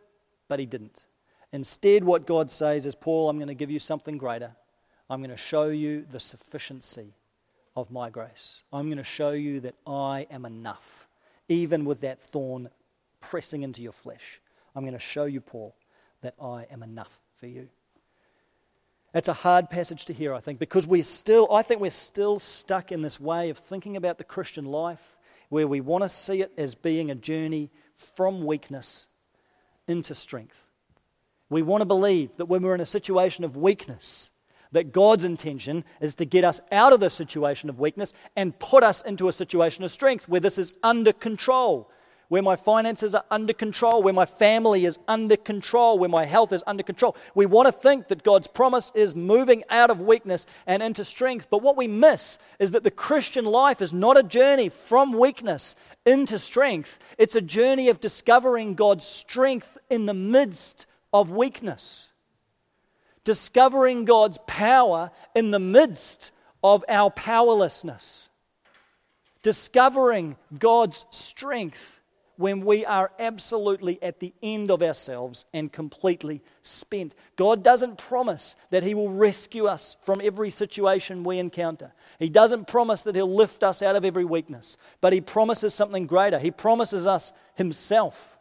but 0.48 0.60
he 0.60 0.66
didn't. 0.66 1.06
Instead, 1.52 2.04
what 2.04 2.26
God 2.28 2.52
says 2.52 2.86
is, 2.86 2.96
Paul, 2.96 3.30
I'm 3.30 3.38
going 3.38 3.48
to 3.48 3.54
give 3.54 3.72
you 3.72 3.80
something 3.80 4.18
greater. 4.18 4.52
I'm 5.10 5.20
going 5.22 5.30
to 5.30 5.38
show 5.38 5.66
you 5.66 6.06
the 6.10 6.20
sufficiency 6.20 7.14
of 7.76 7.92
my 7.92 8.10
grace. 8.10 8.64
I'm 8.74 8.88
going 8.88 8.98
to 8.98 9.04
show 9.04 9.32
you 9.32 9.60
that 9.62 9.76
I 9.86 10.28
am 10.32 10.46
enough, 10.46 11.08
even 11.48 11.86
with 11.86 12.02
that 12.02 12.22
thorn 12.22 12.70
pressing 13.22 13.64
into 13.64 13.82
your 13.82 13.92
flesh. 13.92 14.42
I'm 14.76 14.84
going 14.84 14.94
to 14.94 15.00
show 15.00 15.26
you, 15.26 15.42
Paul, 15.42 15.76
that 16.22 16.36
I 16.42 16.66
am 16.72 16.84
enough 16.84 17.20
for 17.36 17.48
you. 17.48 17.70
It's 19.16 19.30
a 19.30 19.34
hard 19.34 19.70
passage 19.70 20.04
to 20.06 20.14
hear, 20.14 20.34
I 20.34 20.42
think, 20.42 20.60
because 20.60 20.86
we're 20.86 21.02
still, 21.02 21.48
I 21.50 21.62
think 21.62 21.80
we're 21.80 21.90
still 21.90 22.38
stuck 22.38 22.92
in 22.92 23.02
this 23.02 23.18
way 23.18 23.50
of 23.50 23.58
thinking 23.58 23.96
about 23.96 24.18
the 24.18 24.26
Christian 24.26 24.66
life 24.66 25.16
where 25.48 25.70
we 25.70 25.80
want 25.80 26.04
to 26.04 26.10
see 26.10 26.42
it 26.42 26.52
as 26.58 26.76
being 26.76 27.10
a 27.10 27.16
journey 27.16 27.72
from 27.96 28.44
weakness 28.44 29.08
into 29.88 30.14
strength. 30.14 30.68
We 31.50 31.62
want 31.62 31.80
to 31.80 31.86
believe 31.86 32.36
that 32.36 32.48
when 32.48 32.62
we're 32.62 32.76
in 32.76 32.82
a 32.82 32.86
situation 32.86 33.46
of 33.46 33.56
weakness, 33.56 34.32
that 34.74 34.92
God's 34.92 35.24
intention 35.24 35.86
is 36.02 36.16
to 36.16 36.26
get 36.26 36.44
us 36.44 36.60
out 36.70 36.92
of 36.92 37.00
the 37.00 37.10
situation 37.10 37.70
of 37.70 37.80
weakness 37.80 38.12
and 38.36 38.60
put 38.60 38.84
us 38.84 39.02
into 39.02 39.30
a 39.30 39.34
situation 39.34 39.86
of 39.86 39.92
strength 39.92 40.28
where 40.28 40.42
this 40.42 40.58
is 40.58 40.74
under 40.84 41.14
control, 41.14 41.90
where 42.28 42.42
my 42.42 42.56
finances 42.56 43.14
are 43.16 43.26
under 43.30 43.54
control, 43.54 44.02
where 44.02 44.14
my 44.14 44.26
family 44.26 44.86
is 44.86 44.98
under 45.08 45.38
control, 45.38 46.00
where 46.00 46.10
my 46.10 46.26
health 46.26 46.52
is 46.52 46.64
under 46.66 46.84
control. 46.84 47.16
We 47.34 47.46
want 47.46 47.68
to 47.68 47.72
think 47.72 48.08
that 48.08 48.24
God's 48.24 48.48
promise 48.48 48.92
is 48.96 49.16
moving 49.16 49.64
out 49.70 49.90
of 49.90 50.02
weakness 50.02 50.46
and 50.66 50.82
into 50.82 51.04
strength. 51.04 51.48
But 51.50 51.62
what 51.62 51.78
we 51.78 51.88
miss 51.88 52.40
is 52.60 52.72
that 52.72 52.84
the 52.84 52.92
Christian 52.92 53.46
life 53.46 53.82
is 53.82 53.94
not 53.94 54.18
a 54.18 54.24
journey 54.24 54.70
from 54.70 55.14
weakness 55.14 55.76
into 56.06 56.38
strength, 56.38 57.00
it's 57.18 57.34
a 57.34 57.42
journey 57.42 57.90
of 57.90 58.00
discovering 58.00 58.76
God's 58.76 59.06
strength 59.06 59.76
in 59.90 60.06
the 60.06 60.14
midst 60.14 60.86
of 61.12 61.32
weakness. 61.32 62.12
Discovering 63.24 64.06
God's 64.06 64.38
power 64.46 65.10
in 65.34 65.50
the 65.50 65.60
midst 65.60 66.32
of 66.64 66.86
our 66.88 67.10
powerlessness. 67.10 68.30
Discovering 69.42 70.36
God's 70.60 71.08
strength 71.10 71.95
when 72.38 72.66
we 72.66 72.86
are 72.86 73.12
absolutely 73.20 74.02
at 74.04 74.20
the 74.20 74.34
end 74.44 74.70
of 74.72 74.82
ourselves 74.82 75.46
and 75.54 75.72
completely 75.72 76.42
spent. 76.62 77.16
God 77.36 77.64
doesn't 77.64 77.98
promise 77.98 78.56
that 78.70 78.84
He 78.84 78.94
will 78.94 79.10
rescue 79.10 79.68
us 79.68 79.96
from 80.02 80.22
every 80.24 80.50
situation 80.50 81.24
we 81.24 81.40
encounter. 81.40 81.94
He 82.20 82.30
doesn't 82.30 82.68
promise 82.68 83.04
that 83.04 83.16
He'll 83.16 83.34
lift 83.34 83.64
us 83.64 83.82
out 83.82 83.96
of 83.96 84.06
every 84.06 84.26
weakness, 84.26 84.78
but 85.02 85.14
He 85.14 85.22
promises 85.22 85.74
something 85.74 86.08
greater. 86.08 86.40
He 86.40 86.52
promises 86.52 87.08
us 87.08 87.32
Himself. 87.56 88.38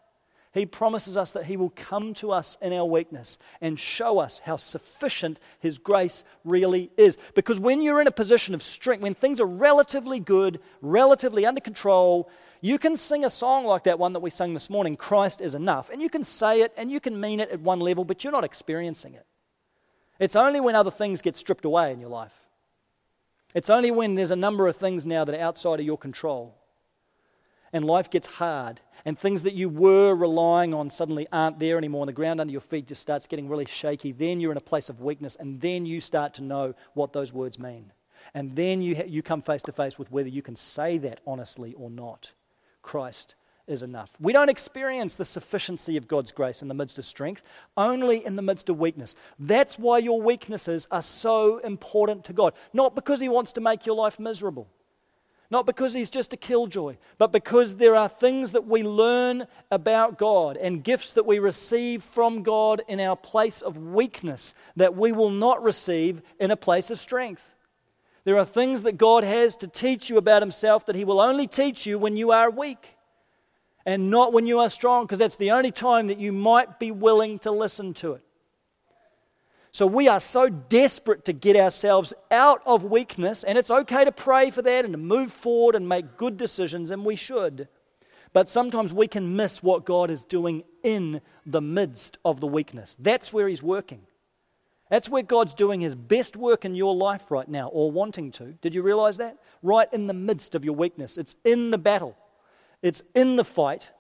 He 0.55 0.67
promises 0.67 1.17
us 1.17 1.33
that 1.33 1.47
He 1.47 1.57
will 1.57 1.73
come 1.75 2.15
to 2.15 2.31
us 2.31 2.57
in 2.63 2.73
our 2.73 2.85
weakness 2.85 3.39
and 3.61 3.79
show 3.79 4.21
us 4.21 4.39
how 4.39 4.57
sufficient 4.57 5.41
His 5.59 5.79
grace 5.79 6.23
really 6.45 6.91
is. 6.97 7.19
Because 7.35 7.59
when 7.59 7.83
you're 7.83 8.01
in 8.01 8.07
a 8.07 8.13
position 8.13 8.55
of 8.55 8.63
strength, 8.63 9.03
when 9.03 9.15
things 9.15 9.41
are 9.41 9.47
relatively 9.47 10.21
good, 10.21 10.61
relatively 10.81 11.45
under 11.45 11.61
control, 11.61 12.31
you 12.65 12.79
can 12.79 12.97
sing 12.97 13.27
a 13.27 13.31
song 13.31 13.67
like 13.67 13.85
that 13.85 13.99
one 13.99 14.15
that 14.15 14.21
we 14.21 14.31
sang 14.31 14.55
this 14.55 14.71
morning, 14.71 14.97
Christ 14.97 15.43
is 15.43 15.55
enough. 15.55 15.91
And 15.91 16.01
you 16.01 16.09
can 16.09 16.25
say 16.25 16.63
it 16.63 16.73
and 16.79 16.91
you 16.91 16.99
can 16.99 17.21
mean 17.21 17.39
it 17.39 17.51
at 17.51 17.61
one 17.61 17.79
level, 17.79 18.07
but 18.07 18.25
you're 18.25 18.33
not 18.33 18.43
experiencing 18.43 19.13
it. 19.13 19.27
It's 20.19 20.35
only 20.35 20.61
when 20.61 20.75
other 20.75 20.91
things 20.91 21.21
get 21.21 21.37
stripped 21.37 21.67
away 21.67 21.93
in 21.93 22.01
your 22.01 22.09
life. 22.09 22.47
It's 23.55 23.69
only 23.69 23.91
when 23.91 24.15
there's 24.15 24.31
a 24.31 24.37
number 24.37 24.67
of 24.67 24.77
things 24.77 25.05
now 25.05 25.27
that 25.27 25.35
are 25.35 25.43
outside 25.43 25.79
of 25.79 25.85
your 25.85 25.99
control 25.99 26.57
and 27.75 27.85
life 27.85 28.09
gets 28.09 28.29
hard 28.29 28.81
and 29.05 29.19
things 29.19 29.43
that 29.43 29.53
you 29.53 29.69
were 29.69 30.15
relying 30.15 30.73
on 30.73 30.89
suddenly 30.89 31.27
aren't 31.31 31.59
there 31.59 31.77
anymore 31.77 32.05
and 32.05 32.09
the 32.09 32.15
ground 32.15 32.41
under 32.41 32.51
your 32.53 32.63
feet 32.63 32.87
just 32.87 33.03
starts 33.03 33.27
getting 33.27 33.47
really 33.47 33.67
shaky, 33.67 34.11
then 34.11 34.41
you're 34.41 34.53
in 34.53 34.57
a 34.57 34.63
place 34.63 34.89
of 34.89 35.03
weakness 35.03 35.37
and 35.37 35.61
then 35.61 35.85
you 35.85 36.01
start 36.01 36.33
to 36.33 36.43
know 36.43 36.75
what 36.95 37.13
those 37.13 37.31
words 37.31 37.59
mean. 37.59 37.93
And 38.33 38.57
then 38.57 38.81
you, 38.81 38.97
ha- 38.97 39.07
you 39.07 39.21
come 39.21 39.43
face 39.43 39.61
to 39.65 39.73
face 39.73 39.99
with 39.99 40.11
whether 40.11 40.31
you 40.31 40.41
can 40.41 40.57
say 40.57 40.97
that 40.97 41.21
honestly 41.27 41.75
or 41.75 41.91
not. 41.91 42.33
Christ 42.85 43.35
is 43.67 43.83
enough. 43.83 44.15
We 44.21 44.33
don't 44.33 44.51
experience 44.51 45.17
the 45.17 45.25
sufficiency 45.25 45.97
of 45.97 46.07
God's 46.07 46.33
grace 46.33 46.63
in 46.63 46.69
the 46.69 46.75
midst 46.75 46.99
of 46.99 47.05
strength, 47.05 47.43
only 47.77 48.25
in 48.25 48.37
the 48.37 48.43
midst 48.43 48.69
of 48.69 48.79
weakness. 48.79 49.17
That's 49.39 49.79
why 49.79 49.99
your 49.99 50.21
weaknesses 50.21 50.87
are 50.91 51.03
so 51.03 51.59
important 51.59 52.25
to 52.27 52.33
God. 52.33 52.53
Not 52.73 52.95
because 52.95 53.21
He 53.21 53.29
wants 53.29 53.53
to 53.53 53.61
make 53.61 53.87
your 53.87 53.97
life 53.97 54.21
miserable, 54.21 54.69
not 55.51 55.65
because 55.65 55.95
He's 55.95 56.11
just 56.11 56.35
a 56.35 56.37
killjoy, 56.37 56.97
but 57.17 57.33
because 57.33 57.77
there 57.77 57.97
are 57.97 58.09
things 58.09 58.53
that 58.53 58.67
we 58.67 58.83
learn 58.83 59.47
about 59.71 60.19
God 60.19 60.59
and 60.59 60.85
gifts 60.85 61.15
that 61.15 61.27
we 61.27 61.39
receive 61.39 62.03
from 62.03 62.43
God 62.43 62.83
in 62.87 63.01
our 63.01 63.17
place 63.17 63.63
of 63.63 63.79
weakness 63.79 64.55
that 64.77 64.95
we 64.95 65.11
will 65.11 65.31
not 65.31 65.63
receive 65.63 66.21
in 66.39 66.51
a 66.51 66.57
place 66.57 66.91
of 66.91 66.99
strength. 66.99 67.55
There 68.25 68.39
are 68.39 68.45
things 68.45 68.83
that 68.83 68.97
God 68.97 69.23
has 69.23 69.55
to 69.57 69.69
teach 69.69 70.09
you 70.09 70.17
about 70.17 70.43
Himself 70.43 70.87
that 70.87 70.97
He 70.97 71.05
will 71.05 71.21
only 71.21 71.47
teach 71.47 71.87
you 71.87 71.99
when 71.99 72.17
you 72.17 72.31
are 72.31 72.51
weak 72.51 72.97
and 73.87 74.11
not 74.11 74.33
when 74.33 74.47
you 74.47 74.61
are 74.61 74.71
strong, 74.71 75.05
because 75.05 75.19
that's 75.19 75.37
the 75.37 75.51
only 75.51 75.71
time 75.71 76.07
that 76.07 76.19
you 76.19 76.33
might 76.33 76.79
be 76.79 76.91
willing 76.91 77.39
to 77.41 77.51
listen 77.51 77.93
to 77.93 78.15
it. 78.15 78.23
So 79.73 79.87
we 79.87 80.09
are 80.09 80.21
so 80.21 80.49
desperate 80.49 81.25
to 81.27 81.33
get 81.33 81.57
ourselves 81.57 82.15
out 82.31 82.63
of 82.65 82.85
weakness, 82.85 83.45
and 83.45 83.59
it's 83.59 83.71
okay 83.71 84.05
to 84.05 84.13
pray 84.13 84.51
for 84.51 84.63
that 84.63 84.85
and 84.85 84.95
to 84.95 84.99
move 84.99 85.33
forward 85.33 85.75
and 85.75 85.89
make 85.89 86.17
good 86.17 86.37
decisions, 86.37 86.91
and 86.91 87.05
we 87.05 87.17
should. 87.17 87.69
But 88.33 88.49
sometimes 88.49 88.95
we 88.95 89.07
can 89.07 89.37
miss 89.37 89.63
what 89.63 89.85
God 89.85 90.11
is 90.11 90.25
doing 90.25 90.65
in 90.83 91.21
the 91.45 91.61
midst 91.61 92.19
of 92.25 92.41
the 92.41 92.47
weakness. 92.47 92.97
That's 92.99 93.33
where 93.33 93.49
He's 93.49 93.63
working. 93.63 94.07
That's 94.95 95.09
where 95.09 95.25
God's 95.25 95.55
doing 95.55 95.81
his 95.81 95.97
best 95.97 96.37
work 96.37 96.65
in 96.65 96.77
your 96.77 96.95
life 96.95 97.33
right 97.33 97.49
now, 97.49 97.67
or 97.67 97.91
wanting 97.91 98.31
to. 98.31 98.53
Did 98.61 98.77
you 98.77 98.83
realize 98.83 99.17
that? 99.17 99.39
Right 99.61 99.89
in 99.93 100.07
the 100.07 100.15
midst 100.15 100.55
of 100.55 100.65
your 100.65 100.77
weakness. 100.77 101.19
It's 101.19 101.35
in 101.43 101.73
the 101.73 101.79
battle, 101.79 102.17
it's 102.81 103.03
in 103.13 103.35
the 103.35 103.43
fight, 103.43 103.91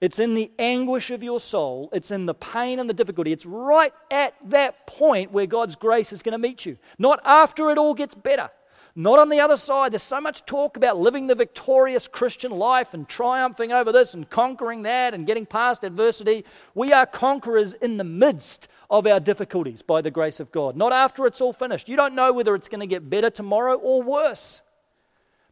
it's 0.00 0.18
in 0.18 0.32
the 0.32 0.50
anguish 0.58 1.10
of 1.10 1.22
your 1.22 1.40
soul, 1.40 1.90
it's 1.92 2.10
in 2.10 2.24
the 2.24 2.32
pain 2.32 2.78
and 2.78 2.88
the 2.88 2.94
difficulty. 2.94 3.32
It's 3.32 3.44
right 3.44 3.92
at 4.10 4.32
that 4.48 4.86
point 4.86 5.30
where 5.30 5.44
God's 5.44 5.76
grace 5.76 6.10
is 6.10 6.22
going 6.22 6.32
to 6.32 6.38
meet 6.38 6.64
you, 6.64 6.78
not 6.98 7.20
after 7.22 7.70
it 7.70 7.76
all 7.76 7.92
gets 7.92 8.14
better. 8.14 8.48
Not 8.96 9.20
on 9.20 9.28
the 9.28 9.38
other 9.38 9.56
side. 9.56 9.92
There's 9.92 10.02
so 10.02 10.20
much 10.20 10.44
talk 10.46 10.76
about 10.76 10.98
living 10.98 11.28
the 11.28 11.36
victorious 11.36 12.08
Christian 12.08 12.50
life 12.50 12.92
and 12.92 13.08
triumphing 13.08 13.70
over 13.70 13.92
this 13.92 14.14
and 14.14 14.28
conquering 14.28 14.82
that 14.82 15.14
and 15.14 15.28
getting 15.28 15.46
past 15.46 15.84
adversity. 15.84 16.44
We 16.74 16.92
are 16.92 17.06
conquerors 17.06 17.72
in 17.72 17.98
the 17.98 18.04
midst 18.04 18.66
of 18.90 19.06
our 19.06 19.20
difficulties 19.20 19.82
by 19.82 20.02
the 20.02 20.10
grace 20.10 20.40
of 20.40 20.50
God, 20.50 20.76
not 20.76 20.92
after 20.92 21.24
it's 21.24 21.40
all 21.40 21.52
finished. 21.52 21.88
You 21.88 21.96
don't 21.96 22.14
know 22.14 22.32
whether 22.32 22.54
it's 22.56 22.68
going 22.68 22.80
to 22.80 22.86
get 22.86 23.08
better 23.08 23.30
tomorrow 23.30 23.76
or 23.76 24.02
worse. 24.02 24.62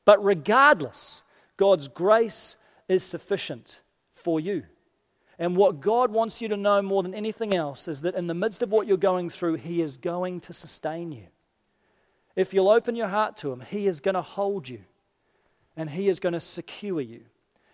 But 0.04 0.22
regardless, 0.24 1.22
God's 1.56 1.86
grace 1.86 2.56
is 2.88 3.04
sufficient 3.04 3.80
for 4.10 4.40
you. 4.40 4.64
And 5.38 5.56
what 5.56 5.80
God 5.80 6.10
wants 6.10 6.42
you 6.42 6.48
to 6.48 6.56
know 6.56 6.82
more 6.82 7.04
than 7.04 7.14
anything 7.14 7.54
else 7.54 7.86
is 7.86 8.00
that 8.00 8.16
in 8.16 8.26
the 8.26 8.34
midst 8.34 8.62
of 8.62 8.72
what 8.72 8.88
you're 8.88 8.96
going 8.96 9.30
through, 9.30 9.54
He 9.54 9.82
is 9.82 9.96
going 9.96 10.40
to 10.40 10.52
sustain 10.52 11.12
you. 11.12 11.26
If 12.34 12.52
you'll 12.52 12.68
open 12.68 12.96
your 12.96 13.06
heart 13.06 13.36
to 13.38 13.52
Him, 13.52 13.60
He 13.60 13.86
is 13.86 14.00
going 14.00 14.16
to 14.16 14.22
hold 14.22 14.68
you 14.68 14.80
and 15.76 15.90
He 15.90 16.08
is 16.08 16.18
going 16.18 16.32
to 16.32 16.40
secure 16.40 17.00
you 17.00 17.20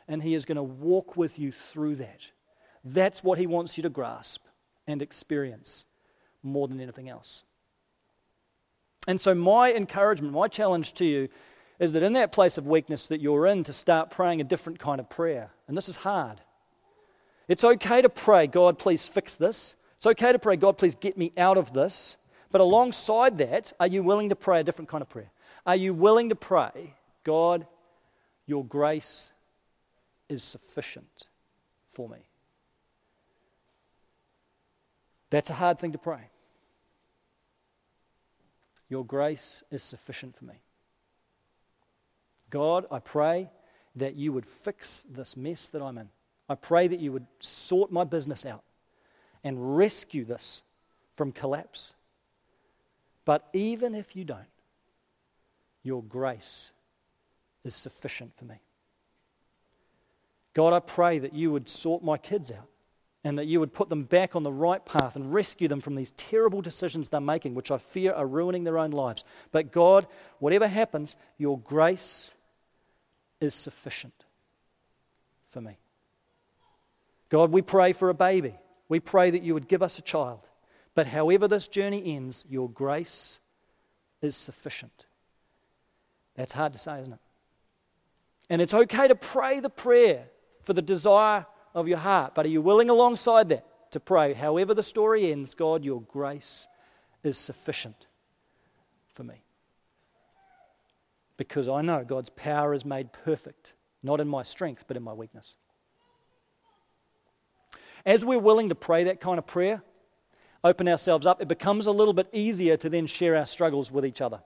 and 0.06 0.22
He 0.22 0.34
is 0.34 0.44
going 0.44 0.56
to 0.56 0.62
walk 0.62 1.16
with 1.16 1.38
you 1.38 1.52
through 1.52 1.96
that. 1.96 2.30
That's 2.84 3.24
what 3.24 3.38
He 3.38 3.46
wants 3.46 3.78
you 3.78 3.82
to 3.82 3.88
grasp 3.88 4.42
and 4.86 5.02
experience 5.02 5.86
more 6.42 6.68
than 6.68 6.80
anything 6.80 7.08
else. 7.08 7.44
And 9.06 9.20
so, 9.20 9.34
my 9.34 9.72
encouragement, 9.72 10.32
my 10.34 10.48
challenge 10.48 10.94
to 10.94 11.04
you 11.04 11.28
is 11.78 11.92
that 11.92 12.02
in 12.02 12.12
that 12.14 12.32
place 12.32 12.56
of 12.56 12.66
weakness 12.66 13.06
that 13.08 13.20
you're 13.20 13.46
in, 13.46 13.64
to 13.64 13.72
start 13.72 14.10
praying 14.10 14.40
a 14.40 14.44
different 14.44 14.78
kind 14.78 15.00
of 15.00 15.10
prayer. 15.10 15.50
And 15.66 15.76
this 15.76 15.88
is 15.88 15.96
hard. 15.96 16.40
It's 17.48 17.64
okay 17.64 18.00
to 18.00 18.08
pray, 18.08 18.46
God, 18.46 18.78
please 18.78 19.06
fix 19.08 19.34
this. 19.34 19.74
It's 19.96 20.06
okay 20.06 20.32
to 20.32 20.38
pray, 20.38 20.56
God, 20.56 20.78
please 20.78 20.94
get 20.94 21.18
me 21.18 21.32
out 21.36 21.58
of 21.58 21.72
this. 21.72 22.16
But 22.50 22.60
alongside 22.60 23.38
that, 23.38 23.72
are 23.80 23.86
you 23.86 24.02
willing 24.02 24.28
to 24.28 24.36
pray 24.36 24.60
a 24.60 24.64
different 24.64 24.88
kind 24.88 25.02
of 25.02 25.08
prayer? 25.08 25.30
Are 25.66 25.76
you 25.76 25.92
willing 25.92 26.28
to 26.28 26.36
pray, 26.36 26.94
God, 27.24 27.66
your 28.46 28.64
grace 28.64 29.32
is 30.28 30.42
sufficient 30.42 31.26
for 31.86 32.08
me? 32.08 32.18
That's 35.30 35.50
a 35.50 35.54
hard 35.54 35.78
thing 35.78 35.92
to 35.92 35.98
pray. 35.98 36.30
Your 38.88 39.04
grace 39.04 39.64
is 39.70 39.82
sufficient 39.82 40.36
for 40.36 40.44
me. 40.44 40.54
God, 42.50 42.86
I 42.90 43.00
pray 43.00 43.50
that 43.96 44.14
you 44.14 44.32
would 44.32 44.46
fix 44.46 45.02
this 45.02 45.36
mess 45.36 45.68
that 45.68 45.82
I'm 45.82 45.98
in. 45.98 46.08
I 46.48 46.54
pray 46.54 46.86
that 46.88 47.00
you 47.00 47.12
would 47.12 47.26
sort 47.40 47.90
my 47.90 48.04
business 48.04 48.44
out 48.44 48.62
and 49.42 49.76
rescue 49.76 50.24
this 50.24 50.62
from 51.14 51.32
collapse. 51.32 51.94
But 53.24 53.48
even 53.52 53.94
if 53.94 54.14
you 54.14 54.24
don't, 54.24 54.46
your 55.82 56.02
grace 56.02 56.72
is 57.64 57.74
sufficient 57.74 58.36
for 58.36 58.44
me. 58.44 58.56
God, 60.52 60.72
I 60.72 60.80
pray 60.80 61.18
that 61.18 61.34
you 61.34 61.50
would 61.50 61.68
sort 61.68 62.04
my 62.04 62.16
kids 62.16 62.52
out 62.52 62.68
and 63.24 63.38
that 63.38 63.46
you 63.46 63.58
would 63.58 63.72
put 63.72 63.88
them 63.88 64.04
back 64.04 64.36
on 64.36 64.42
the 64.42 64.52
right 64.52 64.84
path 64.84 65.16
and 65.16 65.32
rescue 65.32 65.66
them 65.66 65.80
from 65.80 65.94
these 65.94 66.10
terrible 66.12 66.60
decisions 66.60 67.08
they're 67.08 67.20
making, 67.20 67.54
which 67.54 67.70
I 67.70 67.78
fear 67.78 68.12
are 68.12 68.26
ruining 68.26 68.64
their 68.64 68.78
own 68.78 68.90
lives. 68.90 69.24
But 69.50 69.72
God, 69.72 70.06
whatever 70.38 70.68
happens, 70.68 71.16
your 71.38 71.58
grace 71.58 72.34
is 73.40 73.54
sufficient 73.54 74.24
for 75.48 75.62
me. 75.62 75.78
God, 77.30 77.50
we 77.50 77.62
pray 77.62 77.94
for 77.94 78.10
a 78.10 78.14
baby. 78.14 78.54
We 78.90 79.00
pray 79.00 79.30
that 79.30 79.42
you 79.42 79.54
would 79.54 79.68
give 79.68 79.82
us 79.82 79.98
a 79.98 80.02
child. 80.02 80.46
But 80.94 81.06
however 81.06 81.48
this 81.48 81.66
journey 81.66 82.14
ends, 82.14 82.44
your 82.48 82.68
grace 82.68 83.40
is 84.20 84.36
sufficient. 84.36 85.06
That's 86.36 86.52
hard 86.52 86.74
to 86.74 86.78
say, 86.78 87.00
isn't 87.00 87.14
it? 87.14 87.20
And 88.50 88.60
it's 88.60 88.74
okay 88.74 89.08
to 89.08 89.14
pray 89.14 89.60
the 89.60 89.70
prayer 89.70 90.26
for 90.62 90.74
the 90.74 90.82
desire 90.82 91.46
of 91.74 91.88
your 91.88 91.98
heart, 91.98 92.34
but 92.34 92.46
are 92.46 92.50
you 92.50 92.62
willing 92.62 92.88
alongside 92.88 93.48
that 93.48 93.66
to 93.90 94.00
pray, 94.00 94.32
however 94.32 94.74
the 94.74 94.82
story 94.82 95.30
ends, 95.30 95.54
God, 95.54 95.84
your 95.84 96.02
grace 96.02 96.66
is 97.22 97.36
sufficient 97.36 98.06
for 99.12 99.24
me? 99.24 99.42
Because 101.36 101.68
I 101.68 101.82
know 101.82 102.04
God's 102.04 102.30
power 102.30 102.74
is 102.74 102.84
made 102.84 103.12
perfect, 103.12 103.72
not 104.02 104.20
in 104.20 104.28
my 104.28 104.42
strength, 104.42 104.84
but 104.86 104.96
in 104.96 105.02
my 105.02 105.12
weakness. 105.12 105.56
As 108.06 108.24
we're 108.24 108.38
willing 108.38 108.68
to 108.68 108.74
pray 108.74 109.04
that 109.04 109.20
kind 109.20 109.38
of 109.38 109.46
prayer, 109.46 109.82
open 110.62 110.88
ourselves 110.88 111.26
up, 111.26 111.42
it 111.42 111.48
becomes 111.48 111.86
a 111.86 111.92
little 111.92 112.14
bit 112.14 112.28
easier 112.32 112.76
to 112.76 112.88
then 112.88 113.06
share 113.06 113.36
our 113.36 113.46
struggles 113.46 113.90
with 113.90 114.06
each 114.06 114.20
other. 114.20 114.40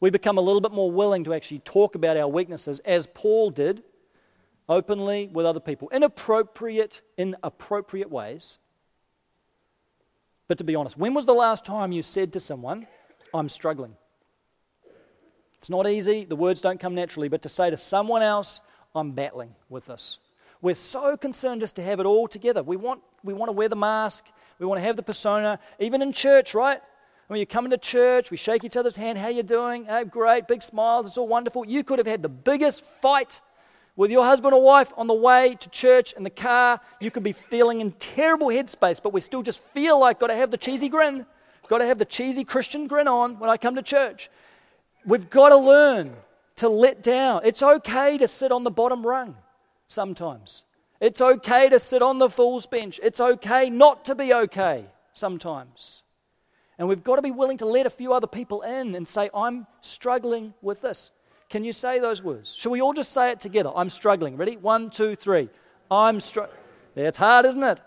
We 0.00 0.10
become 0.10 0.36
a 0.36 0.42
little 0.42 0.60
bit 0.60 0.72
more 0.72 0.90
willing 0.90 1.24
to 1.24 1.32
actually 1.32 1.60
talk 1.60 1.94
about 1.94 2.18
our 2.18 2.28
weaknesses, 2.28 2.80
as 2.80 3.06
Paul 3.06 3.50
did 3.50 3.82
openly 4.68 5.28
with 5.32 5.46
other 5.46 5.60
people, 5.60 5.88
inappropriate, 5.92 7.02
in 7.16 7.36
appropriate 7.42 8.10
ways. 8.10 8.58
But 10.48 10.58
to 10.58 10.64
be 10.64 10.74
honest, 10.74 10.96
when 10.96 11.14
was 11.14 11.26
the 11.26 11.34
last 11.34 11.64
time 11.64 11.92
you 11.92 12.02
said 12.02 12.32
to 12.34 12.40
someone, 12.40 12.86
I'm 13.34 13.48
struggling? 13.48 13.96
It's 15.58 15.70
not 15.70 15.88
easy, 15.88 16.24
the 16.24 16.36
words 16.36 16.60
don't 16.60 16.78
come 16.78 16.94
naturally, 16.94 17.28
but 17.28 17.42
to 17.42 17.48
say 17.48 17.70
to 17.70 17.76
someone 17.76 18.22
else, 18.22 18.60
I'm 18.94 19.12
battling 19.12 19.54
with 19.68 19.86
this. 19.86 20.18
We're 20.62 20.74
so 20.74 21.16
concerned 21.16 21.60
just 21.60 21.76
to 21.76 21.82
have 21.82 22.00
it 22.00 22.06
all 22.06 22.28
together. 22.28 22.62
We 22.62 22.76
want, 22.76 23.02
we 23.22 23.34
want 23.34 23.48
to 23.48 23.52
wear 23.52 23.68
the 23.68 23.76
mask, 23.76 24.26
we 24.58 24.66
want 24.66 24.78
to 24.78 24.84
have 24.84 24.96
the 24.96 25.02
persona, 25.02 25.58
even 25.78 26.02
in 26.02 26.12
church, 26.12 26.54
right? 26.54 26.80
When 27.26 27.40
you 27.40 27.46
come 27.46 27.64
into 27.64 27.78
church, 27.78 28.30
we 28.30 28.36
shake 28.36 28.62
each 28.62 28.76
other's 28.76 28.96
hand. 28.96 29.18
How 29.18 29.28
you 29.28 29.42
doing? 29.42 29.86
Oh, 29.88 30.04
great, 30.04 30.46
big 30.46 30.62
smiles. 30.62 31.08
It's 31.08 31.18
all 31.18 31.26
wonderful. 31.26 31.66
You 31.66 31.82
could 31.82 31.98
have 31.98 32.06
had 32.06 32.22
the 32.22 32.28
biggest 32.28 32.84
fight 32.84 33.40
with 33.96 34.10
your 34.10 34.24
husband 34.24 34.54
or 34.54 34.62
wife 34.62 34.92
on 34.96 35.06
the 35.06 35.14
way 35.14 35.56
to 35.58 35.70
church 35.70 36.12
in 36.12 36.22
the 36.22 36.30
car. 36.30 36.80
You 37.00 37.10
could 37.10 37.22
be 37.22 37.32
feeling 37.32 37.80
in 37.80 37.92
terrible 37.92 38.48
headspace, 38.48 39.02
but 39.02 39.12
we 39.12 39.20
still 39.20 39.42
just 39.42 39.58
feel 39.58 39.98
like 39.98 40.20
got 40.20 40.28
to 40.28 40.34
have 40.34 40.50
the 40.50 40.58
cheesy 40.58 40.88
grin, 40.88 41.26
got 41.68 41.78
to 41.78 41.86
have 41.86 41.98
the 41.98 42.04
cheesy 42.04 42.44
Christian 42.44 42.86
grin 42.86 43.08
on 43.08 43.38
when 43.38 43.50
I 43.50 43.56
come 43.56 43.74
to 43.76 43.82
church. 43.82 44.30
We've 45.04 45.28
got 45.30 45.48
to 45.48 45.56
learn 45.56 46.14
to 46.56 46.68
let 46.68 47.02
down. 47.02 47.40
It's 47.44 47.62
okay 47.62 48.18
to 48.18 48.28
sit 48.28 48.52
on 48.52 48.64
the 48.64 48.70
bottom 48.70 49.06
rung 49.06 49.36
sometimes. 49.86 50.64
It's 51.00 51.20
okay 51.20 51.68
to 51.68 51.78
sit 51.78 52.02
on 52.02 52.18
the 52.18 52.30
fool's 52.30 52.66
bench. 52.66 52.98
It's 53.02 53.20
okay 53.20 53.70
not 53.70 54.04
to 54.06 54.14
be 54.14 54.32
okay 54.32 54.86
sometimes. 55.12 56.02
And 56.78 56.88
we've 56.88 57.04
got 57.04 57.16
to 57.16 57.22
be 57.22 57.30
willing 57.30 57.58
to 57.58 57.66
let 57.66 57.86
a 57.86 57.90
few 57.90 58.12
other 58.12 58.26
people 58.26 58.62
in 58.62 58.94
and 58.94 59.06
say, 59.06 59.30
I'm 59.34 59.66
struggling 59.80 60.54
with 60.60 60.82
this. 60.82 61.10
Can 61.48 61.64
you 61.64 61.72
say 61.72 61.98
those 61.98 62.22
words? 62.22 62.54
Shall 62.54 62.72
we 62.72 62.80
all 62.80 62.92
just 62.92 63.12
say 63.12 63.30
it 63.30 63.40
together? 63.40 63.70
I'm 63.74 63.90
struggling. 63.90 64.36
Ready? 64.36 64.56
One, 64.56 64.90
two, 64.90 65.14
three. 65.14 65.48
I'm 65.90 66.18
struggling. 66.20 66.58
It's 66.96 67.18
hard, 67.18 67.46
isn't 67.46 67.62
it? 67.62 67.80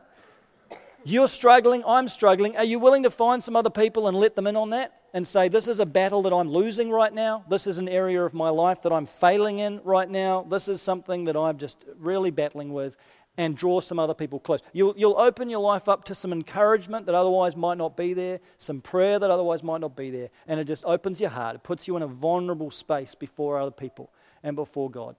You're 1.03 1.27
struggling. 1.27 1.83
I'm 1.85 2.07
struggling. 2.07 2.55
Are 2.57 2.63
you 2.63 2.79
willing 2.79 3.03
to 3.03 3.09
find 3.09 3.43
some 3.43 3.55
other 3.55 3.69
people 3.69 4.07
and 4.07 4.15
let 4.17 4.35
them 4.35 4.47
in 4.47 4.55
on 4.55 4.69
that? 4.71 4.93
And 5.13 5.27
say, 5.27 5.47
This 5.47 5.67
is 5.67 5.79
a 5.79 5.85
battle 5.85 6.21
that 6.21 6.33
I'm 6.33 6.49
losing 6.49 6.91
right 6.91 7.11
now. 7.11 7.43
This 7.49 7.65
is 7.65 7.79
an 7.79 7.89
area 7.89 8.23
of 8.23 8.33
my 8.33 8.49
life 8.49 8.83
that 8.83 8.93
I'm 8.93 9.07
failing 9.07 9.59
in 9.59 9.81
right 9.83 10.09
now. 10.09 10.45
This 10.47 10.67
is 10.67 10.81
something 10.81 11.23
that 11.25 11.35
I'm 11.35 11.57
just 11.57 11.83
really 11.97 12.31
battling 12.31 12.73
with 12.73 12.95
and 13.39 13.55
draw 13.55 13.79
some 13.79 13.99
other 13.99 14.13
people 14.13 14.37
close. 14.37 14.59
You'll, 14.73 14.93
you'll 14.97 15.17
open 15.17 15.49
your 15.49 15.61
life 15.61 15.87
up 15.87 16.03
to 16.03 16.13
some 16.13 16.33
encouragement 16.33 17.05
that 17.05 17.15
otherwise 17.15 17.55
might 17.55 17.77
not 17.77 17.95
be 17.95 18.13
there, 18.13 18.41
some 18.57 18.81
prayer 18.81 19.17
that 19.17 19.31
otherwise 19.31 19.63
might 19.63 19.79
not 19.79 19.95
be 19.95 20.09
there, 20.09 20.27
and 20.45 20.59
it 20.59 20.65
just 20.65 20.83
opens 20.83 21.21
your 21.21 21.29
heart. 21.29 21.55
It 21.55 21.63
puts 21.63 21.87
you 21.87 21.95
in 21.95 22.03
a 22.03 22.07
vulnerable 22.07 22.69
space 22.69 23.15
before 23.15 23.57
other 23.57 23.71
people 23.71 24.11
and 24.43 24.57
before 24.57 24.91
God. 24.91 25.15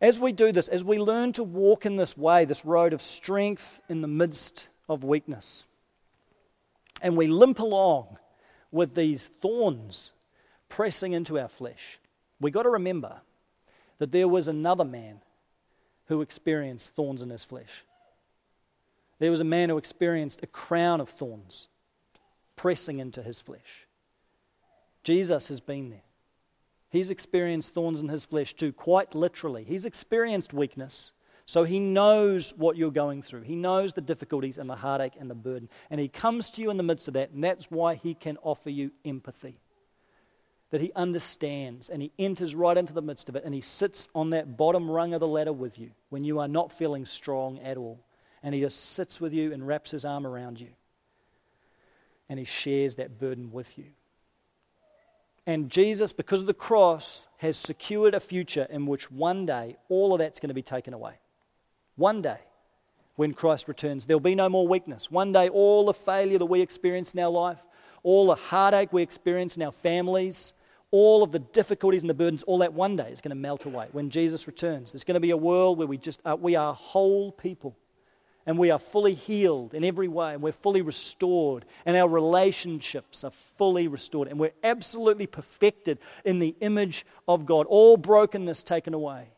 As 0.00 0.18
we 0.18 0.32
do 0.32 0.50
this, 0.50 0.66
as 0.66 0.82
we 0.82 0.98
learn 0.98 1.32
to 1.34 1.44
walk 1.44 1.86
in 1.86 1.94
this 1.94 2.16
way, 2.16 2.44
this 2.44 2.64
road 2.64 2.92
of 2.92 3.00
strength 3.00 3.80
in 3.88 4.00
the 4.00 4.08
midst 4.08 4.66
of 4.88 5.04
weakness, 5.04 5.64
and 7.02 7.16
we 7.16 7.28
limp 7.28 7.60
along 7.60 8.18
with 8.72 8.96
these 8.96 9.28
thorns 9.28 10.12
pressing 10.68 11.12
into 11.12 11.38
our 11.38 11.48
flesh, 11.48 12.00
we've 12.40 12.52
got 12.52 12.64
to 12.64 12.70
remember 12.70 13.20
that 13.98 14.10
there 14.10 14.26
was 14.26 14.48
another 14.48 14.84
man 14.84 15.20
who 16.06 16.20
experienced 16.20 16.94
thorns 16.94 17.22
in 17.22 17.30
his 17.30 17.44
flesh. 17.44 17.84
There 19.18 19.30
was 19.30 19.40
a 19.40 19.44
man 19.44 19.68
who 19.68 19.78
experienced 19.78 20.42
a 20.42 20.46
crown 20.46 21.00
of 21.00 21.08
thorns 21.08 21.68
pressing 22.56 22.98
into 22.98 23.22
his 23.22 23.40
flesh. 23.40 23.86
Jesus 25.02 25.48
has 25.48 25.60
been 25.60 25.90
there. 25.90 26.02
He's 26.90 27.10
experienced 27.10 27.74
thorns 27.74 28.00
in 28.00 28.08
his 28.08 28.24
flesh 28.24 28.54
too, 28.54 28.72
quite 28.72 29.14
literally. 29.14 29.64
He's 29.64 29.84
experienced 29.84 30.52
weakness, 30.52 31.12
so 31.44 31.64
he 31.64 31.80
knows 31.80 32.54
what 32.56 32.76
you're 32.76 32.90
going 32.90 33.22
through. 33.22 33.42
He 33.42 33.56
knows 33.56 33.92
the 33.92 34.00
difficulties 34.00 34.58
and 34.58 34.70
the 34.70 34.76
heartache 34.76 35.14
and 35.18 35.28
the 35.28 35.34
burden. 35.34 35.68
And 35.90 36.00
he 36.00 36.08
comes 36.08 36.50
to 36.52 36.62
you 36.62 36.70
in 36.70 36.76
the 36.76 36.82
midst 36.82 37.08
of 37.08 37.14
that, 37.14 37.30
and 37.30 37.42
that's 37.42 37.70
why 37.70 37.96
he 37.96 38.14
can 38.14 38.36
offer 38.42 38.70
you 38.70 38.92
empathy 39.04 39.58
that 40.70 40.80
he 40.80 40.92
understands 40.96 41.90
and 41.90 42.02
he 42.02 42.12
enters 42.18 42.54
right 42.54 42.76
into 42.76 42.92
the 42.92 43.02
midst 43.02 43.28
of 43.28 43.36
it 43.36 43.44
and 43.44 43.54
he 43.54 43.60
sits 43.60 44.08
on 44.14 44.30
that 44.30 44.56
bottom 44.56 44.90
rung 44.90 45.14
of 45.14 45.20
the 45.20 45.28
ladder 45.28 45.52
with 45.52 45.78
you 45.78 45.90
when 46.08 46.24
you 46.24 46.40
are 46.40 46.48
not 46.48 46.72
feeling 46.72 47.04
strong 47.04 47.58
at 47.60 47.76
all. 47.76 48.00
And 48.42 48.54
he 48.54 48.60
just 48.60 48.90
sits 48.90 49.20
with 49.20 49.32
you 49.32 49.52
and 49.52 49.66
wraps 49.66 49.92
his 49.92 50.04
arm 50.04 50.26
around 50.26 50.60
you. 50.60 50.68
And 52.28 52.38
he 52.38 52.44
shares 52.44 52.96
that 52.96 53.18
burden 53.18 53.52
with 53.52 53.78
you. 53.78 53.86
And 55.46 55.70
Jesus, 55.70 56.12
because 56.12 56.40
of 56.40 56.46
the 56.46 56.54
cross, 56.54 57.28
has 57.38 57.56
secured 57.56 58.14
a 58.14 58.20
future 58.20 58.66
in 58.70 58.86
which 58.86 59.10
one 59.10 59.46
day 59.46 59.76
all 59.88 60.14
of 60.14 60.18
that's 60.18 60.40
going 60.40 60.48
to 60.48 60.54
be 60.54 60.62
taken 60.62 60.94
away. 60.94 61.14
One 61.96 62.22
day, 62.22 62.38
when 63.16 63.34
Christ 63.34 63.68
returns, 63.68 64.06
there'll 64.06 64.20
be 64.20 64.34
no 64.34 64.48
more 64.48 64.66
weakness. 64.66 65.10
One 65.10 65.32
day, 65.32 65.48
all 65.48 65.86
the 65.86 65.94
failure 65.94 66.38
that 66.38 66.46
we 66.46 66.60
experience 66.60 67.14
in 67.14 67.20
our 67.20 67.30
life, 67.30 67.64
all 68.04 68.26
the 68.26 68.36
heartache 68.36 68.92
we 68.92 69.02
experience 69.02 69.56
in 69.56 69.62
our 69.62 69.72
families, 69.72 70.54
all 70.92 71.24
of 71.24 71.32
the 71.32 71.40
difficulties 71.40 72.04
and 72.04 72.10
the 72.10 72.14
burdens, 72.14 72.44
all 72.44 72.58
that 72.58 72.72
one 72.72 72.94
day 72.94 73.10
is 73.10 73.20
going 73.20 73.30
to 73.30 73.34
melt 73.34 73.64
away 73.64 73.88
when 73.90 74.10
Jesus 74.10 74.46
returns. 74.46 74.92
There's 74.92 75.02
going 75.02 75.14
to 75.14 75.20
be 75.20 75.30
a 75.30 75.36
world 75.36 75.78
where 75.78 75.88
we 75.88 75.98
just 75.98 76.20
are, 76.24 76.36
we 76.36 76.54
are 76.54 76.72
whole 76.72 77.32
people 77.32 77.76
and 78.46 78.58
we 78.58 78.70
are 78.70 78.78
fully 78.78 79.14
healed 79.14 79.74
in 79.74 79.84
every 79.84 80.06
way 80.06 80.34
and 80.34 80.42
we're 80.42 80.52
fully 80.52 80.82
restored 80.82 81.64
and 81.86 81.96
our 81.96 82.08
relationships 82.08 83.24
are 83.24 83.30
fully 83.30 83.88
restored 83.88 84.28
and 84.28 84.38
we're 84.38 84.52
absolutely 84.62 85.26
perfected 85.26 85.98
in 86.24 86.38
the 86.38 86.54
image 86.60 87.06
of 87.26 87.46
God. 87.46 87.66
All 87.68 87.96
brokenness 87.96 88.62
taken 88.62 88.94
away, 88.94 89.28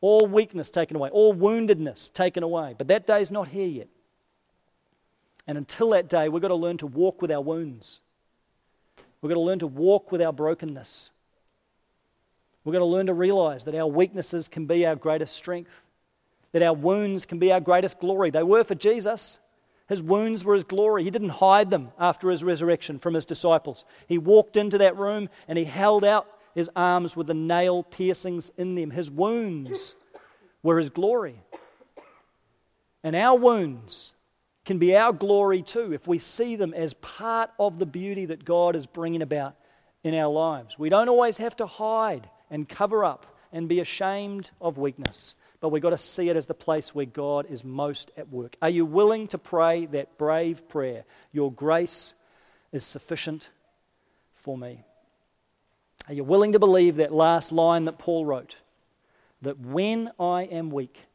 all 0.00 0.26
weakness 0.26 0.70
taken 0.70 0.96
away, 0.96 1.08
all 1.08 1.34
woundedness 1.34 2.12
taken 2.12 2.42
away. 2.42 2.74
But 2.76 2.88
that 2.88 3.06
day 3.06 3.22
is 3.22 3.30
not 3.30 3.48
here 3.48 3.66
yet. 3.66 3.88
And 5.48 5.56
until 5.56 5.90
that 5.90 6.08
day, 6.08 6.28
we've 6.28 6.42
got 6.42 6.48
to 6.48 6.54
learn 6.54 6.76
to 6.76 6.86
walk 6.86 7.22
with 7.22 7.32
our 7.32 7.40
wounds. 7.40 8.02
We've 9.20 9.30
got 9.30 9.34
to 9.34 9.40
learn 9.40 9.58
to 9.60 9.66
walk 9.66 10.12
with 10.12 10.20
our 10.20 10.32
brokenness. 10.32 11.10
We've 12.64 12.72
got 12.74 12.80
to 12.80 12.84
learn 12.84 13.06
to 13.06 13.14
realize 13.14 13.64
that 13.64 13.74
our 13.74 13.86
weaknesses 13.86 14.46
can 14.46 14.66
be 14.66 14.84
our 14.84 14.94
greatest 14.94 15.34
strength, 15.34 15.70
that 16.52 16.62
our 16.62 16.74
wounds 16.74 17.24
can 17.24 17.38
be 17.38 17.50
our 17.50 17.60
greatest 17.60 17.98
glory. 17.98 18.28
They 18.28 18.42
were 18.42 18.62
for 18.62 18.74
Jesus. 18.74 19.38
His 19.88 20.02
wounds 20.02 20.44
were 20.44 20.52
his 20.52 20.64
glory. 20.64 21.02
He 21.02 21.10
didn't 21.10 21.30
hide 21.30 21.70
them 21.70 21.92
after 21.98 22.28
his 22.28 22.44
resurrection 22.44 22.98
from 22.98 23.14
his 23.14 23.24
disciples. 23.24 23.86
He 24.06 24.18
walked 24.18 24.58
into 24.58 24.76
that 24.78 24.98
room 24.98 25.30
and 25.48 25.56
he 25.56 25.64
held 25.64 26.04
out 26.04 26.28
his 26.54 26.68
arms 26.76 27.16
with 27.16 27.26
the 27.26 27.32
nail 27.32 27.82
piercings 27.82 28.50
in 28.58 28.74
them. 28.74 28.90
His 28.90 29.10
wounds 29.10 29.94
were 30.62 30.76
his 30.76 30.90
glory. 30.90 31.40
And 33.02 33.16
our 33.16 33.38
wounds 33.38 34.14
can 34.68 34.78
be 34.78 34.94
our 34.94 35.14
glory 35.14 35.62
too 35.62 35.94
if 35.94 36.06
we 36.06 36.18
see 36.18 36.54
them 36.54 36.74
as 36.74 36.92
part 36.92 37.50
of 37.58 37.78
the 37.78 37.86
beauty 37.86 38.26
that 38.26 38.44
God 38.44 38.76
is 38.76 38.86
bringing 38.86 39.22
about 39.22 39.56
in 40.04 40.14
our 40.14 40.30
lives. 40.30 40.78
We 40.78 40.90
don't 40.90 41.08
always 41.08 41.38
have 41.38 41.56
to 41.56 41.66
hide 41.66 42.28
and 42.50 42.68
cover 42.68 43.02
up 43.02 43.24
and 43.50 43.66
be 43.66 43.80
ashamed 43.80 44.50
of 44.60 44.76
weakness, 44.76 45.34
but 45.60 45.70
we've 45.70 45.80
got 45.80 45.90
to 45.90 45.96
see 45.96 46.28
it 46.28 46.36
as 46.36 46.48
the 46.48 46.52
place 46.52 46.94
where 46.94 47.06
God 47.06 47.46
is 47.48 47.64
most 47.64 48.10
at 48.14 48.28
work. 48.28 48.56
Are 48.60 48.68
you 48.68 48.84
willing 48.84 49.26
to 49.28 49.38
pray 49.38 49.86
that 49.86 50.18
brave 50.18 50.68
prayer? 50.68 51.06
Your 51.32 51.50
grace 51.50 52.12
is 52.70 52.84
sufficient 52.84 53.48
for 54.34 54.58
me. 54.58 54.84
Are 56.08 56.14
you 56.14 56.24
willing 56.24 56.52
to 56.52 56.58
believe 56.58 56.96
that 56.96 57.10
last 57.10 57.52
line 57.52 57.86
that 57.86 57.96
Paul 57.96 58.26
wrote? 58.26 58.56
That 59.40 59.58
when 59.58 60.10
I 60.20 60.42
am 60.42 60.68
weak, 60.68 61.06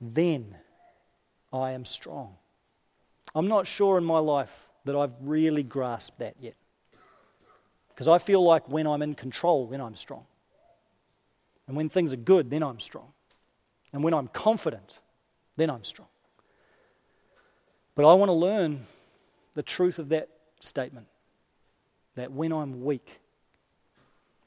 then 0.00 0.56
I 1.56 1.72
am 1.72 1.84
strong. 1.84 2.34
I'm 3.34 3.48
not 3.48 3.66
sure 3.66 3.98
in 3.98 4.04
my 4.04 4.18
life 4.18 4.68
that 4.84 4.96
I've 4.96 5.14
really 5.20 5.62
grasped 5.62 6.18
that 6.18 6.36
yet. 6.40 6.54
Because 7.88 8.08
I 8.08 8.18
feel 8.18 8.42
like 8.42 8.68
when 8.68 8.86
I'm 8.86 9.02
in 9.02 9.14
control, 9.14 9.66
then 9.66 9.80
I'm 9.80 9.94
strong. 9.94 10.26
And 11.66 11.76
when 11.76 11.88
things 11.88 12.12
are 12.12 12.18
good, 12.18 12.50
then 12.50 12.62
I'm 12.62 12.78
strong. 12.78 13.12
And 13.92 14.04
when 14.04 14.14
I'm 14.14 14.28
confident, 14.28 15.00
then 15.56 15.70
I'm 15.70 15.84
strong. 15.84 16.08
But 17.94 18.08
I 18.08 18.14
want 18.14 18.28
to 18.28 18.34
learn 18.34 18.86
the 19.54 19.62
truth 19.62 19.98
of 19.98 20.10
that 20.10 20.28
statement 20.60 21.06
that 22.14 22.32
when 22.32 22.52
I'm 22.52 22.84
weak, 22.84 23.20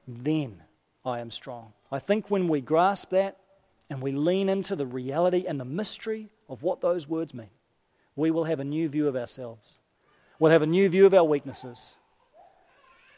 then 0.08 0.62
I 1.04 1.20
am 1.20 1.32
strong. 1.32 1.74
I 1.92 2.00
think 2.00 2.30
when 2.30 2.48
we 2.48 2.62
grasp 2.62 3.10
that 3.10 3.38
and 3.90 4.02
we 4.02 4.12
lean 4.12 4.50
into 4.50 4.76
the 4.76 4.86
reality 4.86 5.46
and 5.48 5.60
the 5.60 5.66
mystery 5.66 6.30
of 6.50 6.64
what 6.64 6.82
those 6.82 7.08
words 7.08 7.34
mean, 7.34 7.52
we 8.16 8.32
will 8.32 8.46
have 8.46 8.60
a 8.60 8.66
new 8.66 8.90
view 8.90 9.08
of 9.08 9.16
ourselves. 9.16 9.78
We'll 10.40 10.52
have 10.52 10.62
a 10.62 10.68
new 10.68 10.90
view 10.90 11.06
of 11.06 11.14
our 11.14 11.24
weaknesses. 11.24 11.96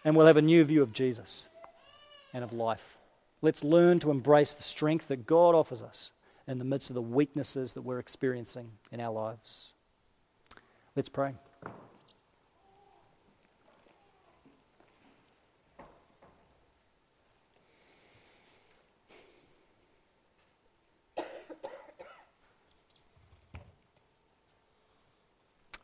And 0.04 0.16
we'll 0.16 0.28
have 0.28 0.38
a 0.38 0.42
new 0.42 0.64
view 0.64 0.84
of 0.84 0.94
Jesus 0.94 1.48
and 2.34 2.44
of 2.44 2.54
life. 2.54 2.98
Let's 3.42 3.64
learn 3.64 4.00
to 4.00 4.12
embrace 4.12 4.54
the 4.54 4.64
strength 4.64 5.08
that 5.08 5.26
God 5.26 5.56
offers 5.56 5.82
us 5.82 6.12
in 6.48 6.58
the 6.58 6.66
midst 6.66 6.90
of 6.90 6.96
the 6.96 7.02
weaknesses 7.02 7.74
that 7.74 7.82
we're 7.84 8.00
experiencing 8.00 8.72
in 8.92 9.00
our 9.00 9.12
lives. 9.12 9.74
Let's 10.96 11.10
pray. 11.10 11.34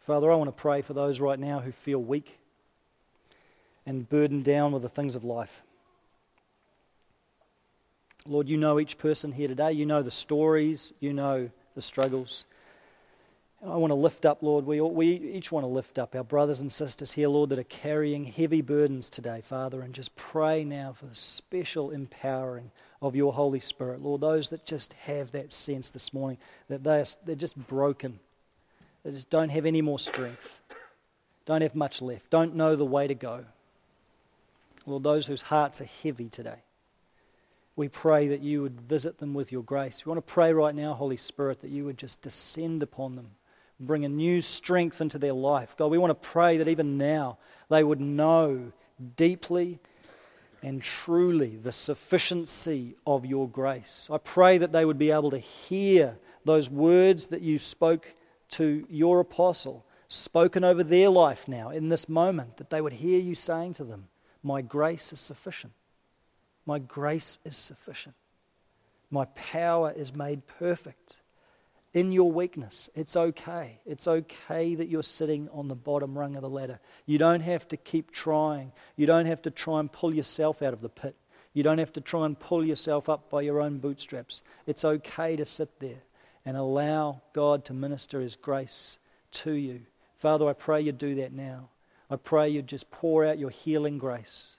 Father, 0.08 0.32
I 0.32 0.36
want 0.36 0.48
to 0.48 0.54
pray 0.54 0.82
for 0.82 0.94
those 0.94 1.20
right 1.20 1.38
now 1.38 1.60
who 1.60 1.74
feel 1.74 2.02
weak 2.02 2.40
and 3.86 4.08
burdened 4.08 4.46
down 4.46 4.72
with 4.72 4.82
the 4.82 4.88
things 4.88 5.18
of 5.18 5.26
life. 5.26 5.64
Lord, 8.26 8.48
you 8.48 8.56
know 8.56 8.80
each 8.80 8.98
person 8.98 9.34
here 9.34 9.50
today. 9.50 9.74
You 9.74 9.86
know 9.86 10.02
the 10.02 10.10
stories. 10.10 10.94
You 11.02 11.12
know 11.12 11.50
the 11.76 11.82
struggles. 11.82 12.46
And 13.60 13.70
I 13.70 13.76
want 13.76 13.92
to 13.92 13.96
lift 13.96 14.26
up, 14.26 14.42
Lord, 14.42 14.66
we, 14.66 14.80
we 14.80 15.08
each 15.08 15.52
want 15.52 15.66
to 15.66 15.70
lift 15.70 16.00
up 16.00 16.16
our 16.16 16.24
brothers 16.24 16.62
and 16.62 16.72
sisters 16.72 17.12
here, 17.12 17.28
Lord, 17.28 17.50
that 17.50 17.60
are 17.60 17.64
carrying 17.64 18.24
heavy 18.24 18.62
burdens 18.62 19.10
today, 19.10 19.42
Father, 19.42 19.82
and 19.82 19.94
just 19.94 20.16
pray 20.16 20.64
now 20.64 20.94
for 20.94 21.08
the 21.08 21.16
special 21.16 21.92
empowering 21.92 22.72
of 23.02 23.18
your 23.18 23.34
Holy 23.34 23.60
Spirit. 23.60 24.02
Lord, 24.02 24.22
those 24.22 24.48
that 24.52 24.66
just 24.66 24.94
have 24.94 25.34
that 25.34 25.52
sense 25.52 25.92
this 25.92 26.14
morning 26.14 26.38
that 26.70 26.86
they 26.86 27.02
are, 27.02 27.06
they're 27.26 27.36
just 27.36 27.58
broken 27.68 28.22
that 29.08 29.14
just 29.14 29.30
don't 29.30 29.48
have 29.48 29.66
any 29.66 29.82
more 29.82 29.98
strength, 29.98 30.62
don't 31.46 31.62
have 31.62 31.74
much 31.74 32.02
left, 32.02 32.30
don't 32.30 32.54
know 32.56 32.76
the 32.76 32.84
way 32.84 33.08
to 33.08 33.16
go. 33.16 33.46
Lord, 34.86 35.04
those 35.04 35.28
whose 35.28 35.44
hearts 35.44 35.80
are 35.80 35.88
heavy 36.04 36.28
today, 36.28 36.60
we 37.78 37.88
pray 37.88 38.28
that 38.28 38.42
you 38.42 38.62
would 38.64 38.82
visit 38.82 39.20
them 39.20 39.34
with 39.34 39.50
your 39.50 39.64
grace. 39.64 40.06
We 40.06 40.10
want 40.10 40.18
to 40.18 40.34
pray 40.34 40.52
right 40.52 40.76
now, 40.76 40.94
Holy 40.94 41.16
Spirit, 41.16 41.62
that 41.62 41.70
you 41.70 41.86
would 41.86 41.98
just 41.98 42.22
descend 42.22 42.84
upon 42.84 43.16
them, 43.16 43.30
bring 43.80 44.04
a 44.04 44.10
new 44.10 44.42
strength 44.42 45.00
into 45.00 45.18
their 45.18 45.32
life. 45.32 45.78
God, 45.78 45.90
we 45.90 45.98
want 45.98 46.12
to 46.12 46.28
pray 46.28 46.58
that 46.58 46.68
even 46.68 46.98
now 46.98 47.38
they 47.70 47.86
would 47.86 48.02
know 48.02 48.74
deeply 49.16 49.80
and 50.62 50.82
truly 50.82 51.56
the 51.56 51.72
sufficiency 51.72 52.96
of 53.06 53.26
your 53.26 53.48
grace. 53.48 54.10
I 54.12 54.18
pray 54.18 54.58
that 54.58 54.74
they 54.74 54.84
would 54.84 55.00
be 55.00 55.12
able 55.12 55.32
to 55.32 55.40
hear 55.40 56.18
those 56.44 56.70
words 56.70 57.28
that 57.28 57.42
you 57.42 57.58
spoke 57.58 58.14
to 58.50 58.86
your 58.90 59.20
apostle, 59.20 59.86
spoken 60.08 60.64
over 60.64 60.84
their 60.84 61.10
life 61.10 61.48
now 61.48 61.70
in 61.70 61.90
this 61.90 62.08
moment, 62.08 62.58
that 62.58 62.70
they 62.70 62.82
would 62.82 62.94
hear 62.94 63.20
you 63.20 63.36
saying 63.36 63.74
to 63.74 63.84
them, 63.84 64.08
My 64.44 64.62
grace 64.62 65.12
is 65.12 65.20
sufficient. 65.20 65.74
My 66.66 66.80
grace 66.80 67.38
is 67.46 67.56
sufficient. 67.56 68.16
My 69.10 69.26
power 69.26 69.92
is 69.96 70.14
made 70.14 70.48
perfect 70.48 71.18
in 71.94 72.12
your 72.12 72.32
weakness. 72.32 72.90
It's 72.94 73.16
okay. 73.16 73.80
It's 73.86 74.08
okay 74.08 74.76
that 74.76 74.90
you're 74.90 75.02
sitting 75.02 75.50
on 75.54 75.68
the 75.70 75.76
bottom 75.76 76.18
rung 76.18 76.36
of 76.36 76.42
the 76.42 76.50
ladder. 76.50 76.80
You 77.06 77.18
don't 77.18 77.42
have 77.42 77.68
to 77.70 77.78
keep 77.78 78.12
trying. 78.12 78.74
You 78.98 79.06
don't 79.06 79.26
have 79.26 79.42
to 79.44 79.52
try 79.52 79.80
and 79.80 79.92
pull 79.92 80.14
yourself 80.14 80.62
out 80.62 80.74
of 80.74 80.82
the 80.82 80.90
pit. 80.90 81.16
You 81.54 81.64
don't 81.64 81.80
have 81.80 81.94
to 81.94 82.02
try 82.02 82.26
and 82.26 82.38
pull 82.38 82.64
yourself 82.64 83.10
up 83.10 83.30
by 83.30 83.42
your 83.42 83.62
own 83.62 83.80
bootstraps. 83.80 84.44
It's 84.68 84.86
okay 84.86 85.36
to 85.38 85.46
sit 85.46 85.80
there 85.80 86.04
and 86.48 86.56
allow 86.56 87.22
God 87.34 87.66
to 87.66 87.74
minister 87.74 88.22
His 88.22 88.38
grace 88.38 89.00
to 89.32 89.52
you. 89.52 89.82
Father, 90.16 90.48
I 90.48 90.54
pray 90.54 90.80
you'd 90.80 90.98
do 90.98 91.14
that 91.16 91.34
now. 91.34 91.68
I 92.10 92.16
pray 92.16 92.48
you'd 92.48 92.68
just 92.68 92.90
pour 92.90 93.26
out 93.26 93.38
your 93.38 93.50
healing 93.50 93.98
grace. 93.98 94.56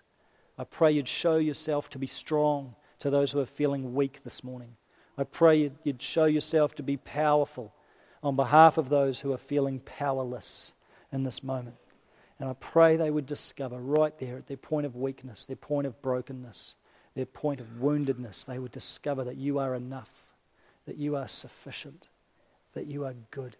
I 0.59 0.65
pray 0.65 0.93
you'd 0.93 1.09
show 1.09 1.39
yourself 1.39 1.89
to 1.89 1.99
be 1.99 2.07
strong 2.07 2.77
to 2.99 3.09
those 3.09 3.33
who 3.33 3.41
are 3.41 3.47
feeling 3.47 3.95
weak 3.95 4.23
this 4.23 4.45
morning. 4.45 4.77
I 5.17 5.25
pray 5.25 5.73
you'd 5.83 6.03
show 6.03 6.27
yourself 6.27 6.75
to 6.75 6.83
be 6.83 6.99
powerful 6.99 7.73
on 8.23 8.37
behalf 8.37 8.77
of 8.77 8.91
those 8.91 9.21
who 9.21 9.33
are 9.33 9.39
feeling 9.39 9.81
powerless 9.81 10.75
in 11.11 11.23
this 11.23 11.43
moment. 11.43 11.77
And 12.39 12.51
I 12.51 12.53
pray 12.53 12.97
they 12.97 13.11
would 13.11 13.25
discover 13.25 13.79
right 13.79 14.17
there 14.19 14.37
at 14.37 14.47
their 14.47 14.59
point 14.59 14.85
of 14.85 14.95
weakness, 14.95 15.47
their 15.47 15.57
point 15.57 15.87
of 15.87 16.03
brokenness, 16.03 16.77
their 17.15 17.25
point 17.25 17.61
of 17.61 17.81
woundedness, 17.81 18.45
they 18.45 18.59
would 18.59 18.73
discover 18.73 19.25
that 19.25 19.39
you 19.39 19.59
are 19.59 19.75
enough 19.75 20.28
that 20.89 20.97
you 20.97 21.17
are 21.17 21.29
sufficient, 21.29 22.09
that 22.73 22.87
you 22.87 23.05
are 23.05 23.13
good. 23.31 23.57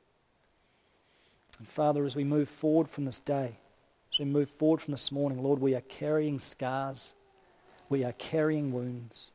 And 1.59 1.69
Father, 1.69 2.07
as 2.07 2.17
we 2.17 2.25
move 2.25 2.49
forward 2.49 2.89
from 2.89 3.05
this 3.05 3.21
day, 3.21 3.59
as 4.11 4.19
we 4.19 4.25
move 4.25 4.49
forward 4.49 4.81
from 4.81 4.93
this 4.93 5.13
morning, 5.13 5.43
Lord, 5.43 5.61
we 5.61 5.75
are 5.75 5.83
carrying 5.83 6.39
scars, 6.39 7.13
we 7.91 8.03
are 8.03 8.13
carrying 8.13 8.73
wounds, 8.73 9.31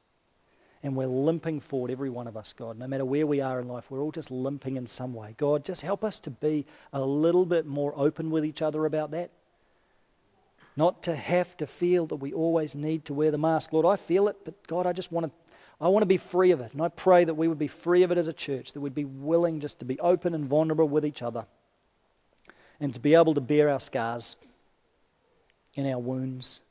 and 0.81 0.95
we're 0.95 1.05
limping 1.05 1.59
forward, 1.59 1.91
every 1.91 2.09
one 2.09 2.25
of 2.25 2.35
us, 2.35 2.51
God. 2.51 2.79
No 2.79 2.87
matter 2.87 3.05
where 3.05 3.27
we 3.27 3.41
are 3.41 3.59
in 3.59 3.67
life, 3.67 3.91
we're 3.91 4.01
all 4.01 4.11
just 4.11 4.31
limping 4.31 4.75
in 4.75 4.87
some 4.87 5.13
way. 5.13 5.35
God, 5.37 5.63
just 5.63 5.83
help 5.83 6.03
us 6.03 6.19
to 6.21 6.31
be 6.31 6.65
a 6.91 7.01
little 7.01 7.45
bit 7.45 7.67
more 7.67 7.93
open 7.95 8.31
with 8.31 8.43
each 8.43 8.63
other 8.63 8.87
about 8.87 9.11
that. 9.11 9.29
Not 10.75 11.03
to 11.03 11.15
have 11.15 11.55
to 11.57 11.67
feel 11.67 12.07
that 12.07 12.15
we 12.15 12.33
always 12.33 12.73
need 12.73 13.05
to 13.05 13.13
wear 13.13 13.29
the 13.29 13.37
mask. 13.37 13.71
Lord, 13.71 13.85
I 13.85 13.97
feel 13.97 14.27
it, 14.27 14.37
but 14.43 14.65
God, 14.65 14.87
I 14.87 14.93
just 14.93 15.11
want 15.11 15.27
to 15.27 15.31
I 15.83 15.89
want 15.89 16.03
to 16.03 16.07
be 16.07 16.15
free 16.15 16.51
of 16.51 16.61
it. 16.61 16.71
And 16.71 16.81
I 16.81 16.87
pray 16.87 17.25
that 17.25 17.33
we 17.33 17.49
would 17.49 17.59
be 17.59 17.67
free 17.67 18.03
of 18.03 18.11
it 18.11 18.17
as 18.17 18.29
a 18.29 18.33
church, 18.33 18.71
that 18.71 18.79
we'd 18.79 18.95
be 18.95 19.03
willing 19.03 19.59
just 19.59 19.79
to 19.79 19.85
be 19.85 19.99
open 19.99 20.33
and 20.33 20.45
vulnerable 20.45 20.87
with 20.87 21.05
each 21.05 21.21
other 21.21 21.45
and 22.79 22.93
to 22.93 23.01
be 23.01 23.15
able 23.15 23.33
to 23.33 23.41
bear 23.41 23.67
our 23.67 23.81
scars 23.81 24.37
and 25.75 25.85
our 25.85 25.99
wounds 25.99 26.61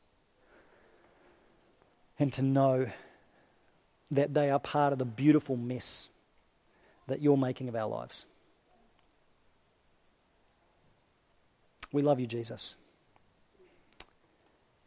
and 2.19 2.33
to 2.33 2.41
know 2.41 2.87
that 4.11 4.33
they 4.33 4.49
are 4.49 4.59
part 4.59 4.95
of 4.95 4.99
the 4.99 5.05
beautiful 5.05 5.59
mess 5.59 6.09
that 7.07 7.21
you're 7.21 7.37
making 7.37 7.69
of 7.69 7.77
our 7.77 7.89
lives. 7.89 8.25
We 11.93 12.01
love 12.01 12.19
you, 12.19 12.27
Jesus. 12.27 12.79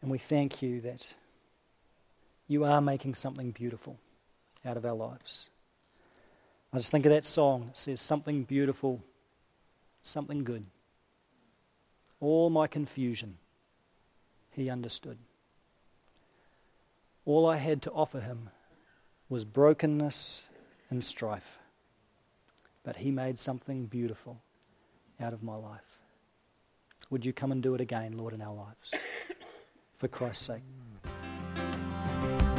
And 0.02 0.10
we 0.10 0.18
thank 0.18 0.64
you 0.64 0.82
that 0.82 1.14
you 2.48 2.64
are 2.66 2.82
making 2.82 3.14
something 3.14 3.52
beautiful 3.52 4.00
out 4.66 4.78
of 4.78 4.86
our 4.86 4.94
lives. 4.94 5.50
I 6.74 6.78
just 6.78 6.92
think 6.92 7.06
of 7.06 7.12
that 7.12 7.24
song. 7.26 7.70
It 7.72 7.78
says 7.78 8.02
something 8.02 8.44
beautiful, 8.44 9.04
something 10.04 10.44
good. 10.44 10.66
All 12.20 12.50
my 12.50 12.68
confusion, 12.68 13.38
he 14.52 14.70
understood. 14.70 15.18
All 17.26 17.48
I 17.48 17.58
had 17.58 17.82
to 17.84 17.92
offer 17.92 18.20
him 18.20 18.50
was 19.30 19.46
brokenness 19.46 20.50
and 20.90 21.04
strife. 21.04 21.60
But 22.84 22.98
he 22.98 23.10
made 23.10 23.40
something 23.40 23.88
beautiful 23.88 24.42
out 25.20 25.34
of 25.34 25.42
my 25.42 25.56
life. 25.56 25.82
Would 27.10 27.26
you 27.26 27.34
come 27.34 27.52
and 27.52 27.62
do 27.64 27.74
it 27.74 27.82
again, 27.82 28.18
Lord, 28.18 28.34
in 28.34 28.42
our 28.42 28.54
lives? 28.54 28.94
For 29.94 30.08
Christ's 30.08 30.46
sake. 30.46 30.64